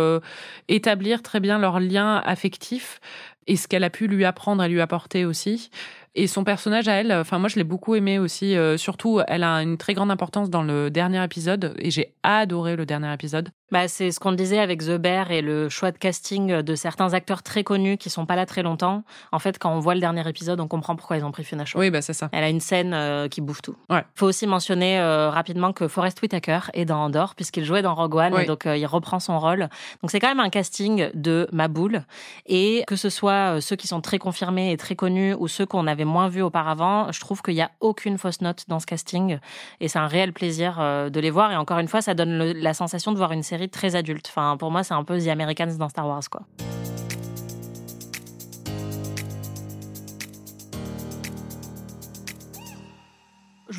établir 0.68 1.22
très 1.22 1.40
bien 1.40 1.58
leur 1.58 1.80
lien 1.80 2.22
affectif 2.26 3.00
et 3.48 3.56
ce 3.56 3.68
qu'elle 3.68 3.84
a 3.84 3.90
pu 3.90 4.08
lui 4.08 4.26
apprendre 4.26 4.64
et 4.64 4.70
lui 4.70 4.80
apporter 4.80 5.26
aussi. 5.26 5.72
Et 6.16 6.28
son 6.28 6.44
personnage 6.44 6.88
à 6.88 6.94
elle, 6.94 7.12
enfin 7.12 7.40
moi 7.40 7.50
je 7.50 7.56
l'ai 7.56 7.64
beaucoup 7.64 7.96
aimé 7.96 8.20
aussi. 8.20 8.56
Euh, 8.56 8.78
surtout, 8.78 9.22
elle 9.28 9.44
a 9.44 9.62
une 9.62 9.78
très 9.78 9.94
grande 9.94 10.12
importance 10.12 10.50
dans 10.50 10.64
le 10.64 10.90
dernier 10.90 11.24
épisode 11.24 11.76
et 11.78 11.92
j'ai 11.92 12.16
adoré 12.24 12.76
le 12.76 12.86
dernier 12.86 13.14
épisode. 13.14 13.50
Bah, 13.72 13.88
c'est 13.88 14.12
ce 14.12 14.20
qu'on 14.20 14.32
disait 14.32 14.60
avec 14.60 14.82
The 14.82 14.98
Bear 14.98 15.32
et 15.32 15.42
le 15.42 15.70
choix 15.70 15.92
de 15.92 15.98
casting 15.98 16.62
de 16.62 16.76
certains 16.76 17.14
acteurs 17.14 17.44
très 17.44 17.64
connus 17.64 17.98
qui 17.98 18.10
sont 18.10 18.26
pas 18.26 18.36
là 18.36 18.46
très 18.46 18.64
longtemps. 18.64 19.04
En 19.32 19.40
fait, 19.40 19.60
quand 19.60 19.72
on 19.72 19.80
voit 19.80 19.94
le 19.94 20.00
dernier 20.00 20.28
épisode, 20.28 20.60
on 20.60 20.68
comprend 20.68 20.96
pourquoi 20.96 21.18
ils 21.18 21.26
ont 21.26 21.32
pris 21.32 21.44
Fiona 21.44 21.66
Shaw. 21.66 21.80
Oui, 21.80 21.90
bah 21.90 22.02
c'est 22.02 22.14
ça. 22.14 22.30
Elle 22.32 22.44
a 22.44 22.50
une 22.50 22.62
scène 22.62 22.94
euh, 22.94 23.28
qui 23.28 23.42
bouffe 23.42 23.62
tout. 23.62 23.76
Ouais. 23.90 24.04
Faut 24.16 24.28
aussi 24.28 24.48
mentionner 24.48 25.00
euh, 25.00 25.30
rapidement 25.30 25.74
que 25.74 25.88
Forrest 25.88 26.22
Whitaker 26.22 26.60
est 26.74 26.86
dans 26.86 27.04
Andor 27.04 27.36
puisqu'il 27.36 27.66
jouait 27.66 27.82
dans 27.82 27.96
Rogue 27.96 28.16
One 28.16 28.40
et 28.40 28.46
donc 28.46 28.66
il 28.66 28.86
reprend 28.86 29.20
son 29.20 29.40
rôle. 29.40 29.70
Donc 30.02 30.12
c'est 30.12 30.20
quand 30.20 30.30
même 30.30 30.40
un 30.40 30.50
casting 30.50 31.10
de 31.14 31.48
ma 31.52 31.68
boule 31.68 32.04
et 32.46 32.84
que 32.88 32.96
ce 32.96 33.10
soit 33.10 33.62
ceux 33.62 33.76
qui 33.76 33.88
sont 33.88 34.02
très 34.02 34.18
confirmés 34.18 34.72
et 34.72 34.78
très 34.78 34.96
connus 34.96 35.34
ou 35.38 35.48
ceux 35.48 35.66
qu'on 35.66 35.88
avait 35.88 36.06
moins 36.06 36.28
vus 36.28 36.42
auparavant, 36.42 37.12
je 37.12 37.20
trouve 37.20 37.42
qu'il 37.42 37.56
n'y 37.56 37.62
a 37.62 37.72
aucune 37.80 38.18
fausse 38.18 38.42
note 38.42 38.66
dans 38.68 38.80
ce 38.80 38.86
casting 38.86 39.40
et 39.80 39.88
c'est 39.88 40.00
un 40.00 40.08
réel 40.08 40.34
plaisir 40.34 40.78
euh, 40.80 41.10
de 41.10 41.20
les 41.20 41.30
voir. 41.30 41.52
Et 41.52 41.56
encore 41.56 41.80
une 41.80 41.88
fois, 41.88 42.02
ça 42.02 42.14
donne 42.14 42.38
la 42.38 42.74
sensation 42.74 43.12
de 43.12 43.18
voir 43.18 43.32
une 43.32 43.44
série 43.44 43.59
très 43.68 43.96
adulte. 43.96 44.28
Enfin, 44.30 44.58
pour 44.58 44.72
moi, 44.72 44.84
c'est 44.84 44.94
un 44.94 45.04
peu 45.04 45.20
The 45.20 45.28
Americans 45.28 45.76
dans 45.78 45.90
Star 45.90 46.08
Wars, 46.08 46.24
quoi. 46.30 46.42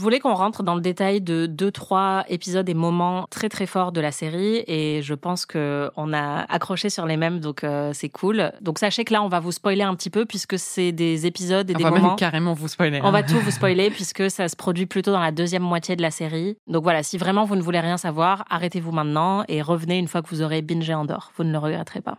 Voulais 0.00 0.18
qu'on 0.18 0.34
rentre 0.34 0.62
dans 0.62 0.74
le 0.74 0.80
détail 0.80 1.20
de 1.20 1.46
deux, 1.46 1.70
trois 1.70 2.24
épisodes 2.28 2.68
et 2.68 2.74
moments 2.74 3.26
très 3.30 3.48
très 3.48 3.66
forts 3.66 3.92
de 3.92 4.00
la 4.00 4.12
série 4.12 4.64
et 4.66 5.00
je 5.02 5.14
pense 5.14 5.46
que 5.46 5.90
on 5.96 6.12
a 6.12 6.40
accroché 6.52 6.90
sur 6.90 7.06
les 7.06 7.16
mêmes 7.16 7.40
donc 7.40 7.64
euh, 7.64 7.92
c'est 7.94 8.08
cool. 8.08 8.52
Donc 8.60 8.78
sachez 8.78 9.04
que 9.04 9.12
là 9.12 9.22
on 9.22 9.28
va 9.28 9.40
vous 9.40 9.52
spoiler 9.52 9.82
un 9.82 9.94
petit 9.94 10.10
peu 10.10 10.24
puisque 10.26 10.58
c'est 10.58 10.92
des 10.92 11.26
épisodes 11.26 11.70
et 11.70 11.74
on 11.74 11.78
des 11.78 11.84
va 11.84 11.90
moments. 11.90 12.08
Même 12.08 12.16
carrément 12.16 12.54
vous 12.54 12.68
spoiler. 12.68 13.00
On 13.02 13.10
va 13.10 13.18
hein. 13.18 13.22
tout 13.22 13.38
vous 13.38 13.50
spoiler 13.50 13.90
puisque 13.90 14.30
ça 14.30 14.48
se 14.48 14.56
produit 14.56 14.86
plutôt 14.86 15.12
dans 15.12 15.20
la 15.20 15.32
deuxième 15.32 15.62
moitié 15.62 15.96
de 15.96 16.02
la 16.02 16.10
série. 16.10 16.56
Donc 16.66 16.82
voilà, 16.82 17.02
si 17.02 17.18
vraiment 17.18 17.44
vous 17.44 17.56
ne 17.56 17.62
voulez 17.62 17.80
rien 17.80 17.96
savoir, 17.96 18.44
arrêtez-vous 18.50 18.92
maintenant 18.92 19.44
et 19.48 19.62
revenez 19.62 19.98
une 19.98 20.08
fois 20.08 20.22
que 20.22 20.28
vous 20.28 20.42
aurez 20.42 20.62
bingé 20.62 20.94
Andorre. 20.94 21.32
Vous 21.36 21.44
ne 21.44 21.52
le 21.52 21.58
regretterez 21.58 22.00
pas. 22.00 22.18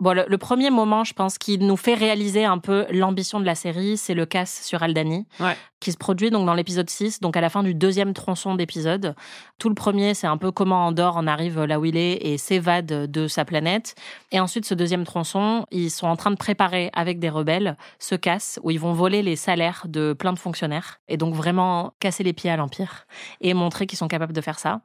Bon, 0.00 0.12
le, 0.14 0.24
le, 0.28 0.38
premier 0.38 0.70
moment, 0.70 1.02
je 1.02 1.12
pense, 1.12 1.38
qui 1.38 1.58
nous 1.58 1.76
fait 1.76 1.94
réaliser 1.94 2.44
un 2.44 2.58
peu 2.58 2.86
l'ambition 2.90 3.40
de 3.40 3.44
la 3.44 3.54
série, 3.56 3.96
c'est 3.96 4.14
le 4.14 4.26
casse 4.26 4.62
sur 4.64 4.82
Aldani, 4.84 5.26
Ouais. 5.40 5.56
qui 5.80 5.90
se 5.90 5.96
produit 5.96 6.30
donc 6.30 6.46
dans 6.46 6.54
l'épisode 6.54 6.88
6, 6.88 7.18
donc 7.20 7.36
à 7.36 7.40
la 7.40 7.50
fin 7.50 7.64
du 7.64 7.74
deuxième 7.74 8.14
tronçon 8.14 8.54
d'épisode. 8.54 9.16
Tout 9.58 9.68
le 9.68 9.74
premier, 9.74 10.14
c'est 10.14 10.28
un 10.28 10.36
peu 10.36 10.52
comment 10.52 10.86
Andorre 10.86 11.16
en 11.16 11.26
arrive 11.26 11.62
là 11.64 11.80
où 11.80 11.84
il 11.84 11.96
est 11.96 12.12
et 12.24 12.38
s'évade 12.38 12.86
de 13.10 13.26
sa 13.26 13.44
planète. 13.44 13.96
Et 14.30 14.38
ensuite, 14.38 14.64
ce 14.66 14.74
deuxième 14.74 15.02
tronçon, 15.04 15.66
ils 15.72 15.90
sont 15.90 16.06
en 16.06 16.14
train 16.14 16.30
de 16.30 16.36
préparer 16.36 16.90
avec 16.94 17.18
des 17.18 17.28
rebelles 17.28 17.76
ce 17.98 18.14
casse 18.14 18.60
où 18.62 18.70
ils 18.70 18.78
vont 18.78 18.92
voler 18.92 19.22
les 19.22 19.34
salaires 19.34 19.84
de 19.88 20.12
plein 20.12 20.32
de 20.32 20.38
fonctionnaires 20.38 21.00
et 21.08 21.16
donc 21.16 21.34
vraiment 21.34 21.92
casser 21.98 22.22
les 22.22 22.32
pieds 22.32 22.50
à 22.50 22.56
l'Empire 22.56 23.06
et 23.40 23.52
montrer 23.54 23.86
qu'ils 23.88 23.98
sont 23.98 24.08
capables 24.08 24.32
de 24.32 24.40
faire 24.40 24.60
ça. 24.60 24.80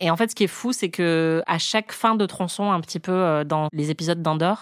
Et 0.00 0.10
en 0.10 0.16
fait, 0.16 0.30
ce 0.30 0.34
qui 0.34 0.44
est 0.44 0.48
fou, 0.48 0.72
c'est 0.72 0.90
que 0.90 1.42
à 1.46 1.58
chaque 1.58 1.92
fin 1.92 2.16
de 2.16 2.26
tronçon, 2.26 2.72
un 2.72 2.80
petit 2.80 2.98
peu 3.00 3.12
euh, 3.12 3.44
dans 3.44 3.68
les 3.72 3.90
épisodes 3.90 4.20
d'Andorre, 4.20 4.55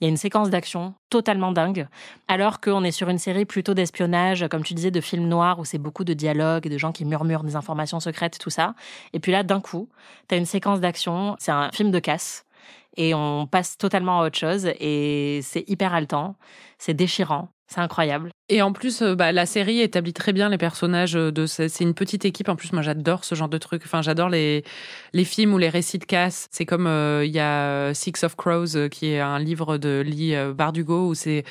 il 0.00 0.04
y 0.04 0.06
a 0.06 0.10
une 0.10 0.16
séquence 0.16 0.50
d'action 0.50 0.94
totalement 1.08 1.52
dingue, 1.52 1.88
alors 2.28 2.60
qu'on 2.60 2.84
est 2.84 2.90
sur 2.90 3.08
une 3.08 3.18
série 3.18 3.44
plutôt 3.44 3.74
d'espionnage, 3.74 4.46
comme 4.48 4.62
tu 4.62 4.74
disais, 4.74 4.90
de 4.90 5.00
films 5.00 5.28
noirs, 5.28 5.58
où 5.58 5.64
c'est 5.64 5.78
beaucoup 5.78 6.04
de 6.04 6.14
dialogues, 6.14 6.68
de 6.68 6.78
gens 6.78 6.92
qui 6.92 7.04
murmurent 7.04 7.44
des 7.44 7.56
informations 7.56 8.00
secrètes, 8.00 8.38
tout 8.38 8.50
ça. 8.50 8.74
Et 9.12 9.20
puis 9.20 9.32
là, 9.32 9.42
d'un 9.42 9.60
coup, 9.60 9.88
tu 10.28 10.34
as 10.34 10.38
une 10.38 10.46
séquence 10.46 10.80
d'action, 10.80 11.36
c'est 11.38 11.52
un 11.52 11.70
film 11.72 11.90
de 11.90 11.98
casse, 11.98 12.44
et 12.96 13.14
on 13.14 13.46
passe 13.46 13.78
totalement 13.78 14.20
à 14.20 14.26
autre 14.26 14.38
chose, 14.38 14.66
et 14.78 15.40
c'est 15.42 15.64
hyper 15.68 15.94
haletant, 15.94 16.36
c'est 16.78 16.94
déchirant, 16.94 17.48
c'est 17.72 17.80
incroyable. 17.80 18.32
Et 18.48 18.62
en 18.62 18.72
plus, 18.72 19.00
euh, 19.00 19.14
bah, 19.14 19.30
la 19.30 19.46
série 19.46 19.80
établit 19.80 20.12
très 20.12 20.32
bien 20.32 20.48
les 20.48 20.58
personnages 20.58 21.12
de. 21.12 21.46
C'est 21.46 21.70
une 21.80 21.94
petite 21.94 22.24
équipe. 22.24 22.48
En 22.48 22.56
plus, 22.56 22.72
moi, 22.72 22.82
j'adore 22.82 23.24
ce 23.24 23.36
genre 23.36 23.48
de 23.48 23.58
truc. 23.58 23.82
Enfin, 23.84 24.02
j'adore 24.02 24.28
les 24.28 24.64
films 25.24 25.54
ou 25.54 25.58
les 25.58 25.68
récits 25.68 25.98
de 25.98 26.04
casse. 26.04 26.48
C'est 26.50 26.66
comme 26.66 26.88
euh, 26.88 27.24
il 27.24 27.30
y 27.30 27.38
a 27.38 27.94
Six 27.94 28.24
of 28.24 28.34
Crows, 28.34 28.76
euh, 28.76 28.88
qui 28.88 29.12
est 29.12 29.20
un 29.20 29.38
livre 29.38 29.78
de 29.78 30.02
Lee 30.04 30.34
Bardugo 30.52 31.10
où 31.10 31.14
c'est 31.14 31.44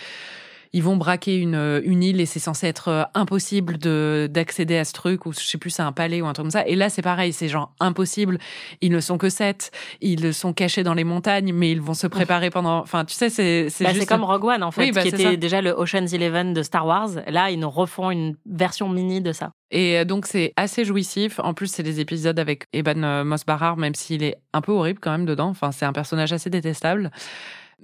ils 0.73 0.83
vont 0.83 0.97
braquer 0.97 1.37
une, 1.37 1.81
une 1.83 2.03
île 2.03 2.21
et 2.21 2.25
c'est 2.25 2.39
censé 2.39 2.67
être 2.67 2.87
euh, 2.89 3.03
impossible 3.15 3.77
de 3.77 4.27
d'accéder 4.31 4.77
à 4.77 4.85
ce 4.85 4.93
truc 4.93 5.25
ou 5.25 5.33
je 5.33 5.39
sais 5.39 5.57
plus 5.57 5.69
c'est 5.69 5.81
un 5.81 5.91
palais 5.91 6.21
ou 6.21 6.27
un 6.27 6.33
truc 6.33 6.45
comme 6.45 6.51
ça 6.51 6.65
et 6.67 6.75
là 6.75 6.89
c'est 6.89 7.01
pareil 7.01 7.33
c'est 7.33 7.47
genre 7.47 7.73
impossible 7.79 8.37
ils 8.81 8.91
ne 8.91 8.99
sont 8.99 9.17
que 9.17 9.29
sept 9.29 9.71
ils 10.01 10.33
sont 10.33 10.53
cachés 10.53 10.83
dans 10.83 10.93
les 10.93 11.03
montagnes 11.03 11.53
mais 11.53 11.71
ils 11.71 11.81
vont 11.81 11.93
se 11.93 12.07
préparer 12.07 12.49
pendant 12.49 12.79
enfin 12.79 13.05
tu 13.05 13.13
sais 13.15 13.29
c'est 13.29 13.69
c'est 13.69 13.83
bah, 13.83 13.93
juste 13.93 14.07
comme 14.07 14.23
Rogue 14.23 14.45
One 14.45 14.63
en 14.63 14.71
fait 14.71 14.81
Oui, 14.85 14.91
bah, 14.91 15.01
qui 15.01 15.09
était 15.09 15.23
ça. 15.23 15.35
déjà 15.35 15.61
le 15.61 15.71
Ocean's 15.71 16.13
Eleven 16.13 16.53
de 16.53 16.63
Star 16.63 16.85
Wars 16.85 17.09
là 17.27 17.49
ils 17.51 17.59
nous 17.59 17.69
refont 17.69 18.11
une 18.11 18.35
version 18.45 18.89
mini 18.89 19.21
de 19.21 19.33
ça 19.33 19.51
Et 19.71 19.97
euh, 19.99 20.05
donc 20.05 20.25
c'est 20.25 20.53
assez 20.55 20.85
jouissif. 20.85 21.39
En 21.39 21.53
plus, 21.53 21.67
c'est 21.67 21.83
des 21.83 21.99
épisodes 21.99 22.39
avec 22.39 22.65
Eban 22.73 23.03
euh, 23.03 23.23
Moss-Bachrach, 23.23 23.77
même 23.77 23.95
s'il 23.95 24.23
est 24.23 24.37
un 24.53 24.61
peu 24.61 24.71
horrible 24.71 24.99
quand 24.99 25.11
même 25.11 25.25
dedans. 25.25 25.49
Enfin, 25.49 25.71
c'est 25.71 25.85
un 25.85 25.93
personnage 25.93 26.33
assez 26.33 26.49
détestable. 26.49 27.11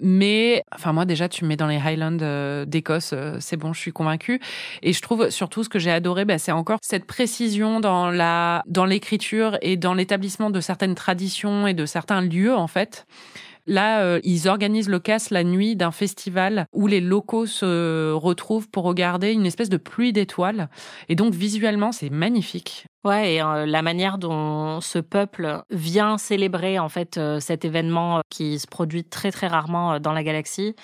Mais, 0.02 0.64
enfin, 0.74 0.94
moi, 0.94 1.06
déjà, 1.06 1.30
tu 1.30 1.44
me 1.44 1.50
mets 1.50 1.56
dans 1.56 1.68
les 1.68 1.78
Highlands 1.78 2.18
euh, 2.22 2.66
d'Écosse, 2.66 3.12
euh, 3.14 3.38
c'est 3.40 3.58
bon, 3.58 3.74
je 3.74 3.80
suis 3.80 3.94
convaincue. 3.94 4.42
Et 4.82 4.94
je 4.94 5.02
trouve 5.02 5.30
surtout 5.30 5.64
ce 5.64 5.70
que 5.70 5.80
j'ai 5.80 5.92
adoré, 5.92 6.26
bah, 6.26 6.38
c'est 6.38 6.52
encore 6.52 6.80
cette 6.82 7.06
précision 7.06 7.80
dans 7.80 8.10
la, 8.10 8.64
dans 8.68 8.86
l'écriture 8.86 9.58
et 9.62 9.78
dans 9.78 9.94
l'établissement 9.94 10.50
de 10.50 10.60
certaines 10.60 10.96
traditions 10.96 11.68
et 11.68 11.74
de 11.74 11.86
certains 11.86 12.22
lieux, 12.22 12.56
en 12.56 12.68
fait. 12.68 13.06
Là, 13.68 14.02
euh, 14.02 14.20
ils 14.24 14.48
organisent 14.48 14.90
le 14.90 15.00
casse 15.00 15.32
la 15.32 15.44
nuit 15.44 15.76
d'un 15.76 15.92
festival 15.92 16.68
où 16.72 16.88
les 16.88 17.02
locaux 17.02 17.46
se 17.46 18.12
retrouvent 18.12 18.70
pour 18.70 18.84
regarder 18.84 19.32
une 19.32 19.46
espèce 19.46 19.70
de 19.70 19.78
pluie 19.78 20.14
d'étoiles. 20.14 20.70
Et 21.10 21.16
donc, 21.16 21.34
visuellement, 21.34 21.92
c'est 21.92 22.10
magnifique. 22.12 22.86
Ouais, 23.04 23.36
et 23.36 23.42
euh, 23.42 23.66
la 23.66 23.82
manière 23.82 24.18
dont 24.18 24.82
ce 24.82 25.00
peuple 25.00 25.62
vient 25.70 26.18
célébrer 26.18 26.80
en 26.80 26.90
fait 26.90 27.18
euh, 27.18 27.40
cet 27.40 27.64
événement 27.66 28.22
qui 28.30 28.58
se 28.60 28.68
produit 28.68 29.04
très 29.04 29.32
très 29.32 29.48
rarement 29.48 30.00
dans 30.00 30.12
la 30.12 30.24
galaxie, 30.24 30.76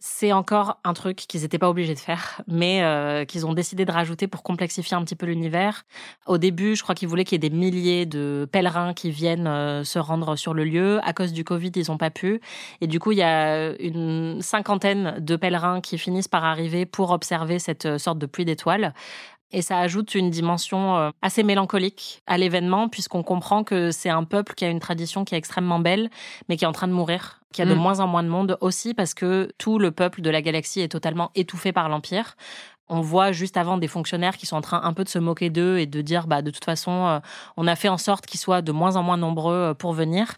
c'est 0.00 0.32
encore 0.32 0.78
un 0.84 0.94
truc 0.94 1.16
qu'ils 1.16 1.40
n'étaient 1.40 1.58
pas 1.58 1.68
obligés 1.68 1.94
de 1.94 1.98
faire, 1.98 2.42
mais 2.46 2.82
euh, 2.82 3.24
qu'ils 3.24 3.46
ont 3.46 3.52
décidé 3.52 3.84
de 3.84 3.90
rajouter 3.90 4.28
pour 4.28 4.44
complexifier 4.44 4.96
un 4.96 5.02
petit 5.02 5.16
peu 5.16 5.26
l'univers. 5.26 5.84
Au 6.26 6.38
début, 6.38 6.76
je 6.76 6.84
crois 6.84 6.94
qu'ils 6.94 7.08
voulaient 7.08 7.24
qu'il 7.24 7.42
y 7.42 7.46
ait 7.46 7.50
des 7.50 7.54
milliers 7.54 8.06
de 8.06 8.48
pèlerins 8.50 8.94
qui 8.94 9.10
viennent 9.10 9.48
euh, 9.48 9.82
se 9.82 9.98
rendre 9.98 10.36
sur 10.36 10.54
le 10.54 10.62
lieu. 10.62 11.00
À 11.02 11.12
cause 11.12 11.32
du 11.32 11.42
Covid, 11.42 11.72
ils 11.74 11.86
n'ont 11.88 11.98
pas 11.98 12.10
pu. 12.10 12.40
Et 12.80 12.86
du 12.86 13.00
coup, 13.00 13.10
il 13.10 13.18
y 13.18 13.22
a 13.22 13.76
une 13.80 14.40
cinquantaine 14.40 15.16
de 15.18 15.34
pèlerins 15.34 15.80
qui 15.80 15.98
finissent 15.98 16.28
par 16.28 16.44
arriver 16.44 16.86
pour 16.86 17.10
observer 17.10 17.58
cette 17.58 17.86
euh, 17.86 17.98
sorte 17.98 18.18
de 18.18 18.26
pluie 18.26 18.44
d'étoiles. 18.44 18.94
Et 19.50 19.62
ça 19.62 19.78
ajoute 19.78 20.14
une 20.14 20.30
dimension 20.30 20.96
euh, 20.96 21.10
assez 21.22 21.42
mélancolique 21.42 22.22
à 22.26 22.36
l'événement, 22.36 22.88
puisqu'on 22.88 23.22
comprend 23.22 23.64
que 23.64 23.90
c'est 23.90 24.10
un 24.10 24.24
peuple 24.24 24.54
qui 24.54 24.64
a 24.64 24.68
une 24.68 24.80
tradition 24.80 25.24
qui 25.24 25.34
est 25.34 25.38
extrêmement 25.38 25.78
belle, 25.78 26.10
mais 26.48 26.56
qui 26.56 26.64
est 26.64 26.68
en 26.68 26.72
train 26.72 26.88
de 26.88 26.92
mourir, 26.92 27.40
qui 27.52 27.62
a 27.62 27.66
de 27.66 27.74
Mm. 27.74 27.78
moins 27.78 28.00
en 28.00 28.06
moins 28.06 28.22
de 28.22 28.28
monde 28.28 28.58
aussi, 28.60 28.92
parce 28.92 29.14
que 29.14 29.50
tout 29.56 29.78
le 29.78 29.90
peuple 29.90 30.20
de 30.20 30.30
la 30.30 30.42
galaxie 30.42 30.80
est 30.80 30.88
totalement 30.88 31.30
étouffé 31.34 31.72
par 31.72 31.88
l'Empire. 31.88 32.36
On 32.88 33.00
voit 33.00 33.32
juste 33.32 33.56
avant 33.56 33.76
des 33.78 33.88
fonctionnaires 33.88 34.36
qui 34.36 34.46
sont 34.46 34.56
en 34.56 34.60
train 34.62 34.80
un 34.82 34.92
peu 34.92 35.04
de 35.04 35.08
se 35.08 35.18
moquer 35.18 35.50
d'eux 35.50 35.78
et 35.78 35.86
de 35.86 36.00
dire, 36.00 36.26
bah, 36.26 36.42
de 36.42 36.50
toute 36.50 36.64
façon, 36.64 37.06
euh, 37.06 37.18
on 37.56 37.66
a 37.66 37.76
fait 37.76 37.88
en 37.88 37.98
sorte 37.98 38.26
qu'ils 38.26 38.40
soient 38.40 38.62
de 38.62 38.72
moins 38.72 38.96
en 38.96 39.02
moins 39.02 39.16
nombreux 39.18 39.54
euh, 39.54 39.74
pour 39.74 39.92
venir. 39.92 40.34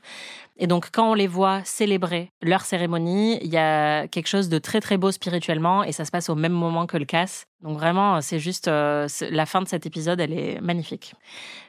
Et 0.63 0.67
donc, 0.67 0.91
quand 0.93 1.11
on 1.13 1.15
les 1.15 1.27
voit 1.27 1.63
célébrer 1.65 2.33
leur 2.43 2.61
cérémonie, 2.63 3.39
il 3.43 3.49
y 3.51 3.57
a 3.57 4.07
quelque 4.09 4.27
chose 4.27 4.51
de 4.51 4.59
très 4.59 4.81
très 4.81 4.99
beau 4.99 5.11
spirituellement 5.11 5.83
et 5.85 5.93
ça 5.93 6.05
se 6.05 6.11
passe 6.11 6.29
au 6.29 6.35
même 6.35 6.53
moment 6.53 6.87
que 6.87 6.99
le 6.99 7.07
casse. 7.07 7.47
Donc 7.63 7.79
vraiment, 7.79 8.21
c'est 8.21 8.39
juste 8.39 8.69
euh, 8.69 9.07
c'est- 9.09 9.31
la 9.31 9.47
fin 9.47 9.63
de 9.63 9.69
cet 9.69 9.87
épisode, 9.87 10.21
elle 10.21 10.35
est 10.35 10.61
magnifique. 10.61 11.15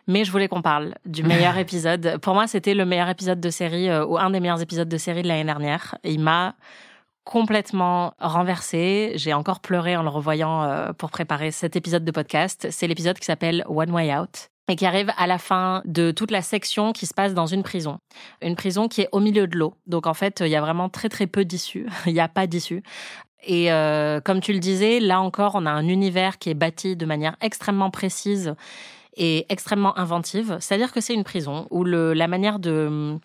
Mais 0.08 0.26
je 0.26 0.32
voulais 0.32 0.50
qu'on 0.50 0.62
parle 0.62 0.96
du 1.06 1.24
meilleur 1.24 1.58
épisode. 1.58 2.18
Pour 2.22 2.34
moi, 2.34 2.48
c'était 2.48 2.74
le 2.74 2.84
meilleur 2.84 3.08
épisode 3.08 3.40
de 3.40 3.50
série 3.50 3.88
euh, 3.90 4.06
ou 4.06 4.18
un 4.18 4.30
des 4.30 4.42
meilleurs 4.42 4.62
épisodes 4.62 4.90
de 4.90 4.98
série 4.98 5.22
de 5.22 5.28
l'année 5.30 5.46
dernière. 5.46 5.96
Et 6.04 6.12
il 6.12 6.20
m'a 6.20 6.56
complètement 7.24 8.14
renversé. 8.20 9.14
J'ai 9.16 9.34
encore 9.34 9.60
pleuré 9.60 9.96
en 9.96 10.04
le 10.04 10.10
revoyant 10.10 10.64
euh, 10.64 10.94
pour 10.94 11.12
préparer 11.12 11.52
cet 11.52 11.76
épisode 11.76 12.04
de 12.04 12.12
podcast. 12.12 12.68
C'est 12.72 12.88
l'épisode 12.88 13.18
qui 13.20 13.26
s'appelle 13.26 13.64
One 13.68 13.92
Way 13.92 14.16
Out 14.16 14.50
et 14.68 14.76
qui 14.76 14.86
arrive 14.86 15.12
à 15.18 15.28
la 15.28 15.38
fin 15.38 15.82
de 15.86 16.12
toute 16.12 16.32
la 16.32 16.42
section 16.42 16.94
qui 16.94 17.06
se 17.06 17.14
passe 17.14 17.34
dans 17.34 17.46
une 17.46 17.64
prison. 17.64 18.00
Une 18.42 18.56
prison 18.56 18.88
qui 18.88 19.02
est 19.02 19.10
au 19.12 19.20
milieu 19.20 19.48
de 19.48 19.58
l'eau. 19.58 19.74
Donc 19.88 20.08
en 20.08 20.14
fait, 20.14 20.42
il 20.42 20.50
y 20.50 20.56
a 20.56 20.62
vraiment 20.62 20.90
très 20.90 21.10
très 21.10 21.28
peu 21.28 21.46
d'issues. 21.46 21.88
il 22.06 22.14
n'y 22.14 22.20
a 22.20 22.30
pas 22.30 22.48
d'issue. 22.48 22.84
Et 23.44 23.72
euh, 23.72 24.22
comme 24.22 24.40
tu 24.40 24.54
le 24.54 24.60
disais, 24.60 25.00
là 25.00 25.20
encore, 25.20 25.56
on 25.56 25.66
a 25.66 25.72
un 25.72 25.88
univers 25.88 26.38
qui 26.38 26.50
est 26.50 26.56
bâti 26.56 26.96
de 26.96 27.06
manière 27.06 27.36
extrêmement 27.42 27.90
précise 27.90 28.56
est 29.18 29.46
extrêmement 29.50 29.98
inventive. 29.98 30.58
C'est-à-dire 30.60 30.92
que 30.92 31.02
c'est 31.02 31.14
une 31.14 31.24
prison 31.24 31.68
où 31.70 31.84
le, 31.84 32.14
la 32.14 32.28
manière 32.28 32.60
de, 32.60 33.18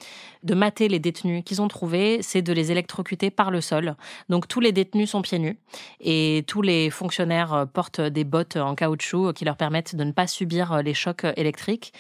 de 0.47 0.55
mater 0.55 0.89
les 0.89 0.99
détenus 0.99 1.43
qu'ils 1.45 1.61
ont 1.61 1.69
trouvés, 1.69 2.21
c'est 2.23 2.41
de 2.41 2.53
les 2.53 2.71
électrocuter 2.71 3.31
par 3.31 3.51
le 3.51 3.61
sol. 3.61 3.97
Donc 4.29 4.49
tous 4.49 4.61
les 4.61 4.73
détenus 4.73 5.11
sont 5.11 5.21
pieds 5.21 5.39
nus 5.39 5.59
et 6.01 6.45
tous 6.47 6.63
les 6.63 6.89
fonctionnaires 6.91 7.53
euh, 7.53 7.67
portent 7.67 8.01
des 8.01 8.25
bottes 8.25 8.57
en 8.57 8.75
caoutchouc 8.75 9.33
qui 9.35 9.45
leur 9.45 9.57
permettent 9.57 9.97
de 9.97 10.05
ne 10.05 10.13
pas 10.13 10.27
subir 10.27 10.73
euh, 10.73 10.83
les 10.83 10.95
chocs 10.95 11.27
électriques. 11.37 11.93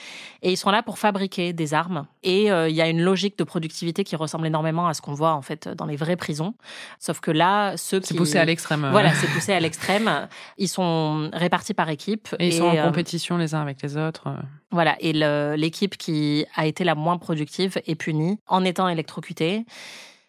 Et 0.43 0.53
ils 0.53 0.57
sont 0.57 0.71
là 0.71 0.83
pour 0.83 0.99
fabriquer 0.99 1.53
des 1.53 1.75
armes. 1.75 2.07
Et 2.23 2.51
euh, 2.51 2.69
il 2.69 2.77
y 2.77 2.81
a 2.81 2.89
une 2.89 3.03
logique 3.03 3.37
de 3.37 3.45
productivité 3.45 4.05
qui 4.05 4.17
ressemble 4.17 4.47
énormément 4.47 4.87
à 4.87 4.95
ce 4.95 5.03
qu'on 5.03 5.15
voit 5.15 5.33
en 5.33 5.43
fait 5.43 5.69
dans 5.69 5.87
les 5.87 5.97
vraies 5.97 6.17
prisons. 6.17 6.55
Sauf 7.01 7.21
que 7.21 7.33
là, 7.33 7.77
ceux 7.77 8.01
qui... 8.01 8.09
C'est 8.09 8.15
poussé 8.15 8.39
à 8.39 8.45
l'extrême. 8.45 8.89
Voilà, 8.93 9.13
c'est 9.15 9.29
poussé 9.29 9.53
à 9.53 9.61
l'extrême. 9.61 10.29
Ils 10.57 10.69
sont 10.69 11.31
répartis 11.33 11.75
par 11.75 11.89
équipe. 11.91 12.29
Et 12.39 12.49
ils 12.49 12.53
sont 12.53 12.67
en 12.67 12.87
compétition 12.87 13.37
les 13.37 13.55
uns 13.55 13.61
avec 13.61 13.83
les 13.83 13.97
autres. 13.97 14.29
Voilà, 14.73 14.97
et 15.01 15.13
l'équipe 15.57 15.97
qui 15.97 16.45
a 16.55 16.67
été 16.67 16.85
la 16.85 16.95
moins 16.95 17.19
productive 17.19 17.81
est 17.87 17.95
punie 17.95 18.39
en 18.47 18.65
étant 18.65 18.89
électrocutée. 18.89 19.65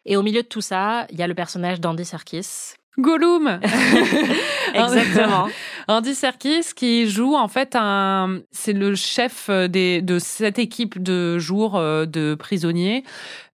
Et 0.05 0.15
au 0.15 0.23
milieu 0.23 0.41
de 0.41 0.47
tout 0.47 0.61
ça, 0.61 1.05
il 1.11 1.17
y 1.17 1.23
a 1.23 1.27
le 1.27 1.35
personnage 1.35 1.81
d'Andy 1.81 2.05
Serkis, 2.05 2.75
Gollum 2.99 3.59
Exactement. 4.73 5.47
Andy 5.89 6.15
Serkis 6.15 6.73
qui 6.75 7.09
joue 7.09 7.35
en 7.35 7.47
fait 7.47 7.75
un... 7.75 8.41
C'est 8.51 8.73
le 8.73 8.93
chef 8.95 9.49
des, 9.49 10.01
de 10.01 10.19
cette 10.19 10.59
équipe 10.59 11.01
de 11.01 11.37
jours 11.37 11.77
euh, 11.77 12.05
de 12.05 12.35
prisonniers. 12.35 13.05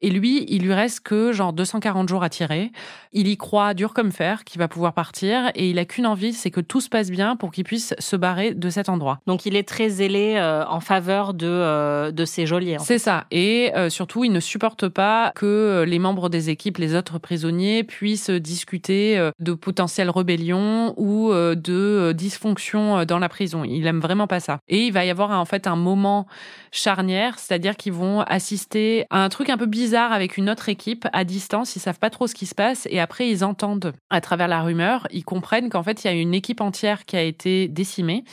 Et 0.02 0.10
lui, 0.10 0.46
il 0.50 0.64
lui 0.64 0.74
reste 0.74 1.02
que 1.02 1.32
genre 1.32 1.54
240 1.54 2.10
jours 2.10 2.24
à 2.24 2.30
tirer. 2.30 2.72
Il 3.12 3.28
y 3.28 3.38
croit 3.38 3.76
dur 3.76 3.94
comme 3.94 4.12
fer 4.12 4.44
qu'il 4.46 4.58
va 4.60 4.68
pouvoir 4.68 4.94
partir. 4.94 5.52
Et 5.54 5.70
il 5.70 5.78
a 5.78 5.86
qu'une 5.86 6.08
envie, 6.08 6.34
c'est 6.34 6.50
que 6.50 6.60
tout 6.60 6.82
se 6.82 6.90
passe 6.90 7.12
bien 7.12 7.36
pour 7.36 7.52
qu'il 7.52 7.64
puisse 7.64 7.94
se 8.00 8.16
barrer 8.16 8.56
de 8.56 8.70
cet 8.72 8.90
endroit. 8.90 9.20
Donc 9.28 9.46
il 9.46 9.56
est 9.56 9.68
très 9.68 9.90
zélé 9.90 10.36
euh, 10.38 10.66
en 10.66 10.80
faveur 10.80 11.36
de, 11.36 11.48
euh, 11.48 12.12
de 12.12 12.26
ses 12.26 12.48
geôliers. 12.48 12.78
C'est 12.80 12.98
ça. 12.98 13.26
Et 13.30 13.72
surtout, 13.90 14.24
il 14.24 14.32
ne 14.32 14.40
supporte 14.40 14.88
pas 14.88 15.32
que 15.36 15.86
les 15.88 16.00
membres 16.00 16.30
des 16.30 16.50
équipes, 16.50 16.80
les 16.80 16.96
autres 16.96 17.20
prisonniers, 17.20 17.84
puissent 17.84 18.32
discuter 18.32 19.32
de 19.40 19.54
potentielles 19.54 20.10
rébellions 20.10 20.94
ou 20.98 21.32
euh, 21.32 21.56
de 21.56 21.74
euh, 21.74 22.14
dysfonction 22.14 23.00
euh, 23.00 23.06
dans 23.06 23.20
la 23.20 23.30
prison. 23.30 23.64
Il 23.64 23.86
aime 23.88 24.00
vraiment 24.00 24.28
pas 24.28 24.40
ça. 24.40 24.60
Et 24.68 24.86
il 24.86 24.94
va 24.94 25.06
y 25.06 25.10
avoir 25.10 25.32
en 25.32 25.46
fait 25.46 25.68
un 25.68 25.76
moment 25.76 26.28
charnière, 26.72 27.40
c'est-à-dire 27.40 27.76
qu'ils 27.76 27.94
vont 27.94 28.22
assister 28.22 29.06
à 29.10 29.24
un 29.24 29.30
truc 29.30 29.50
un 29.50 29.58
peu 29.58 29.66
bizarre 29.66 30.12
avec 30.12 30.38
une 30.38 30.50
autre 30.50 30.70
équipe 30.70 31.08
à 31.14 31.24
distance. 31.24 31.76
Ils 31.76 31.80
savent 31.80 32.00
pas 32.00 32.10
trop 32.10 32.28
ce 32.28 32.36
qui 32.36 32.46
se 32.46 32.56
passe 32.56 32.88
et 32.90 33.00
après 33.00 33.30
ils 33.30 33.44
entendent 33.44 33.94
à 34.10 34.22
travers 34.22 34.48
la 34.48 34.62
rumeur, 34.62 35.08
ils 35.12 35.24
comprennent 35.24 35.70
qu'en 35.70 35.84
fait 35.84 36.04
il 36.04 36.08
y 36.08 36.10
a 36.10 36.14
une 36.14 36.34
équipe 36.34 36.62
entière 36.62 37.06
qui 37.06 37.16
a 37.16 37.22
été 37.22 37.68
décimée 37.68 38.24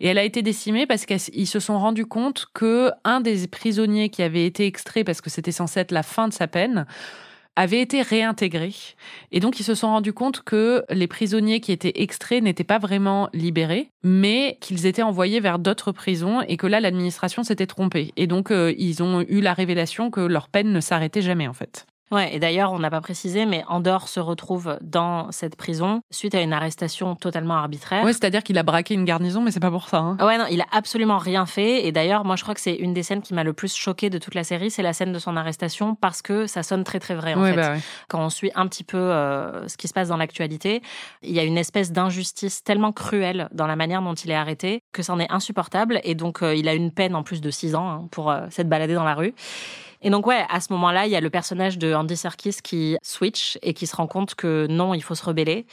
et 0.00 0.08
elle 0.08 0.18
a 0.18 0.24
été 0.24 0.42
décimée 0.42 0.86
parce 0.86 1.06
qu'ils 1.06 1.48
se 1.48 1.60
sont 1.60 1.78
rendus 1.78 2.06
compte 2.06 2.46
que 2.54 2.90
un 3.04 3.20
des 3.20 3.46
prisonniers 3.46 4.08
qui 4.08 4.22
avait 4.22 4.46
été 4.46 4.66
extrait 4.66 5.04
parce 5.04 5.20
que 5.20 5.30
c'était 5.30 5.52
censé 5.52 5.80
être 5.80 5.92
la 5.92 6.02
fin 6.02 6.28
de 6.28 6.32
sa 6.32 6.46
peine 6.46 6.86
avaient 7.56 7.80
été 7.80 8.02
réintégrés. 8.02 8.74
Et 9.32 9.40
donc, 9.40 9.60
ils 9.60 9.64
se 9.64 9.74
sont 9.74 9.88
rendus 9.88 10.12
compte 10.12 10.42
que 10.42 10.84
les 10.90 11.06
prisonniers 11.06 11.60
qui 11.60 11.72
étaient 11.72 11.92
extraits 11.96 12.42
n'étaient 12.42 12.64
pas 12.64 12.78
vraiment 12.78 13.28
libérés, 13.32 13.90
mais 14.02 14.58
qu'ils 14.60 14.86
étaient 14.86 15.02
envoyés 15.02 15.40
vers 15.40 15.58
d'autres 15.58 15.92
prisons 15.92 16.40
et 16.42 16.56
que 16.56 16.66
là, 16.66 16.80
l'administration 16.80 17.42
s'était 17.42 17.66
trompée. 17.66 18.12
Et 18.16 18.26
donc, 18.26 18.50
euh, 18.50 18.74
ils 18.78 19.02
ont 19.02 19.20
eu 19.28 19.40
la 19.40 19.54
révélation 19.54 20.10
que 20.10 20.20
leur 20.20 20.48
peine 20.48 20.72
ne 20.72 20.80
s'arrêtait 20.80 21.22
jamais, 21.22 21.48
en 21.48 21.54
fait. 21.54 21.86
Ouais, 22.10 22.34
et 22.34 22.38
d'ailleurs, 22.38 22.72
on 22.72 22.78
n'a 22.78 22.90
pas 22.90 23.00
précisé, 23.00 23.46
mais 23.46 23.64
Andorre 23.68 24.08
se 24.08 24.20
retrouve 24.20 24.78
dans 24.82 25.32
cette 25.32 25.56
prison 25.56 26.02
suite 26.10 26.34
à 26.34 26.42
une 26.42 26.52
arrestation 26.52 27.16
totalement 27.16 27.54
arbitraire. 27.54 28.04
Ouais, 28.04 28.12
c'est-à-dire 28.12 28.42
qu'il 28.42 28.58
a 28.58 28.62
braqué 28.62 28.94
une 28.94 29.04
garnison, 29.04 29.40
mais 29.40 29.50
c'est 29.50 29.60
pas 29.60 29.70
pour 29.70 29.88
ça. 29.88 29.98
Hein. 29.98 30.16
Ouais, 30.20 30.38
non, 30.38 30.44
il 30.50 30.60
a 30.60 30.66
absolument 30.70 31.18
rien 31.18 31.46
fait. 31.46 31.86
Et 31.86 31.92
d'ailleurs, 31.92 32.24
moi, 32.24 32.36
je 32.36 32.42
crois 32.42 32.54
que 32.54 32.60
c'est 32.60 32.74
une 32.74 32.92
des 32.92 33.02
scènes 33.02 33.22
qui 33.22 33.34
m'a 33.34 33.42
le 33.42 33.52
plus 33.52 33.74
choquée 33.74 34.10
de 34.10 34.18
toute 34.18 34.34
la 34.34 34.44
série, 34.44 34.70
c'est 34.70 34.82
la 34.82 34.92
scène 34.92 35.12
de 35.12 35.18
son 35.18 35.36
arrestation 35.36 35.94
parce 35.94 36.22
que 36.22 36.46
ça 36.46 36.62
sonne 36.62 36.84
très 36.84 37.00
très 37.00 37.14
vrai 37.14 37.34
en 37.34 37.44
fait. 37.44 37.56
Bah 37.56 37.74
Quand 38.08 38.20
on 38.20 38.30
suit 38.30 38.50
un 38.54 38.66
petit 38.68 38.84
peu 38.84 38.98
euh, 38.98 39.66
ce 39.68 39.76
qui 39.76 39.88
se 39.88 39.92
passe 39.94 40.08
dans 40.08 40.16
l'actualité, 40.16 40.82
il 41.22 41.32
y 41.32 41.40
a 41.40 41.44
une 41.44 41.58
espèce 41.58 41.92
d'injustice 41.92 42.62
tellement 42.62 42.92
cruelle 42.92 43.48
dans 43.52 43.66
la 43.66 43.76
manière 43.76 44.02
dont 44.02 44.14
il 44.14 44.30
est 44.30 44.36
arrêté 44.36 44.82
que 44.92 45.02
c'en 45.02 45.18
est 45.18 45.30
insupportable. 45.30 46.00
Et 46.04 46.14
donc, 46.14 46.42
euh, 46.42 46.54
il 46.54 46.68
a 46.68 46.74
une 46.74 46.92
peine 46.92 47.14
en 47.14 47.22
plus 47.22 47.40
de 47.40 47.50
6 47.50 47.74
ans 47.74 47.88
hein, 47.88 48.08
pour 48.10 48.30
euh, 48.30 48.46
s'être 48.50 48.68
baladé 48.68 48.94
dans 48.94 49.04
la 49.04 49.14
rue. 49.14 49.34
Et 50.04 50.10
donc, 50.10 50.26
ouais, 50.26 50.44
à 50.50 50.60
ce 50.60 50.70
moment-là, 50.74 51.06
il 51.06 51.12
y 51.12 51.16
a 51.16 51.20
le 51.20 51.30
personnage 51.30 51.78
de 51.78 51.94
Andy 51.94 52.16
Serkis 52.16 52.56
qui 52.62 52.98
switch 53.02 53.58
et 53.62 53.72
qui 53.72 53.86
se 53.86 53.96
rend 53.96 54.06
compte 54.06 54.34
que 54.34 54.66
non, 54.68 54.92
il 54.92 55.02
faut 55.02 55.14
se 55.14 55.24
rebeller. 55.24 55.64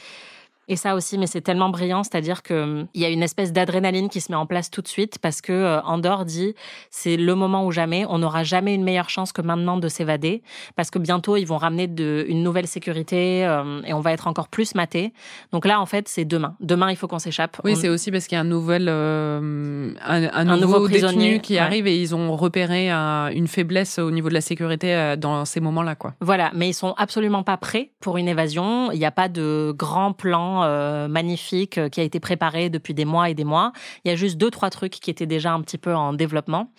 Et 0.68 0.76
ça 0.76 0.94
aussi, 0.94 1.18
mais 1.18 1.26
c'est 1.26 1.40
tellement 1.40 1.70
brillant, 1.70 2.04
c'est-à-dire 2.04 2.42
qu'il 2.42 2.56
hum, 2.56 2.86
y 2.94 3.04
a 3.04 3.08
une 3.08 3.22
espèce 3.22 3.52
d'adrénaline 3.52 4.08
qui 4.08 4.20
se 4.20 4.30
met 4.30 4.36
en 4.36 4.46
place 4.46 4.70
tout 4.70 4.80
de 4.80 4.88
suite 4.88 5.18
parce 5.18 5.40
que 5.40 5.52
euh, 5.52 5.82
Andorre 5.82 6.24
dit 6.24 6.54
c'est 6.90 7.16
le 7.16 7.34
moment 7.34 7.66
ou 7.66 7.72
jamais, 7.72 8.04
on 8.08 8.18
n'aura 8.18 8.44
jamais 8.44 8.74
une 8.74 8.84
meilleure 8.84 9.10
chance 9.10 9.32
que 9.32 9.42
maintenant 9.42 9.76
de 9.76 9.88
s'évader 9.88 10.42
parce 10.76 10.90
que 10.90 11.00
bientôt 11.00 11.36
ils 11.36 11.46
vont 11.46 11.56
ramener 11.56 11.88
de, 11.88 12.24
une 12.28 12.44
nouvelle 12.44 12.68
sécurité 12.68 13.44
euh, 13.44 13.82
et 13.84 13.92
on 13.92 14.00
va 14.00 14.12
être 14.12 14.28
encore 14.28 14.48
plus 14.48 14.76
maté. 14.76 15.12
Donc 15.52 15.66
là, 15.66 15.80
en 15.80 15.86
fait, 15.86 16.06
c'est 16.08 16.24
demain. 16.24 16.54
Demain, 16.60 16.90
il 16.90 16.96
faut 16.96 17.08
qu'on 17.08 17.18
s'échappe. 17.18 17.60
Oui, 17.64 17.74
c'est 17.74 17.88
aussi 17.88 18.12
parce 18.12 18.28
qu'il 18.28 18.36
y 18.36 18.38
a 18.38 18.42
un 18.42 18.44
nouvel, 18.44 18.86
euh, 18.88 19.92
un, 20.04 20.56
nouveau, 20.56 20.86
détenu 20.86 21.40
qui 21.40 21.58
arrive 21.58 21.88
et 21.88 22.00
ils 22.00 22.14
ont 22.14 22.36
repéré 22.36 22.90
une 22.90 23.48
faiblesse 23.48 23.98
au 23.98 24.10
niveau 24.10 24.28
de 24.28 24.34
la 24.34 24.40
sécurité 24.40 25.14
dans 25.18 25.44
ces 25.44 25.60
moments-là, 25.60 25.96
quoi. 25.96 26.14
Voilà, 26.20 26.50
mais 26.54 26.68
ils 26.68 26.74
sont 26.74 26.94
absolument 26.96 27.42
pas 27.42 27.56
prêts 27.56 27.90
pour 28.00 28.16
une 28.16 28.28
évasion. 28.28 28.92
Il 28.92 28.98
n'y 28.98 29.04
a 29.04 29.10
pas 29.10 29.28
de 29.28 29.74
grand 29.76 30.12
plan 30.12 30.51
euh, 30.62 31.08
magnifique 31.08 31.78
euh, 31.78 31.88
qui 31.88 32.00
a 32.00 32.02
été 32.02 32.20
préparé 32.20 32.70
depuis 32.70 32.94
des 32.94 33.04
mois 33.04 33.30
et 33.30 33.34
des 33.34 33.44
mois. 33.44 33.72
Il 34.04 34.08
y 34.08 34.12
a 34.12 34.16
juste 34.16 34.36
deux, 34.36 34.50
trois 34.50 34.70
trucs 34.70 34.92
qui 34.92 35.10
étaient 35.10 35.26
déjà 35.26 35.52
un 35.52 35.60
petit 35.62 35.78
peu 35.78 35.94
en 35.94 36.12
développement. 36.12 36.70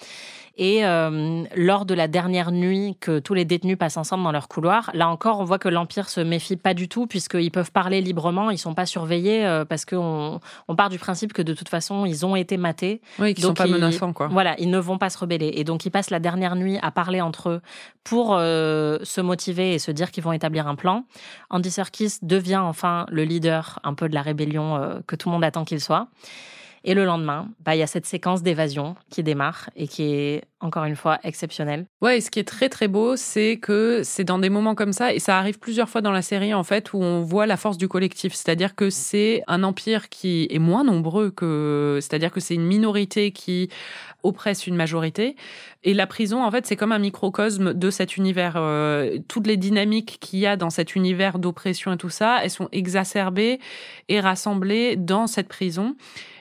Et 0.56 0.86
euh, 0.86 1.44
lors 1.56 1.86
de 1.86 1.96
la 1.96 2.08
dernière 2.08 2.52
nuit 2.52 2.96
que 3.00 3.18
tous 3.18 3.34
les 3.34 3.44
détenus 3.44 3.76
passent 3.78 3.98
ensemble 3.98 4.24
dans 4.24 4.32
leur 4.32 4.48
couloir, 4.48 4.92
là 4.94 5.10
encore, 5.10 5.40
on 5.40 5.46
voit 5.46 5.58
que 5.58 5.68
l'Empire 5.70 6.10
se 6.10 6.22
méfie 6.22 6.58
pas 6.58 6.76
du 6.76 6.88
tout 6.88 7.08
puisqu'ils 7.08 7.50
peuvent 7.50 7.72
parler 7.72 8.02
librement, 8.02 8.52
ils 8.52 8.60
sont 8.60 8.76
pas 8.76 8.86
surveillés 8.86 9.46
euh, 9.46 9.66
parce 9.66 9.84
qu'on 9.84 10.40
on 10.68 10.76
part 10.76 10.90
du 10.90 11.00
principe 11.00 11.34
que 11.34 11.42
de 11.42 11.54
toute 11.54 11.70
façon, 11.70 12.06
ils 12.06 12.24
ont 12.24 12.36
été 12.36 12.58
matés. 12.58 13.02
Oui, 13.18 13.34
qu'ils 13.34 13.46
sont 13.46 13.56
pas 13.56 13.66
menaçants, 13.66 14.14
quoi. 14.14 14.28
Voilà, 14.28 14.56
ils 14.60 14.70
ne 14.70 14.78
vont 14.78 15.00
pas 15.00 15.10
se 15.10 15.18
rebeller. 15.18 15.52
Et 15.56 15.64
donc, 15.64 15.86
ils 15.86 15.92
passent 15.92 16.12
la 16.12 16.20
dernière 16.20 16.56
nuit 16.56 16.78
à 16.84 16.92
parler 16.92 17.20
entre 17.20 17.50
eux 17.50 17.62
pour 18.04 18.36
euh, 18.36 19.00
se 19.02 19.22
motiver 19.22 19.74
et 19.74 19.80
se 19.80 19.90
dire 19.90 20.12
qu'ils 20.12 20.24
vont 20.24 20.34
établir 20.34 20.68
un 20.68 20.76
plan. 20.76 21.06
Andy 21.50 21.72
Serkis 21.72 22.18
devient 22.22 22.58
enfin 22.58 23.08
le 23.10 23.24
leader 23.24 23.80
un 23.84 23.96
peu 23.96 24.08
de 24.08 24.14
la 24.14 24.22
rébellion 24.22 25.02
que 25.08 25.16
tout 25.16 25.30
le 25.30 25.34
monde 25.34 25.44
attend 25.44 25.66
qu'il 25.66 25.82
soit. 25.82 26.10
Et 26.86 26.94
le 26.94 27.06
lendemain, 27.06 27.48
bah, 27.64 27.76
il 27.76 27.80
y 27.80 27.84
a 27.84 27.88
cette 27.88 28.06
séquence 28.06 28.44
d'évasion 28.44 28.96
qui 29.10 29.24
démarre 29.24 29.70
et 29.76 29.88
qui 29.88 30.14
est 30.14 30.44
encore 30.60 30.84
une 30.84 30.96
fois 30.96 31.20
exceptionnelle. 31.24 31.86
Ouais, 32.02 32.18
et 32.18 32.22
ce 32.22 32.30
qui 32.30 32.40
est 32.40 32.48
très 32.48 32.68
très 32.68 32.88
beau, 32.88 33.16
c'est 33.16 33.58
que 33.58 34.02
c'est 34.04 34.24
dans 34.24 34.40
des 34.40 34.50
moments 34.50 34.76
comme 34.76 34.94
ça, 34.94 35.14
et 35.14 35.20
ça 35.20 35.38
arrive 35.38 35.60
plusieurs 35.60 35.90
fois 35.90 36.02
dans 36.02 36.12
la 36.12 36.22
série 36.22 36.54
en 36.54 36.64
fait, 36.64 36.94
où 36.94 37.02
on 37.02 37.22
voit 37.22 37.46
la 37.46 37.58
force 37.58 37.78
du 37.78 37.88
collectif. 37.88 38.34
C'est-à-dire 38.34 38.76
que 38.76 38.90
c'est 38.90 39.44
un 39.48 39.64
empire 39.64 40.10
qui 40.10 40.48
est 40.50 40.60
moins 40.60 40.84
nombreux 40.84 41.32
que, 41.32 42.00
c'est-à-dire 42.02 42.32
que 42.32 42.40
c'est 42.40 42.56
une 42.56 42.66
minorité 42.66 43.32
qui 43.32 43.70
oppresse 44.24 44.68
une 44.68 44.76
majorité. 44.76 45.36
Et 45.86 45.94
la 45.94 46.08
prison, 46.08 46.44
en 46.44 46.52
fait, 46.52 46.66
c'est 46.66 46.76
comme 46.76 46.92
un 46.92 47.00
microcosme 47.00 47.74
de 47.74 47.90
cet 47.90 48.16
univers. 48.16 48.54
Euh, 48.56 49.18
toutes 49.28 49.48
les 49.48 49.58
dynamiques 49.58 50.18
qu'il 50.22 50.40
y 50.40 50.46
a 50.46 50.56
dans 50.56 50.70
cet 50.70 50.96
univers 50.96 51.40
d'oppression 51.40 51.92
et 51.92 51.98
tout 51.98 52.10
ça, 52.10 52.40
elles 52.44 52.50
sont 52.50 52.70
exacerbées 52.72 53.60
et 54.08 54.20
rassemblées 54.20 54.96
dans 54.96 55.28
cette 55.28 55.50
prison. 55.50 55.96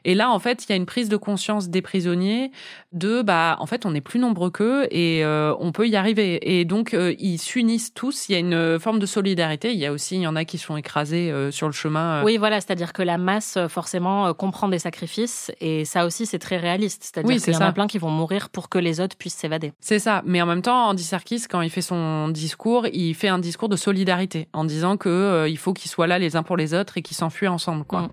Et 0.05 0.17
là, 0.17 0.31
en 0.33 0.39
fait, 0.41 0.65
il 0.65 0.71
y 0.71 0.73
a 0.73 0.77
une 0.77 0.87
prise 0.87 1.09
de 1.09 1.17
conscience 1.17 1.69
des 1.69 1.81
prisonniers 1.81 2.51
de, 2.91 3.23
bah, 3.23 3.57
en 3.61 3.67
fait, 3.67 3.87
on 3.87 3.95
est 3.95 4.01
plus 4.01 4.19
nombreux 4.19 4.51
qu'eux 4.51 4.89
et 4.91 5.25
euh, 5.25 5.55
on 5.61 5.71
peut 5.71 5.89
y 5.89 5.95
arriver. 5.95 6.59
Et 6.59 6.65
donc, 6.65 6.93
euh, 6.93 7.15
ils 7.21 7.39
s'unissent 7.39 7.95
tous. 7.95 8.29
Il 8.29 8.33
y 8.33 8.35
a 8.35 8.39
une 8.39 8.81
forme 8.81 8.99
de 8.99 9.07
solidarité. 9.07 9.73
Il 9.73 9.79
y 9.79 9.87
a 9.87 9.93
aussi, 9.93 10.17
il 10.17 10.23
y 10.23 10.27
en 10.27 10.35
a 10.35 10.45
qui 10.45 10.59
sont 10.59 10.77
écrasés 10.77 11.33
sur 11.53 11.67
le 11.69 11.73
chemin. 11.73 12.23
Oui, 12.25 12.37
voilà, 12.37 12.61
c'est-à-dire 12.61 12.93
que 12.93 13.03
la 13.03 13.17
masse, 13.17 13.59
forcément, 13.69 14.35
comprend 14.35 14.69
des 14.69 14.81
sacrifices. 14.81 15.53
Et 15.61 15.85
ça 15.85 16.05
aussi, 16.05 16.27
c'est 16.27 16.41
très 16.41 16.57
réaliste. 16.57 17.05
C'est-à-dire 17.05 17.41
qu'il 17.41 17.55
y 17.55 17.57
en 17.57 17.61
a 17.61 17.73
plein 17.73 17.87
qui 17.87 17.99
vont 17.99 18.11
mourir 18.11 18.51
pour 18.51 18.69
que 18.69 18.79
les 18.79 19.01
autres 19.01 19.17
puissent 19.17 19.32
s'évader. 19.37 19.73
C'est 19.81 19.99
ça. 19.99 20.23
Mais 20.25 20.41
en 20.43 20.47
même 20.47 20.63
temps, 20.63 20.89
Andy 20.89 21.03
Serkis, 21.03 21.45
quand 21.49 21.61
il 21.61 21.71
fait 21.71 21.83
son 21.83 22.29
discours, 22.29 22.87
il 22.93 23.15
fait 23.15 23.29
un 23.29 23.39
discours 23.39 23.69
de 23.69 23.77
solidarité 23.77 24.49
en 24.53 24.65
disant 24.65 24.97
que 24.97 25.09
euh, 25.09 25.49
il 25.49 25.59
faut 25.59 25.73
qu'ils 25.73 25.91
soient 25.91 26.07
là 26.07 26.19
les 26.19 26.37
uns 26.37 26.43
pour 26.43 26.57
les 26.57 26.75
autres 26.75 26.99
et 26.99 27.03
qu'ils 27.03 27.17
s'enfuient 27.17 27.49
ensemble, 27.49 27.85
quoi. 27.85 28.03
Mm. 28.03 28.09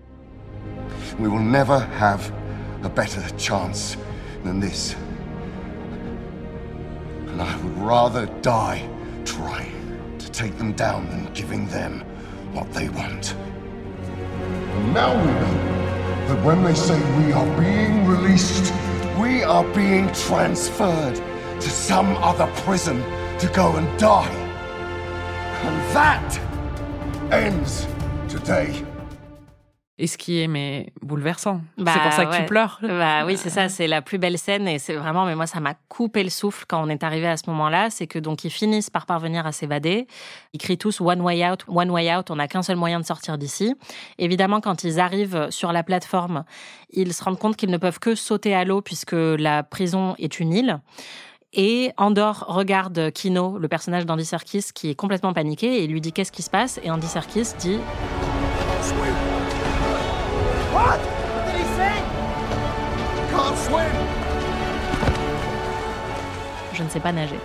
We 1.18 1.28
will 1.28 1.44
never 1.44 1.78
have 2.00 2.32
a 2.84 2.88
better 2.88 3.22
chance 3.36 3.96
than 4.44 4.60
this. 4.60 4.96
And 7.28 7.40
I 7.40 7.54
would 7.62 7.76
rather 7.78 8.26
die 8.42 8.82
trying 9.24 10.18
to 10.18 10.30
take 10.30 10.56
them 10.56 10.72
down 10.72 11.08
than 11.10 11.28
giving 11.34 11.68
them 11.68 12.02
what 12.52 12.72
they 12.72 12.88
want. 12.88 13.34
And 14.76 14.94
now 14.94 15.14
we 15.14 15.30
know 15.30 15.80
that 16.28 16.44
when 16.44 16.64
they 16.64 16.74
say 16.74 16.98
we 17.18 17.32
are 17.32 17.46
being 17.58 18.06
released 18.06 18.72
We 19.18 19.42
are 19.42 19.64
being 19.74 20.12
transferred 20.12 21.16
to 21.16 21.70
some 21.70 22.16
other 22.18 22.46
prison 22.62 23.02
to 23.38 23.50
go 23.54 23.76
and 23.76 23.98
die. 23.98 24.30
And 25.62 25.94
that 25.94 27.32
ends 27.32 27.86
today. 28.28 28.89
Et 30.02 30.06
ce 30.06 30.16
qui 30.16 30.40
est 30.40 30.48
mais 30.48 30.94
bouleversant. 31.02 31.60
Bah, 31.76 31.92
c'est 31.92 32.00
pour 32.00 32.12
ça 32.12 32.24
que 32.24 32.34
tu 32.34 32.46
pleures. 32.46 32.78
Bah 32.82 33.26
oui, 33.26 33.36
c'est 33.36 33.50
ça, 33.50 33.68
c'est 33.68 33.86
la 33.86 34.00
plus 34.00 34.16
belle 34.16 34.38
scène 34.38 34.66
et 34.66 34.78
c'est 34.78 34.94
vraiment, 34.94 35.26
mais 35.26 35.34
moi, 35.34 35.46
ça 35.46 35.60
m'a 35.60 35.74
coupé 35.90 36.24
le 36.24 36.30
souffle 36.30 36.64
quand 36.66 36.82
on 36.82 36.88
est 36.88 37.04
arrivé 37.04 37.28
à 37.28 37.36
ce 37.36 37.42
moment-là. 37.50 37.90
C'est 37.90 38.06
que 38.06 38.18
donc 38.18 38.42
ils 38.44 38.50
finissent 38.50 38.88
par 38.88 39.04
parvenir 39.04 39.46
à 39.46 39.52
s'évader. 39.52 40.06
Ils 40.54 40.58
crient 40.58 40.78
tous 40.78 41.02
One 41.02 41.20
way 41.20 41.46
out, 41.46 41.66
one 41.68 41.90
way 41.90 42.10
out. 42.16 42.30
On 42.30 42.36
n'a 42.36 42.48
qu'un 42.48 42.62
seul 42.62 42.76
moyen 42.76 42.98
de 42.98 43.04
sortir 43.04 43.36
d'ici. 43.36 43.74
Évidemment, 44.16 44.62
quand 44.62 44.84
ils 44.84 45.00
arrivent 45.00 45.48
sur 45.50 45.70
la 45.70 45.82
plateforme, 45.82 46.44
ils 46.90 47.12
se 47.12 47.22
rendent 47.22 47.38
compte 47.38 47.56
qu'ils 47.56 47.70
ne 47.70 47.76
peuvent 47.76 47.98
que 47.98 48.14
sauter 48.14 48.54
à 48.54 48.64
l'eau 48.64 48.80
puisque 48.80 49.12
la 49.12 49.62
prison 49.62 50.14
est 50.18 50.40
une 50.40 50.54
île. 50.54 50.80
Et 51.52 51.92
Andor 51.98 52.46
regarde 52.48 53.10
Kino, 53.12 53.58
le 53.58 53.68
personnage 53.68 54.06
d'Andy 54.06 54.24
Serkis, 54.24 54.66
qui 54.74 54.88
est 54.88 54.94
complètement 54.94 55.34
paniqué 55.34 55.66
et 55.66 55.84
il 55.84 55.90
lui 55.90 56.00
dit 56.00 56.14
qu'est-ce 56.14 56.32
qui 56.32 56.42
se 56.42 56.50
passe? 56.50 56.80
Et 56.82 56.90
Andy 56.90 57.06
Serkis 57.06 57.48
dit 57.58 57.78
What? 60.80 60.98
What 60.98 61.46
did 61.46 61.56
he 61.56 61.64
say? 61.76 61.96
Can't 63.30 63.56
swim. 63.56 64.20
je 66.80 66.84
ne 66.84 66.88
sais 66.88 67.00
pas 67.00 67.12
nager. 67.12 67.38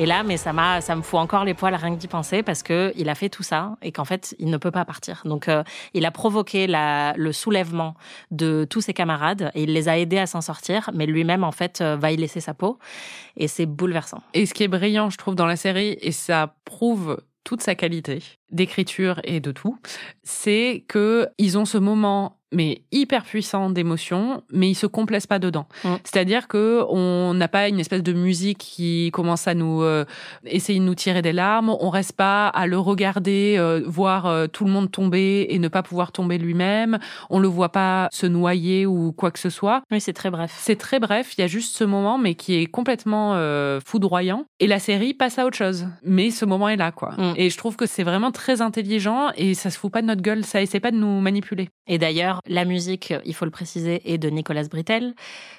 Et 0.00 0.06
là, 0.06 0.22
mais 0.22 0.36
ça 0.36 0.52
m'a, 0.52 0.80
ça 0.80 0.94
me 0.94 1.02
fout 1.02 1.18
encore 1.18 1.44
les 1.44 1.54
poils 1.54 1.74
rien 1.74 1.92
que 1.92 1.98
d'y 1.98 2.06
penser 2.06 2.44
parce 2.44 2.62
que 2.62 2.92
il 2.96 3.08
a 3.08 3.16
fait 3.16 3.28
tout 3.28 3.42
ça 3.42 3.76
et 3.82 3.90
qu'en 3.90 4.04
fait, 4.04 4.36
il 4.38 4.48
ne 4.48 4.56
peut 4.56 4.70
pas 4.70 4.84
partir. 4.84 5.22
Donc, 5.24 5.48
euh, 5.48 5.64
il 5.92 6.06
a 6.06 6.12
provoqué 6.12 6.68
la, 6.68 7.14
le 7.16 7.32
soulèvement 7.32 7.94
de 8.30 8.64
tous 8.70 8.80
ses 8.80 8.94
camarades 8.94 9.50
et 9.56 9.64
il 9.64 9.72
les 9.72 9.88
a 9.88 9.98
aidés 9.98 10.18
à 10.18 10.26
s'en 10.26 10.40
sortir, 10.40 10.90
mais 10.94 11.06
lui-même, 11.06 11.42
en 11.42 11.50
fait, 11.50 11.80
euh, 11.80 11.96
va 11.96 12.12
y 12.12 12.16
laisser 12.16 12.38
sa 12.38 12.54
peau 12.54 12.78
et 13.36 13.48
c'est 13.48 13.66
bouleversant. 13.66 14.22
Et 14.34 14.46
ce 14.46 14.54
qui 14.54 14.62
est 14.62 14.68
brillant, 14.68 15.10
je 15.10 15.18
trouve, 15.18 15.34
dans 15.34 15.46
la 15.46 15.56
série, 15.56 15.98
et 16.00 16.12
ça 16.12 16.54
prouve 16.64 17.20
toute 17.42 17.62
sa 17.62 17.74
qualité 17.74 18.22
d'écriture 18.50 19.20
et 19.24 19.40
de 19.40 19.52
tout, 19.52 19.78
c'est 20.22 20.84
que 20.88 21.28
ils 21.38 21.58
ont 21.58 21.64
ce 21.64 21.78
moment 21.78 22.38
mais 22.52 22.82
hyper 22.92 23.24
puissant 23.24 23.68
d'émotion, 23.70 24.42
mais 24.52 24.70
ils 24.70 24.74
se 24.74 24.86
complaisent 24.86 25.26
pas 25.26 25.38
dedans. 25.38 25.66
Mm. 25.84 25.94
C'est-à-dire 26.04 26.48
que 26.48 26.82
on 26.88 27.34
n'a 27.34 27.48
pas 27.48 27.68
une 27.68 27.78
espèce 27.78 28.02
de 28.02 28.12
musique 28.12 28.58
qui 28.58 29.10
commence 29.12 29.46
à 29.46 29.54
nous 29.54 29.82
euh, 29.82 30.04
essayer 30.44 30.78
de 30.78 30.84
nous 30.84 30.94
tirer 30.94 31.20
des 31.20 31.32
larmes. 31.32 31.68
On 31.68 31.90
reste 31.90 32.12
pas 32.12 32.48
à 32.48 32.66
le 32.66 32.78
regarder, 32.78 33.56
euh, 33.58 33.82
voir 33.86 34.26
euh, 34.26 34.46
tout 34.46 34.64
le 34.64 34.70
monde 34.70 34.90
tomber 34.90 35.46
et 35.50 35.58
ne 35.58 35.68
pas 35.68 35.82
pouvoir 35.82 36.10
tomber 36.12 36.38
lui-même. 36.38 36.98
On 37.28 37.38
le 37.38 37.48
voit 37.48 37.70
pas 37.70 38.08
se 38.12 38.26
noyer 38.26 38.86
ou 38.86 39.12
quoi 39.12 39.30
que 39.30 39.38
ce 39.38 39.50
soit. 39.50 39.82
Oui, 39.90 40.00
c'est 40.00 40.14
très 40.14 40.30
bref. 40.30 40.54
C'est 40.58 40.76
très 40.76 41.00
bref, 41.00 41.34
il 41.36 41.42
y 41.42 41.44
a 41.44 41.48
juste 41.48 41.76
ce 41.76 41.84
moment, 41.84 42.16
mais 42.18 42.34
qui 42.34 42.54
est 42.54 42.66
complètement 42.66 43.08
foudroyant. 43.84 44.44
Et 44.60 44.66
la 44.66 44.78
série 44.78 45.12
passe 45.14 45.38
à 45.38 45.44
autre 45.44 45.56
chose. 45.56 45.86
Mais 46.02 46.30
ce 46.30 46.44
moment 46.44 46.68
est 46.68 46.76
là, 46.76 46.92
quoi. 46.92 47.10
Mm. 47.18 47.34
Et 47.36 47.50
je 47.50 47.58
trouve 47.58 47.76
que 47.76 47.86
c'est 47.86 48.02
vraiment 48.02 48.30
très 48.38 48.62
intelligent 48.62 49.30
et 49.36 49.54
ça 49.54 49.68
se 49.68 49.78
fout 49.78 49.92
pas 49.92 50.00
de 50.00 50.06
notre 50.06 50.22
gueule, 50.22 50.44
ça 50.44 50.62
essaie 50.62 50.80
pas 50.80 50.92
de 50.92 50.96
nous 50.96 51.20
manipuler. 51.20 51.68
Et 51.88 51.98
d'ailleurs, 51.98 52.40
la 52.46 52.64
musique, 52.64 53.12
il 53.24 53.34
faut 53.34 53.44
le 53.44 53.50
préciser, 53.50 54.00
est 54.10 54.16
de 54.16 54.30
Nicolas 54.30 54.64
Britell. 54.64 55.14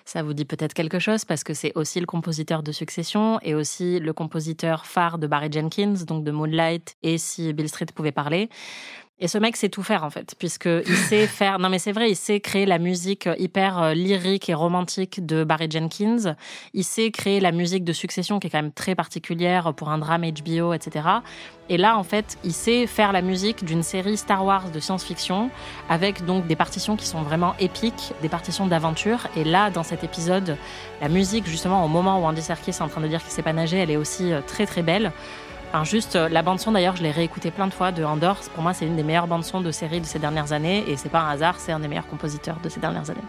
Ça 0.05 0.23
vous 0.23 0.34
dit 0.34 0.45
peut-être 0.45 0.73
quelque 0.73 0.97
chose 0.97 1.25
parce 1.25 1.43
que 1.43 1.53
c'est 1.53 1.73
aussi 1.75 1.99
le 1.99 2.05
compositeur 2.05 2.63
de 2.63 2.71
Succession 2.71 3.39
et 3.41 3.53
aussi 3.53 3.99
le 3.99 4.13
compositeur 4.13 4.86
phare 4.86 5.17
de 5.17 5.27
Barry 5.27 5.51
Jenkins, 5.51 6.05
donc 6.07 6.23
de 6.23 6.32
Moonlight 6.32 6.95
et 7.03 7.17
si 7.17 7.51
Bill 7.53 7.67
Street 7.67 7.88
pouvait 7.93 8.13
parler. 8.13 8.49
Et 9.22 9.28
ce 9.28 9.38
mec 9.38 9.57
sait 9.57 9.67
tout 9.67 9.84
faire 9.84 10.03
en 10.03 10.09
fait, 10.09 10.36
puisqu'il 10.39 10.95
sait 11.09 11.28
faire. 11.28 11.59
Non 11.59 11.70
mais 11.70 11.80
c'est 11.80 11.91
vrai, 11.91 12.09
il 12.09 12.15
sait 12.15 12.39
créer 12.39 12.65
la 12.65 12.80
musique 12.80 13.28
hyper 13.38 13.82
euh, 13.82 13.93
lyrique 13.93 14.47
et 14.49 14.53
romantique 14.53 15.26
de 15.26 15.43
Barry 15.43 15.70
Jenkins. 15.70 16.36
Il 16.74 16.84
sait 16.84 17.11
créer 17.11 17.39
la 17.39 17.51
musique 17.51 17.84
de 17.84 17.91
Succession 17.91 18.39
qui 18.39 18.47
est 18.47 18.49
quand 18.49 18.61
même 18.61 18.72
très 18.72 18.95
particulière 18.95 19.74
pour 19.74 19.89
un 19.89 19.97
drame 19.97 20.24
HBO, 20.24 20.74
etc. 20.74 21.05
Et 21.67 21.78
là 21.78 21.97
en 21.97 22.03
fait, 22.03 22.38
il 22.45 22.53
sait 22.53 22.88
faire 22.88 23.11
la 23.11 23.22
musique 23.22 23.65
d'une 23.65 23.84
série 23.84 24.15
Star 24.15 24.45
Wars 24.45 24.72
de 24.72 24.80
science-fiction 24.80 25.49
avec 25.89 26.26
donc 26.26 26.47
des 26.47 26.55
partitions 26.55 26.95
qui 26.95 27.05
sont 27.05 27.22
vraiment 27.22 27.55
épiques, 27.59 28.13
des 28.22 28.30
partitions 28.30 28.67
d'aventure. 28.67 29.28
Et 29.36 29.43
là, 29.43 29.70
dans 29.70 29.84
cet 29.84 30.03
épisode, 30.05 30.57
la 31.01 31.09
musique 31.09 31.45
justement 31.45 31.84
au 31.84 31.89
moment 31.89 32.22
où 32.22 32.26
Andy 32.26 32.41
Serkis 32.41 32.72
est 32.72 32.82
en 32.82 32.88
train 32.88 33.01
de 33.01 33.07
dire 33.07 33.22
qu'il 33.22 33.32
sait 33.32 33.43
pas 33.43 33.53
nager, 33.53 33.78
elle 33.78 33.91
est 33.91 33.97
aussi 33.97 34.32
euh, 34.32 34.39
très 34.45 34.65
très 34.65 34.82
belle. 34.82 35.11
Enfin, 35.72 35.84
juste 35.84 36.15
euh, 36.15 36.30
la 36.30 36.41
bande 36.41 36.59
son 36.59 36.72
d'ailleurs, 36.72 36.95
je 36.95 37.03
l'ai 37.03 37.11
réécoutée 37.11 37.51
plein 37.51 37.67
de 37.67 37.74
fois 37.74 37.91
de 37.91 38.03
Andor. 38.03 38.39
Pour 38.55 38.63
moi, 38.63 38.74
c'est 38.74 38.88
une 38.88 38.95
des 38.95 39.03
meilleures 39.03 39.28
bandes 39.28 39.43
son 39.43 39.61
de 39.61 39.72
série 39.72 40.01
de 40.01 40.05
ces 40.05 40.17
dernières 40.17 40.51
années 40.51 40.84
et 40.88 40.97
c'est 40.97 41.09
pas 41.09 41.20
un 41.20 41.30
hasard, 41.30 41.59
c'est 41.59 41.72
un 41.72 41.80
des 41.80 41.88
meilleurs 41.88 42.07
compositeurs 42.07 42.57
de 42.63 42.70
ces 42.70 42.80
dernières 42.80 43.07
années. 43.11 43.22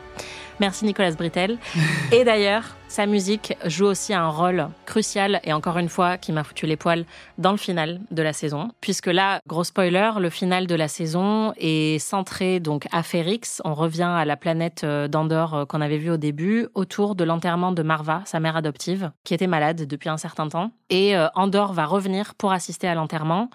Merci 0.58 0.86
Nicolas 0.86 1.12
Britell. 1.12 1.58
et 2.12 2.24
d'ailleurs, 2.24 2.76
sa 2.90 3.06
musique 3.06 3.54
joue 3.66 3.86
aussi 3.86 4.12
un 4.12 4.28
rôle 4.28 4.68
crucial 4.84 5.40
et 5.44 5.52
encore 5.52 5.78
une 5.78 5.88
fois 5.88 6.18
qui 6.18 6.32
m'a 6.32 6.42
foutu 6.42 6.66
les 6.66 6.76
poils 6.76 7.04
dans 7.38 7.52
le 7.52 7.56
final 7.56 8.00
de 8.10 8.20
la 8.20 8.32
saison, 8.32 8.72
puisque 8.80 9.06
là, 9.06 9.40
gros 9.46 9.62
spoiler, 9.62 10.10
le 10.18 10.28
final 10.28 10.66
de 10.66 10.74
la 10.74 10.88
saison 10.88 11.52
est 11.56 12.00
centré 12.00 12.58
donc 12.58 12.88
à 12.90 13.04
Férix. 13.04 13.62
On 13.64 13.74
revient 13.74 14.10
à 14.10 14.24
la 14.24 14.36
planète 14.36 14.82
euh, 14.82 15.06
d'Andor 15.06 15.54
euh, 15.54 15.64
qu'on 15.66 15.80
avait 15.80 15.98
vue 15.98 16.10
au 16.10 16.16
début, 16.16 16.66
autour 16.74 17.14
de 17.14 17.22
l'enterrement 17.22 17.70
de 17.70 17.84
Marva, 17.84 18.22
sa 18.24 18.40
mère 18.40 18.56
adoptive, 18.56 19.12
qui 19.22 19.34
était 19.34 19.46
malade 19.46 19.86
depuis 19.86 20.08
un 20.08 20.16
certain 20.16 20.48
temps. 20.48 20.72
Et 20.88 21.16
euh, 21.16 21.28
Andor 21.36 21.72
va 21.72 21.86
revenir 21.86 22.34
pour 22.34 22.50
assister 22.50 22.88
à 22.88 22.96
l'enterrement. 22.96 23.50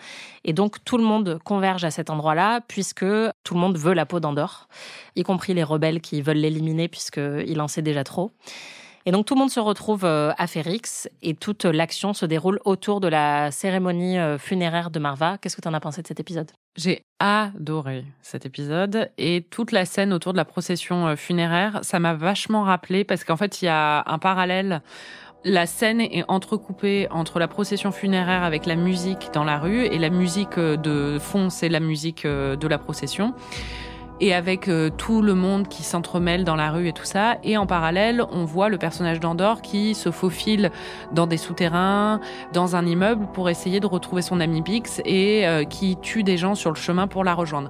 Et 0.46 0.54
donc 0.54 0.78
tout 0.86 0.98
le 0.98 1.04
monde 1.04 1.40
converge 1.44 1.84
à 1.84 1.92
cet 1.92 2.10
endroit-là, 2.10 2.62
puisque 2.70 3.06
tout 3.44 3.54
le 3.54 3.60
monde 3.60 3.78
veut 3.78 3.94
la 3.94 4.06
peau 4.06 4.22
d'Andor, 4.22 4.70
y 5.18 5.24
compris 5.24 5.54
les 5.54 5.64
rebelles 5.64 6.00
qui 6.00 6.22
veulent 6.22 6.38
l'éliminer 6.38 6.88
puisqu'il 6.88 7.60
en 7.60 7.68
sait 7.68 7.82
déjà 7.82 8.06
trop. 8.06 8.32
Et 9.08 9.12
donc 9.12 9.28
tout 9.28 9.36
le 9.36 9.40
monde 9.40 9.52
se 9.52 9.60
retrouve 9.60 10.04
euh, 10.04 10.32
à 10.40 10.48
Férix 10.48 11.08
et 11.22 11.36
toute 11.36 11.66
l'action 11.66 12.14
se 12.14 12.26
déroule 12.26 12.60
autour 12.66 13.02
de 13.02 13.08
la 13.08 13.52
cérémonie 13.52 14.18
euh, 14.18 14.40
funéraire 14.40 14.90
de 14.90 14.98
Marva. 14.98 15.38
Qu'est-ce 15.38 15.56
que 15.56 15.62
tu 15.62 15.68
en 15.68 15.76
as 15.76 15.80
pensé 15.80 16.02
de 16.02 16.08
cet 16.08 16.20
épisode? 16.20 16.52
J'ai 16.76 17.04
adoré 17.20 18.04
cet 18.24 18.48
épisode 18.48 19.12
et 19.20 19.46
toute 19.52 19.72
la 19.72 19.86
scène 19.86 20.12
autour 20.12 20.32
de 20.32 20.38
la 20.38 20.46
procession 20.46 21.08
euh, 21.08 21.16
funéraire, 21.16 21.80
ça 21.84 22.00
m'a 22.00 22.16
vachement 22.16 22.64
rappelé 22.64 23.04
parce 23.04 23.24
qu'en 23.24 23.38
fait, 23.38 23.62
il 23.62 23.66
y 23.66 23.68
a 23.68 24.04
un 24.08 24.18
parallèle. 24.18 24.82
La 25.44 25.68
scène 25.68 26.02
est 26.02 26.26
entrecoupée 26.28 27.08
entre 27.12 27.38
la 27.38 27.48
procession 27.48 27.92
funéraire 27.92 28.42
avec 28.42 28.66
la 28.66 28.76
musique 28.76 29.30
dans 29.32 29.44
la 29.44 29.60
rue 29.60 29.86
et 29.86 30.00
la 30.00 30.10
musique 30.10 30.58
de 30.58 31.20
fond, 31.20 31.52
c'est 31.52 31.70
la 31.70 31.80
musique 31.80 32.26
de 32.26 32.68
la 32.68 32.80
procession. 32.80 33.36
Et 34.22 34.34
avec 34.34 34.70
euh, 34.70 34.90
tout 34.90 35.22
le 35.22 35.34
monde 35.34 35.68
qui 35.68 35.84
s'entremêle 35.84 36.46
dans 36.46 36.56
la 36.56 36.72
rue 36.72 36.88
et 36.88 36.94
tout 36.94 37.06
ça. 37.06 37.38
Et 37.44 37.58
en 37.58 37.66
parallèle, 37.66 38.24
on 38.32 38.46
voit 38.46 38.70
le 38.70 38.78
personnage 38.78 39.20
d'Andor 39.20 39.62
qui 39.62 39.94
se 39.94 40.10
faufile 40.10 40.72
dans 41.12 41.28
des 41.28 41.38
souterrains, 41.38 42.22
dans 42.54 42.76
un 42.76 42.86
immeuble 42.86 43.28
pour 43.34 43.50
essayer 43.50 43.80
de 43.80 43.88
retrouver 43.88 44.22
son 44.22 44.40
ami 44.40 44.62
Bix 44.62 45.02
et 45.04 45.46
euh, 45.46 45.66
qui 45.66 45.98
tue 46.02 46.24
des 46.24 46.38
gens 46.38 46.56
sur 46.56 46.72
le 46.72 46.78
chemin 46.78 47.08
pour 47.08 47.24
la 47.24 47.34
rejoindre. 47.34 47.70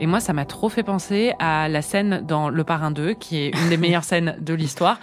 Et 0.00 0.06
moi, 0.06 0.18
ça 0.18 0.32
m'a 0.32 0.44
trop 0.44 0.68
fait 0.68 0.82
penser 0.82 1.32
à 1.38 1.68
la 1.68 1.82
scène 1.82 2.22
dans 2.26 2.48
Le 2.48 2.64
Parrain 2.64 2.90
2, 2.90 3.14
qui 3.14 3.38
est 3.38 3.50
une 3.50 3.68
des 3.68 3.76
meilleures 3.76 4.04
scènes 4.04 4.36
de 4.40 4.54
l'histoire. 4.54 4.98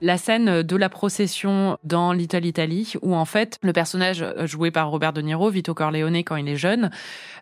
La 0.00 0.16
scène 0.16 0.62
de 0.62 0.76
la 0.76 0.88
procession 0.88 1.76
dans 1.82 2.12
Little 2.12 2.46
Italy, 2.46 2.92
où 3.02 3.16
en 3.16 3.24
fait, 3.24 3.58
le 3.62 3.72
personnage 3.72 4.22
euh, 4.22 4.46
joué 4.46 4.70
par 4.70 4.90
Robert 4.90 5.12
De 5.12 5.20
Niro, 5.20 5.50
Vito 5.50 5.74
Corleone, 5.74 6.18
quand 6.18 6.36
il 6.36 6.48
est 6.48 6.56
jeune, 6.56 6.90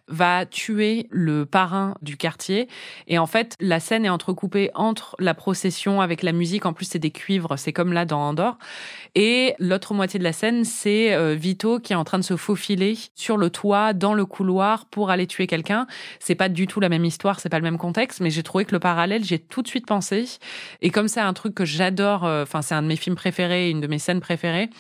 va 0.09 0.47
tuer 0.47 1.07
le 1.11 1.47
parrain 1.47 1.95
du 2.03 2.17
quartier. 2.17 2.69
Et 3.09 3.19
en 3.19 3.27
fait, 3.27 3.55
la 3.61 3.81
scène 3.81 4.05
est 4.05 4.11
entrecoupée 4.11 4.71
entre 4.75 5.17
la 5.19 5.35
procession 5.35 6.01
avec 6.01 6.23
la 6.23 6.33
musique. 6.33 6.67
En 6.67 6.73
plus, 6.73 6.87
c'est 6.87 6.99
des 6.99 7.11
cuivres. 7.11 7.59
C'est 7.59 7.73
comme 7.73 7.93
là 7.93 8.05
dans 8.05 8.21
Andorre. 8.21 8.59
Et 9.15 9.55
l'autre 9.59 9.95
moitié 9.95 10.19
de 10.19 10.25
la 10.25 10.33
scène, 10.33 10.65
c'est 10.65 11.15
euh, 11.15 11.35
Vito 11.35 11.81
qui 11.81 11.93
est 11.93 11.97
en 11.97 12.05
train 12.05 12.19
de 12.19 12.25
se 12.25 12.37
faufiler 12.37 12.99
sur 13.15 13.37
le 13.37 13.51
toit, 13.51 13.93
dans 13.93 14.15
le 14.15 14.27
couloir, 14.27 14.87
pour 14.87 15.11
aller 15.11 15.27
tuer 15.27 15.47
quelqu'un. 15.47 15.87
C'est 16.21 16.35
pas 16.35 16.49
du 16.49 16.67
tout 16.67 16.81
la 16.81 16.89
même 16.89 17.05
histoire, 17.05 17.41
c'est 17.41 17.49
pas 17.49 17.59
le 17.59 17.65
même 17.65 17.79
contexte, 17.79 18.21
mais 18.21 18.31
j'ai 18.31 18.43
trouvé 18.43 18.65
que 18.65 18.73
le 18.73 18.81
parallèle, 18.81 19.25
j'ai 19.25 19.39
tout 19.39 19.63
de 19.63 19.69
suite 19.69 19.87
pensé. 19.87 20.27
Et 20.83 20.91
comme 20.91 21.09
c'est 21.09 21.21
un 21.21 21.33
truc 21.33 21.55
que 21.55 21.65
j'adore, 21.65 22.25
euh, 22.25 22.43
enfin, 22.43 22.63
c'est 22.63 22.75
un 22.75 22.83
de 22.83 22.89
mes 22.89 22.97
films 22.97 23.17
préférés, 23.17 23.71
une 23.71 23.81
de 23.81 23.87
mes 23.87 23.99
scènes 23.99 24.21
préférées. 24.21 24.71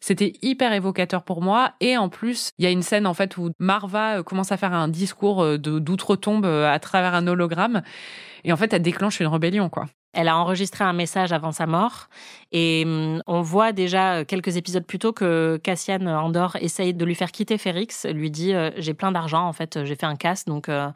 C'était 0.00 0.32
hyper 0.42 0.72
évocateur 0.72 1.22
pour 1.22 1.42
moi. 1.42 1.72
Et 1.80 1.96
en 1.96 2.08
plus, 2.08 2.50
il 2.58 2.64
y 2.64 2.68
a 2.68 2.70
une 2.70 2.82
scène 2.82 3.06
en 3.06 3.14
fait 3.14 3.36
où 3.36 3.50
Marva 3.58 4.18
euh, 4.18 4.22
commence 4.22 4.52
à 4.52 4.56
faire 4.56 4.72
un 4.72 4.88
discours 4.88 5.42
euh, 5.42 5.58
de 5.58 5.78
d'outre-tombe 5.78 6.46
euh, 6.46 6.70
à 6.70 6.78
travers 6.78 7.14
un 7.14 7.26
hologramme. 7.26 7.82
Et 8.44 8.52
en 8.52 8.56
fait, 8.56 8.72
elle 8.72 8.82
déclenche 8.82 9.20
une 9.20 9.26
rébellion, 9.26 9.68
quoi. 9.68 9.86
Elle 10.12 10.28
a 10.28 10.36
enregistré 10.38 10.82
un 10.84 10.92
message 10.92 11.32
avant 11.32 11.52
sa 11.52 11.66
mort 11.66 12.08
et 12.52 12.84
hum, 12.86 13.22
on 13.26 13.42
voit 13.42 13.72
déjà 13.72 14.24
quelques 14.24 14.56
épisodes 14.56 14.86
plus 14.86 14.98
tôt 14.98 15.12
que 15.12 15.60
Cassian 15.62 16.06
Andor 16.06 16.56
essaye 16.56 16.94
de 16.94 17.04
lui 17.04 17.14
faire 17.14 17.32
quitter 17.32 17.58
Férix, 17.58 18.06
lui 18.06 18.30
dit 18.30 18.54
euh, 18.54 18.70
j'ai 18.78 18.94
plein 18.94 19.12
d'argent 19.12 19.46
en 19.46 19.52
fait, 19.52 19.84
j'ai 19.84 19.94
fait 19.94 20.06
un 20.06 20.16
casse 20.16 20.44
donc 20.46 20.68
euh, 20.68 20.88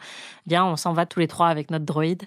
viens 0.47 0.65
on 0.65 0.77
s'en 0.77 0.93
va 0.93 1.07
tous 1.07 1.21
les 1.21 1.29
trois 1.29 1.49
avec 1.49 1.71
notre 1.71 1.85
droïde 1.85 2.23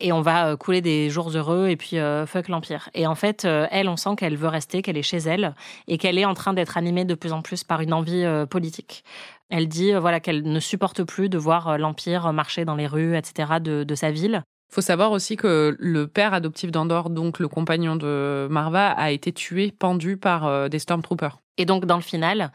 et 0.00 0.12
on 0.12 0.20
va 0.20 0.48
euh, 0.48 0.56
couler 0.56 0.80
des 0.80 1.10
jours 1.10 1.30
heureux 1.30 1.68
et 1.68 1.76
puis 1.76 1.98
euh, 1.98 2.26
fuck 2.26 2.48
l'empire. 2.48 2.88
Et 2.94 3.06
en 3.06 3.14
fait 3.14 3.44
euh, 3.44 3.66
elle 3.70 3.88
on 3.88 3.96
sent 3.96 4.16
qu'elle 4.16 4.36
veut 4.36 4.48
rester, 4.48 4.82
qu'elle 4.82 4.98
est 4.98 5.02
chez 5.02 5.18
elle 5.18 5.54
et 5.88 5.98
qu'elle 5.98 6.18
est 6.18 6.24
en 6.24 6.34
train 6.34 6.52
d'être 6.54 6.76
animée 6.76 7.04
de 7.04 7.14
plus 7.14 7.32
en 7.32 7.42
plus 7.42 7.64
par 7.64 7.80
une 7.80 7.92
envie 7.92 8.24
euh, 8.24 8.46
politique. 8.46 9.04
Elle 9.50 9.68
dit 9.68 9.92
euh, 9.92 10.00
voilà 10.00 10.20
qu'elle 10.20 10.42
ne 10.42 10.60
supporte 10.60 11.04
plus 11.04 11.28
de 11.28 11.38
voir 11.38 11.68
euh, 11.68 11.76
l'empire 11.76 12.32
marcher 12.32 12.64
dans 12.64 12.76
les 12.76 12.86
rues 12.86 13.16
etc 13.16 13.60
de 13.60 13.94
sa 13.94 14.10
ville 14.10 14.42
Faut 14.72 14.80
savoir 14.80 15.12
aussi 15.12 15.36
que 15.36 15.76
le 15.78 16.06
père 16.06 16.32
adoptif 16.32 16.70
d'Andor, 16.70 17.10
donc 17.10 17.38
le 17.38 17.46
compagnon 17.46 17.94
de 17.94 18.48
Marva, 18.50 18.88
a 18.88 19.10
été 19.10 19.30
tué, 19.30 19.70
pendu 19.70 20.16
par 20.16 20.46
euh, 20.46 20.68
des 20.70 20.78
Stormtroopers. 20.78 21.42
Et 21.58 21.66
donc, 21.66 21.84
dans 21.84 21.96
le 21.96 22.02
final, 22.02 22.50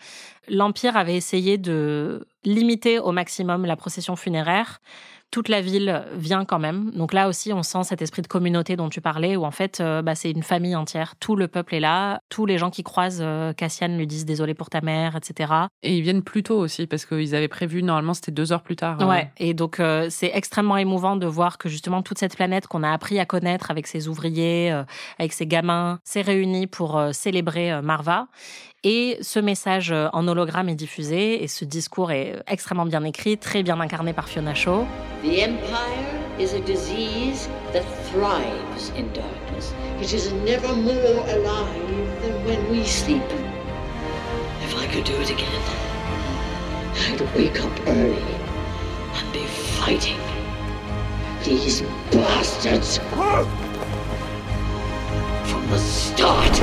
l'Empire 0.50 0.98
avait 0.98 1.16
essayé 1.16 1.60
de 1.60 2.26
limiter 2.44 2.98
au 2.98 3.12
maximum 3.12 3.66
la 3.66 3.76
procession 3.76 4.16
funéraire, 4.16 4.80
toute 5.32 5.50
la 5.50 5.62
ville 5.62 6.06
vient 6.14 6.46
quand 6.46 6.60
même. 6.60 6.92
Donc 6.92 7.14
là 7.14 7.28
aussi, 7.28 7.52
on 7.54 7.64
sent 7.64 7.84
cet 7.84 8.02
esprit 8.02 8.22
de 8.22 8.28
communauté 8.28 8.76
dont 8.76 8.90
tu 8.90 9.02
parlais, 9.02 9.36
où 9.36 9.44
en 9.46 9.52
fait, 9.52 9.80
euh, 9.82 10.02
bah, 10.02 10.16
c'est 10.16 10.32
une 10.32 10.44
famille 10.44 10.76
entière. 10.76 11.16
Tout 11.20 11.36
le 11.36 11.48
peuple 11.48 11.76
est 11.76 11.80
là. 11.80 12.22
Tous 12.30 12.46
les 12.46 12.58
gens 12.58 12.70
qui 12.70 12.84
croisent 12.84 13.22
euh, 13.22 13.52
Cassian 13.54 13.90
lui 13.90 14.08
disent 14.08 14.26
désolé 14.26 14.54
pour 14.54 14.70
ta 14.70 14.82
mère, 14.82 15.16
etc. 15.16 15.52
Et 15.84 15.98
ils 15.98 16.02
viennent 16.02 16.24
plus 16.24 16.44
tôt 16.44 16.58
aussi, 16.58 16.88
parce 16.88 17.06
qu'ils 17.06 17.36
avaient 17.36 17.48
prévu, 17.48 17.84
normalement, 17.84 18.14
c'était 18.14 18.32
deux 18.32 18.54
heures 18.54 18.64
plus 18.64 18.76
tard. 18.78 18.98
hein. 19.02 19.08
Ouais. 19.08 19.32
Et 19.38 19.54
donc, 19.54 19.80
euh, 19.80 20.08
c'est 20.10 20.32
extrêmement 20.34 20.78
émouvant 20.78 21.16
de 21.18 21.28
voir 21.28 21.58
que 21.58 21.68
justement 21.70 22.02
toute 22.02 22.18
cette 22.18 22.36
planète 22.36 22.68
qu'on 22.68 22.84
a 22.84 22.92
appris 22.92 23.20
à 23.20 23.26
connaître 23.26 23.70
avec 23.70 23.88
ses 23.88 24.08
ouvriers, 24.08 24.72
avec 25.20 25.34
ses 25.34 25.46
gamins, 25.46 26.00
s'est 26.04 26.22
réunie 26.22 26.68
pour 26.68 27.02
célébrer 27.12 27.82
Marva. 27.82 28.28
Et 28.84 29.18
ce 29.22 29.40
message 29.40 29.92
euh, 29.92 30.08
en 30.14 30.28
hologramme 30.28 30.70
est 30.70 30.76
diffusé 30.76 31.44
et 31.44 31.48
ce 31.48 31.66
discours 31.66 32.12
est 32.12 32.44
extrêmement 32.46 32.86
bien 32.86 33.04
écrit, 33.04 33.38
très 33.38 33.64
bien 33.64 33.80
incarné 33.80 34.14
par 34.14 34.30
Fiona 34.30 34.54
Shaw. 34.54 34.86
The 35.24 35.40
Empire 35.40 36.22
is 36.40 36.54
a 36.54 36.60
disease 36.60 37.50
that 37.74 37.84
thrives 38.12 38.92
in 38.96 39.12
darkness. 39.14 39.74
It 40.00 40.14
is 40.14 40.32
never 40.46 40.68
more 40.76 41.26
alive 41.28 42.22
than 42.22 42.34
when 42.46 42.60
we 42.70 42.86
sleep. 42.86 43.24
If 44.62 44.76
I 44.80 44.86
could 44.94 45.06
do 45.06 45.20
it 45.22 45.32
again, 45.32 45.62
I'd 47.10 47.22
wake 47.36 47.60
up 47.60 47.72
early 47.88 48.36
and 49.16 49.34
be 49.34 49.46
fighting 49.80 50.20
these 51.44 51.82
bastards 52.12 53.00
from 55.46 55.68
the 55.72 55.80
start. 55.80 56.62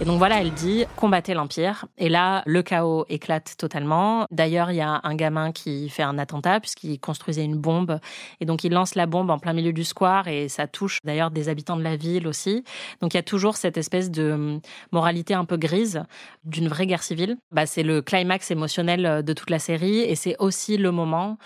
Et 0.00 0.04
donc 0.04 0.18
voilà, 0.18 0.40
elle 0.40 0.52
dit 0.52 0.84
combattez 0.96 1.34
l'Empire. 1.34 1.86
Et 1.96 2.08
là, 2.08 2.42
le 2.46 2.62
chaos 2.62 3.06
éclate 3.08 3.54
totalement. 3.56 4.26
D'ailleurs, 4.30 4.70
il 4.70 4.76
y 4.76 4.80
a 4.80 5.00
un 5.02 5.14
gamin 5.14 5.52
qui 5.52 5.88
fait 5.88 6.02
un 6.02 6.18
attentat 6.18 6.58
puisqu'il 6.60 6.98
construisait 6.98 7.44
une 7.44 7.56
bombe. 7.56 8.00
Et 8.40 8.44
donc 8.44 8.64
il 8.64 8.72
lance 8.72 8.96
la 8.96 9.06
bombe 9.06 9.30
en 9.30 9.38
plein 9.38 9.52
milieu 9.52 9.72
du 9.72 9.84
square 9.84 10.26
et 10.26 10.48
ça 10.48 10.66
touche 10.66 10.98
d'ailleurs 11.04 11.30
des 11.30 11.48
habitants 11.48 11.76
de 11.76 11.82
la 11.82 11.96
ville 11.96 12.26
aussi. 12.26 12.64
Donc 13.00 13.14
il 13.14 13.16
y 13.16 13.20
a 13.20 13.22
toujours 13.22 13.56
cette 13.56 13.76
espèce 13.76 14.10
de 14.10 14.32
hum, 14.32 14.60
moralité 14.90 15.32
un 15.32 15.44
peu 15.44 15.56
grise 15.56 16.02
d'une 16.44 16.68
vraie 16.68 16.86
guerre 16.86 17.02
civile. 17.02 17.36
Bah, 17.52 17.64
c'est 17.64 17.84
le 17.84 18.02
climax 18.02 18.50
émotionnel 18.50 19.24
de 19.24 19.32
toute 19.32 19.50
la 19.50 19.58
série 19.58 20.00
et 20.00 20.16
c'est 20.16 20.36
aussi 20.38 20.76
le 20.76 20.90
moment 20.90 21.38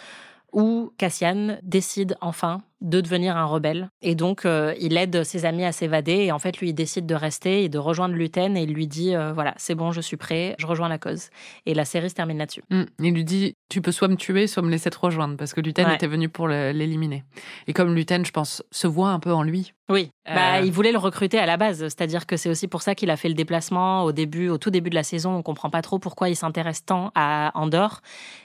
où 0.52 0.90
Cassian 0.96 1.58
décide 1.62 2.16
enfin 2.22 2.62
de 2.80 3.00
devenir 3.00 3.36
un 3.36 3.44
rebelle. 3.44 3.90
Et 4.02 4.14
donc, 4.14 4.44
euh, 4.44 4.74
il 4.80 4.96
aide 4.96 5.24
ses 5.24 5.44
amis 5.44 5.64
à 5.64 5.72
s'évader. 5.72 6.12
Et 6.12 6.32
en 6.32 6.38
fait, 6.38 6.58
lui, 6.58 6.70
il 6.70 6.74
décide 6.74 7.06
de 7.06 7.14
rester 7.14 7.64
et 7.64 7.68
de 7.68 7.78
rejoindre 7.78 8.14
Luten. 8.14 8.56
Et 8.56 8.62
il 8.62 8.72
lui 8.72 8.86
dit, 8.86 9.14
euh, 9.14 9.32
voilà, 9.32 9.54
c'est 9.56 9.74
bon, 9.74 9.90
je 9.92 10.00
suis 10.00 10.16
prêt, 10.16 10.54
je 10.58 10.66
rejoins 10.66 10.88
la 10.88 10.98
cause. 10.98 11.30
Et 11.66 11.74
la 11.74 11.84
série 11.84 12.08
se 12.10 12.14
termine 12.14 12.38
là-dessus. 12.38 12.62
Mm. 12.70 12.82
Il 13.02 13.14
lui 13.14 13.24
dit 13.24 13.54
Tu 13.68 13.80
peux 13.82 13.92
soit 13.92 14.08
me 14.08 14.16
tuer, 14.16 14.46
soit 14.46 14.62
me 14.62 14.70
laisser 14.70 14.90
te 14.90 14.98
rejoindre, 14.98 15.36
parce 15.36 15.52
que 15.54 15.60
Luten 15.60 15.86
Ouais. 15.86 15.94
était 15.94 16.06
venu 16.06 16.28
pour 16.28 16.48
l'éliminer. 16.48 17.24
Et 17.66 17.72
comme 17.72 17.94
Luten, 17.94 18.24
je 18.24 18.32
pense, 18.32 18.62
se 18.70 18.86
voit 18.86 19.10
un 19.10 19.18
peu 19.20 19.32
en 19.32 19.42
lui. 19.42 19.72
Oui, 19.90 20.10
Euh. 20.28 20.34
bah, 20.34 20.60
il 20.60 20.70
voulait 20.70 20.92
le 20.92 20.98
recruter 20.98 21.38
à 21.38 21.46
la 21.46 21.56
base, 21.56 21.78
c'est-à-dire 21.80 22.26
que 22.26 22.36
c'est 22.36 22.50
aussi 22.50 22.68
pour 22.68 22.82
ça 22.82 22.94
qu'il 22.94 23.08
a 23.10 23.16
fait 23.16 23.28
le 23.28 23.34
déplacement 23.34 24.04
au 24.04 24.12
début, 24.12 24.48
au 24.50 24.58
tout 24.58 24.70
début 24.70 24.90
de 24.90 24.94
la 24.94 25.02
saison. 25.02 25.34
On 25.36 25.42
comprend 25.42 25.70
pas 25.70 25.80
trop 25.80 25.98
pourquoi 25.98 26.28
il 26.28 26.36
s'intéresse 26.36 26.84
tant 26.84 27.10
à 27.14 27.50
Andorre. 27.54 28.02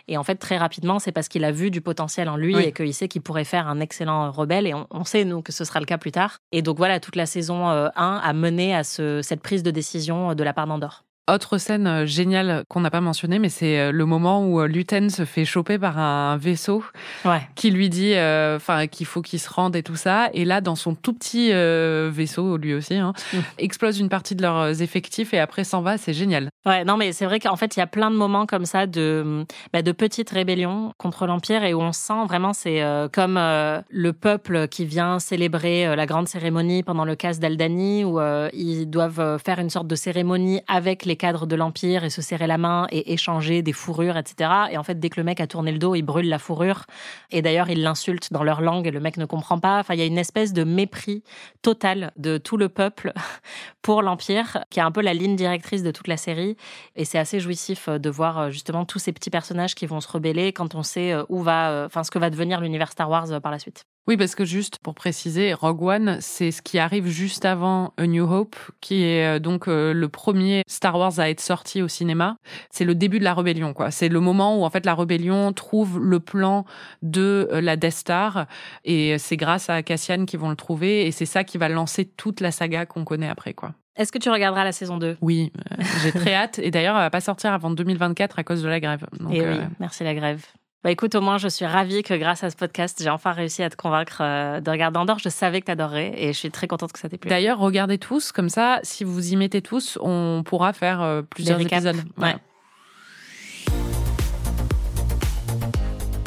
Et 0.08 0.18
en 0.18 0.24
fait, 0.24 0.36
très 0.36 0.58
rapidement, 0.58 1.00
c'est 1.00 1.12
parce 1.12 1.28
qu'il 1.28 1.44
a 1.44 1.52
vu 1.52 1.70
du 1.70 1.82
potentiel 1.82 2.30
en 2.30 2.38
lui 2.38 2.56
Oui. 2.56 2.64
et 2.64 2.72
qu'il 2.72 2.94
sait 2.94 3.08
qu'il 3.10 3.22
pourrait 3.22 3.44
faire 3.44 3.68
un 3.68 3.80
excellent 3.82 4.32
rebelle. 4.32 4.68
Et 4.68 4.74
on, 4.74 4.88
on 4.92 5.04
sait, 5.04 5.26
nous, 5.26 5.42
que 5.42 5.52
ce 5.52 5.66
sera 5.66 5.80
le 5.82 5.86
cas 5.86 5.98
plus 5.98 6.12
tard. 6.14 6.38
Et 6.54 6.62
donc 6.62 6.78
voilà, 6.78 7.00
toute 7.02 7.16
la 7.18 7.26
saison 7.26 7.70
euh, 7.70 7.90
1 7.98 8.22
a 8.24 8.34
mené 8.34 8.74
à 8.74 8.84
ce- 8.86 9.22
cette 9.22 9.42
prise 9.42 9.64
de 9.64 9.72
décision 9.72 10.32
euh, 10.32 10.34
de 10.36 10.44
la 10.44 10.54
part 10.54 10.68
d'Andorre. 10.68 11.04
Autre 11.32 11.58
scène 11.58 11.88
euh, 11.88 12.06
géniale 12.06 12.66
qu'on 12.68 12.82
n'a 12.82 12.92
pas 12.92 13.00
mentionnée, 13.00 13.40
mais 13.40 13.48
c'est 13.48 13.80
euh, 13.80 13.92
le 13.94 14.06
moment 14.06 14.46
où 14.46 14.60
euh, 14.60 14.68
Luten 14.68 15.10
se 15.10 15.24
fait 15.24 15.46
choper 15.46 15.80
par 15.80 15.98
un 15.98 16.36
vaisseau 16.36 16.84
Ouais. 17.24 17.40
qui 17.56 17.72
lui 17.72 17.88
dit 17.88 18.14
euh, 18.16 18.60
qu'il 18.92 19.06
faut 19.06 19.22
qu'il 19.22 19.40
se 19.40 19.50
rende 19.50 19.74
et 19.78 19.84
tout 19.84 19.96
ça. 19.96 20.30
Et 20.34 20.44
là, 20.44 20.60
dans 20.60 20.76
son 20.76 20.96
tout 20.96 21.14
petit 21.14 21.54
euh, 21.54 22.10
vaisseau, 22.14 22.58
lui 22.58 22.74
aussi, 22.74 22.96
hein, 22.96 23.14
Mm. 23.34 23.38
explose 23.58 24.00
une 24.02 24.10
partie 24.10 24.36
de 24.36 24.42
leurs 24.42 24.82
effectifs 24.82 25.34
et 25.34 25.40
après 25.40 25.64
s'en 25.64 25.82
va. 25.82 25.98
C'est 25.98 26.12
génial. 26.12 26.50
Ouais, 26.66 26.84
non, 26.84 26.98
mais 26.98 27.14
c'est 27.14 27.26
vrai 27.26 27.40
qu'en 27.40 27.56
fait, 27.56 27.78
il 27.78 27.80
y 27.80 27.84
a 27.84 27.88
plein 27.88 28.12
de 28.12 28.18
moments 28.18 28.46
comme 28.46 28.66
ça 28.66 28.86
de, 28.86 29.46
bah, 29.72 29.82
de 29.82 29.92
petites 29.94 30.30
rébellions 30.30 30.92
contre 30.98 31.26
l'Empire 31.26 31.64
et 31.64 31.74
où 31.74 31.80
on 31.82 31.94
sent 31.94 32.26
vraiment, 32.28 32.52
c'est 32.52 32.84
euh, 32.84 33.08
comme 33.08 33.36
le 33.38 34.12
peuple 34.12 34.68
qui 34.68 34.84
vient 34.86 35.20
célébrer 35.20 35.96
la 35.96 36.06
grande 36.06 36.28
cérémonie 36.28 36.84
pendant 36.84 37.06
le 37.06 37.16
casse 37.16 37.40
d'Aldani, 37.40 38.04
où 38.04 38.20
ils 38.52 38.90
doivent 38.90 39.38
faire 39.46 39.60
une 39.60 39.70
sorte 39.70 39.88
de 39.88 39.96
cérémonie 39.96 40.60
avec 40.68 41.06
les 41.06 41.13
cadres 41.16 41.46
de 41.46 41.56
l'Empire 41.56 42.04
et 42.04 42.10
se 42.10 42.22
serrer 42.22 42.48
la 42.48 42.58
main 42.58 42.88
et 42.92 43.14
échanger 43.14 43.62
des 43.62 43.74
fourrures, 43.74 44.18
etc. 44.18 44.50
Et 44.72 44.78
en 44.78 44.84
fait, 44.84 45.00
dès 45.00 45.10
que 45.10 45.20
le 45.20 45.24
mec 45.24 45.40
a 45.40 45.48
tourné 45.48 45.72
le 45.72 45.80
dos, 45.80 45.96
il 45.96 46.04
brûle 46.04 46.30
la 46.30 46.40
fourrure. 46.40 46.86
Et 47.32 47.42
d'ailleurs, 47.42 47.70
il 47.70 47.82
l'insulte 47.82 48.32
dans 48.32 48.44
leur 48.44 48.62
langue 48.62 48.88
et 48.88 48.92
le 48.92 49.00
mec 49.00 49.18
ne 49.18 49.26
comprend 49.26 49.60
pas. 49.60 49.80
Enfin, 49.80 49.94
il 49.94 50.00
y 50.00 50.04
a 50.04 50.06
une 50.06 50.18
espèce 50.18 50.54
de 50.54 50.64
mépris 50.64 51.24
total 51.62 52.12
de 52.18 52.38
tout 52.38 52.58
le 52.58 52.70
peuple 52.70 53.14
pour 53.82 54.02
l'Empire, 54.02 54.64
qui 54.70 54.80
est 54.80 54.84
un 54.84 54.92
peu 54.92 55.02
la 55.02 55.14
ligne 55.14 55.36
directrice 55.36 55.84
de 55.84 55.92
toute 55.92 56.08
la 56.08 56.18
série. 56.18 56.58
Et 56.96 57.06
c'est 57.06 57.20
assez 57.20 57.40
jouissif 57.40 57.88
euh, 57.88 58.00
de 58.00 58.10
voir 58.10 58.40
euh, 58.40 58.50
justement 58.50 58.86
tous 58.86 59.00
ces 59.00 59.14
petits 59.14 59.30
personnages 59.30 59.76
qui 59.76 59.86
vont 59.86 60.02
se 60.02 60.08
rebeller 60.08 60.54
quand 60.54 60.76
on 60.76 60.84
sait 60.84 61.14
euh, 61.14 61.24
où 61.30 61.42
va, 61.42 61.84
enfin, 61.86 62.04
ce 62.04 62.12
que 62.12 62.20
va 62.20 62.30
devenir 62.30 62.62
l'univers 62.62 62.92
Star 62.92 63.10
Wars 63.10 63.42
par 63.42 63.52
la 63.52 63.60
suite. 63.60 63.86
Oui, 64.06 64.18
parce 64.18 64.36
que 64.36 64.44
juste 64.44 64.80
pour 64.80 64.96
préciser, 64.96 65.54
Rogue 65.54 65.82
One, 65.82 66.18
c'est 66.20 66.52
ce 66.52 66.62
qui 66.62 66.78
arrive 66.78 67.08
juste 67.08 67.46
avant 67.46 67.94
A 67.98 68.06
New 68.06 68.30
Hope, 68.30 68.58
qui 68.82 69.04
est 69.04 69.38
euh, 69.38 69.40
donc 69.40 69.68
euh, 69.70 69.94
le 69.94 70.10
premier 70.10 70.64
Star 70.68 70.98
Wars 70.98 71.20
à 71.20 71.30
être 71.30 71.40
sorti 71.40 71.82
au 71.82 71.88
cinéma. 71.88 72.36
C'est 72.70 72.84
le 72.84 72.96
début 72.96 73.20
de 73.20 73.24
la 73.24 73.34
rébellion, 73.34 73.74
quoi. 73.74 73.92
C'est 73.92 74.10
le 74.10 74.20
moment 74.20 74.60
où 74.60 74.66
en 74.66 74.70
fait 74.70 74.86
la 74.86 74.94
rébellion 74.94 75.54
trouve 75.54 76.00
le 76.00 76.20
plan 76.20 76.66
de 77.02 77.48
euh, 77.52 77.62
la 77.62 77.78
Death 77.78 77.94
Star, 77.94 78.48
et 78.84 79.18
c'est 79.20 79.38
grâce 79.38 79.70
à 79.70 79.84
Cassian 79.84 80.26
qu'ils 80.26 80.40
vont 80.40 80.50
le 80.50 80.58
trouver, 80.58 81.08
et 81.08 81.12
c'est 81.12 81.26
ça 81.26 81.46
qui 81.46 81.58
va 81.58 81.70
lancer 81.70 82.04
toute 82.06 82.42
la 82.42 82.52
saga 82.52 82.86
qu'on 82.86 83.06
connaît 83.06 83.30
après, 83.30 83.54
quoi. 83.54 83.74
Est-ce 83.96 84.12
que 84.12 84.18
tu 84.18 84.30
regarderas 84.32 84.64
la 84.64 84.72
saison 84.72 84.98
2 84.98 85.18
Oui, 85.22 85.52
euh, 85.72 85.84
j'ai 86.02 86.12
très 86.12 86.34
hâte, 86.34 86.60
et 86.60 86.72
d'ailleurs, 86.72 86.96
elle 86.96 87.04
va 87.04 87.10
pas 87.12 87.22
sortir 87.22 87.54
avant 87.54 87.70
2024 87.70 88.40
à 88.40 88.44
cause 88.44 88.64
de 88.64 88.68
la 88.68 88.80
grève. 88.80 89.06
Donc, 89.20 89.34
Et 89.34 89.38
Eh 89.38 89.42
oui, 89.42 89.58
euh, 89.60 89.66
merci 89.80 90.04
la 90.04 90.16
grève. 90.16 90.44
Bah 90.84 90.92
écoute, 90.92 91.16
au 91.16 91.22
moins, 91.22 91.38
je 91.38 91.48
suis 91.48 91.66
ravie 91.66 92.04
que 92.04 92.14
grâce 92.14 92.44
à 92.44 92.50
ce 92.50 92.58
podcast, 92.58 93.00
j'ai 93.02 93.10
enfin 93.10 93.32
réussi 93.32 93.64
à 93.64 93.70
te 93.70 93.78
convaincre 93.78 94.18
euh, 94.20 94.60
de 94.60 94.70
regarder 94.70 95.00
Andorre. 95.00 95.20
Je 95.20 95.30
savais 95.30 95.62
que 95.62 95.68
t'adorerais 95.68 96.14
et 96.18 96.34
je 96.34 96.38
suis 96.38 96.52
très 96.52 96.68
contente 96.68 96.92
que 96.92 97.00
ça 97.00 97.08
t'ait 97.08 97.18
plu. 97.18 97.30
D'ailleurs, 97.30 97.58
regardez 97.58 97.98
tous, 97.98 98.34
comme 98.34 98.50
ça, 98.50 98.82
si 98.84 99.06
vous 99.06 99.32
y 99.32 99.38
mettez 99.38 99.62
tous, 99.62 99.98
on 100.02 100.44
pourra 100.46 100.74
faire 100.74 101.02
euh, 101.02 101.22
plusieurs 101.22 101.62
épisodes. 101.62 102.04
Ouais. 102.18 102.36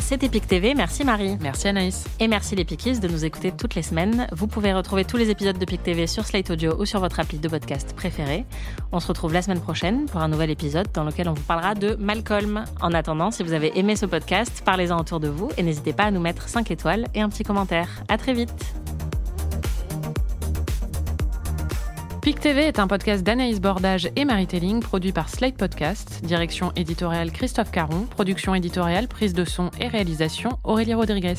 C'était 0.07 0.29
Pic 0.29 0.47
TV, 0.47 0.73
merci 0.75 1.03
Marie. 1.03 1.37
Merci 1.41 1.67
Anaïs. 1.67 2.05
Et 2.21 2.29
merci 2.29 2.55
les 2.55 2.65
Pikis 2.65 3.01
de 3.01 3.09
nous 3.09 3.25
écouter 3.25 3.51
toutes 3.51 3.75
les 3.75 3.83
semaines. 3.83 4.29
Vous 4.31 4.47
pouvez 4.47 4.73
retrouver 4.73 5.05
tous 5.05 5.17
les 5.17 5.31
épisodes 5.31 5.59
de 5.59 5.65
Pic 5.65 5.83
TV 5.83 6.07
sur 6.07 6.25
Slate 6.25 6.49
Audio 6.49 6.81
ou 6.81 6.85
sur 6.85 7.01
votre 7.01 7.19
appli 7.19 7.41
de 7.41 7.49
podcast 7.49 7.93
préféré. 7.93 8.45
On 8.93 9.01
se 9.01 9.09
retrouve 9.09 9.33
la 9.33 9.43
semaine 9.43 9.61
prochaine 9.61 10.07
pour 10.07 10.21
un 10.21 10.29
nouvel 10.29 10.51
épisode 10.51 10.87
dans 10.95 11.03
lequel 11.03 11.29
on 11.29 11.33
vous 11.33 11.43
parlera 11.43 11.75
de 11.75 11.97
Malcolm. 11.99 12.67
En 12.81 12.93
attendant, 12.93 13.33
si 13.33 13.43
vous 13.43 13.53
avez 13.53 13.77
aimé 13.77 13.97
ce 13.97 14.07
podcast, 14.07 14.63
parlez-en 14.65 15.01
autour 15.01 15.19
de 15.19 15.27
vous 15.27 15.49
et 15.59 15.65
n'hésitez 15.65 15.93
pas 15.93 16.05
à 16.05 16.13
nous 16.13 16.21
mettre 16.21 16.49
5 16.49 16.71
étoiles 16.71 17.09
et 17.13 17.21
un 17.21 17.29
petit 17.29 17.43
commentaire. 17.43 17.89
À 18.09 18.17
très 18.17 18.33
vite. 18.33 18.77
PIC 22.27 22.41
TV 22.41 22.63
est 22.63 22.81
un 22.81 22.89
podcast 22.89 23.23
d'Anaïs 23.23 23.61
Bordage 23.61 24.11
et 24.17 24.25
Marie 24.25 24.49
Telling, 24.49 24.81
produit 24.81 25.13
par 25.13 25.29
Slate 25.29 25.57
Podcast, 25.57 26.23
direction 26.25 26.73
éditoriale 26.75 27.31
Christophe 27.31 27.71
Caron, 27.71 28.01
production 28.01 28.53
éditoriale, 28.53 29.07
prise 29.07 29.33
de 29.33 29.45
son 29.45 29.71
et 29.79 29.87
réalisation 29.87 30.59
Aurélie 30.65 30.95
Rodriguez. 30.95 31.37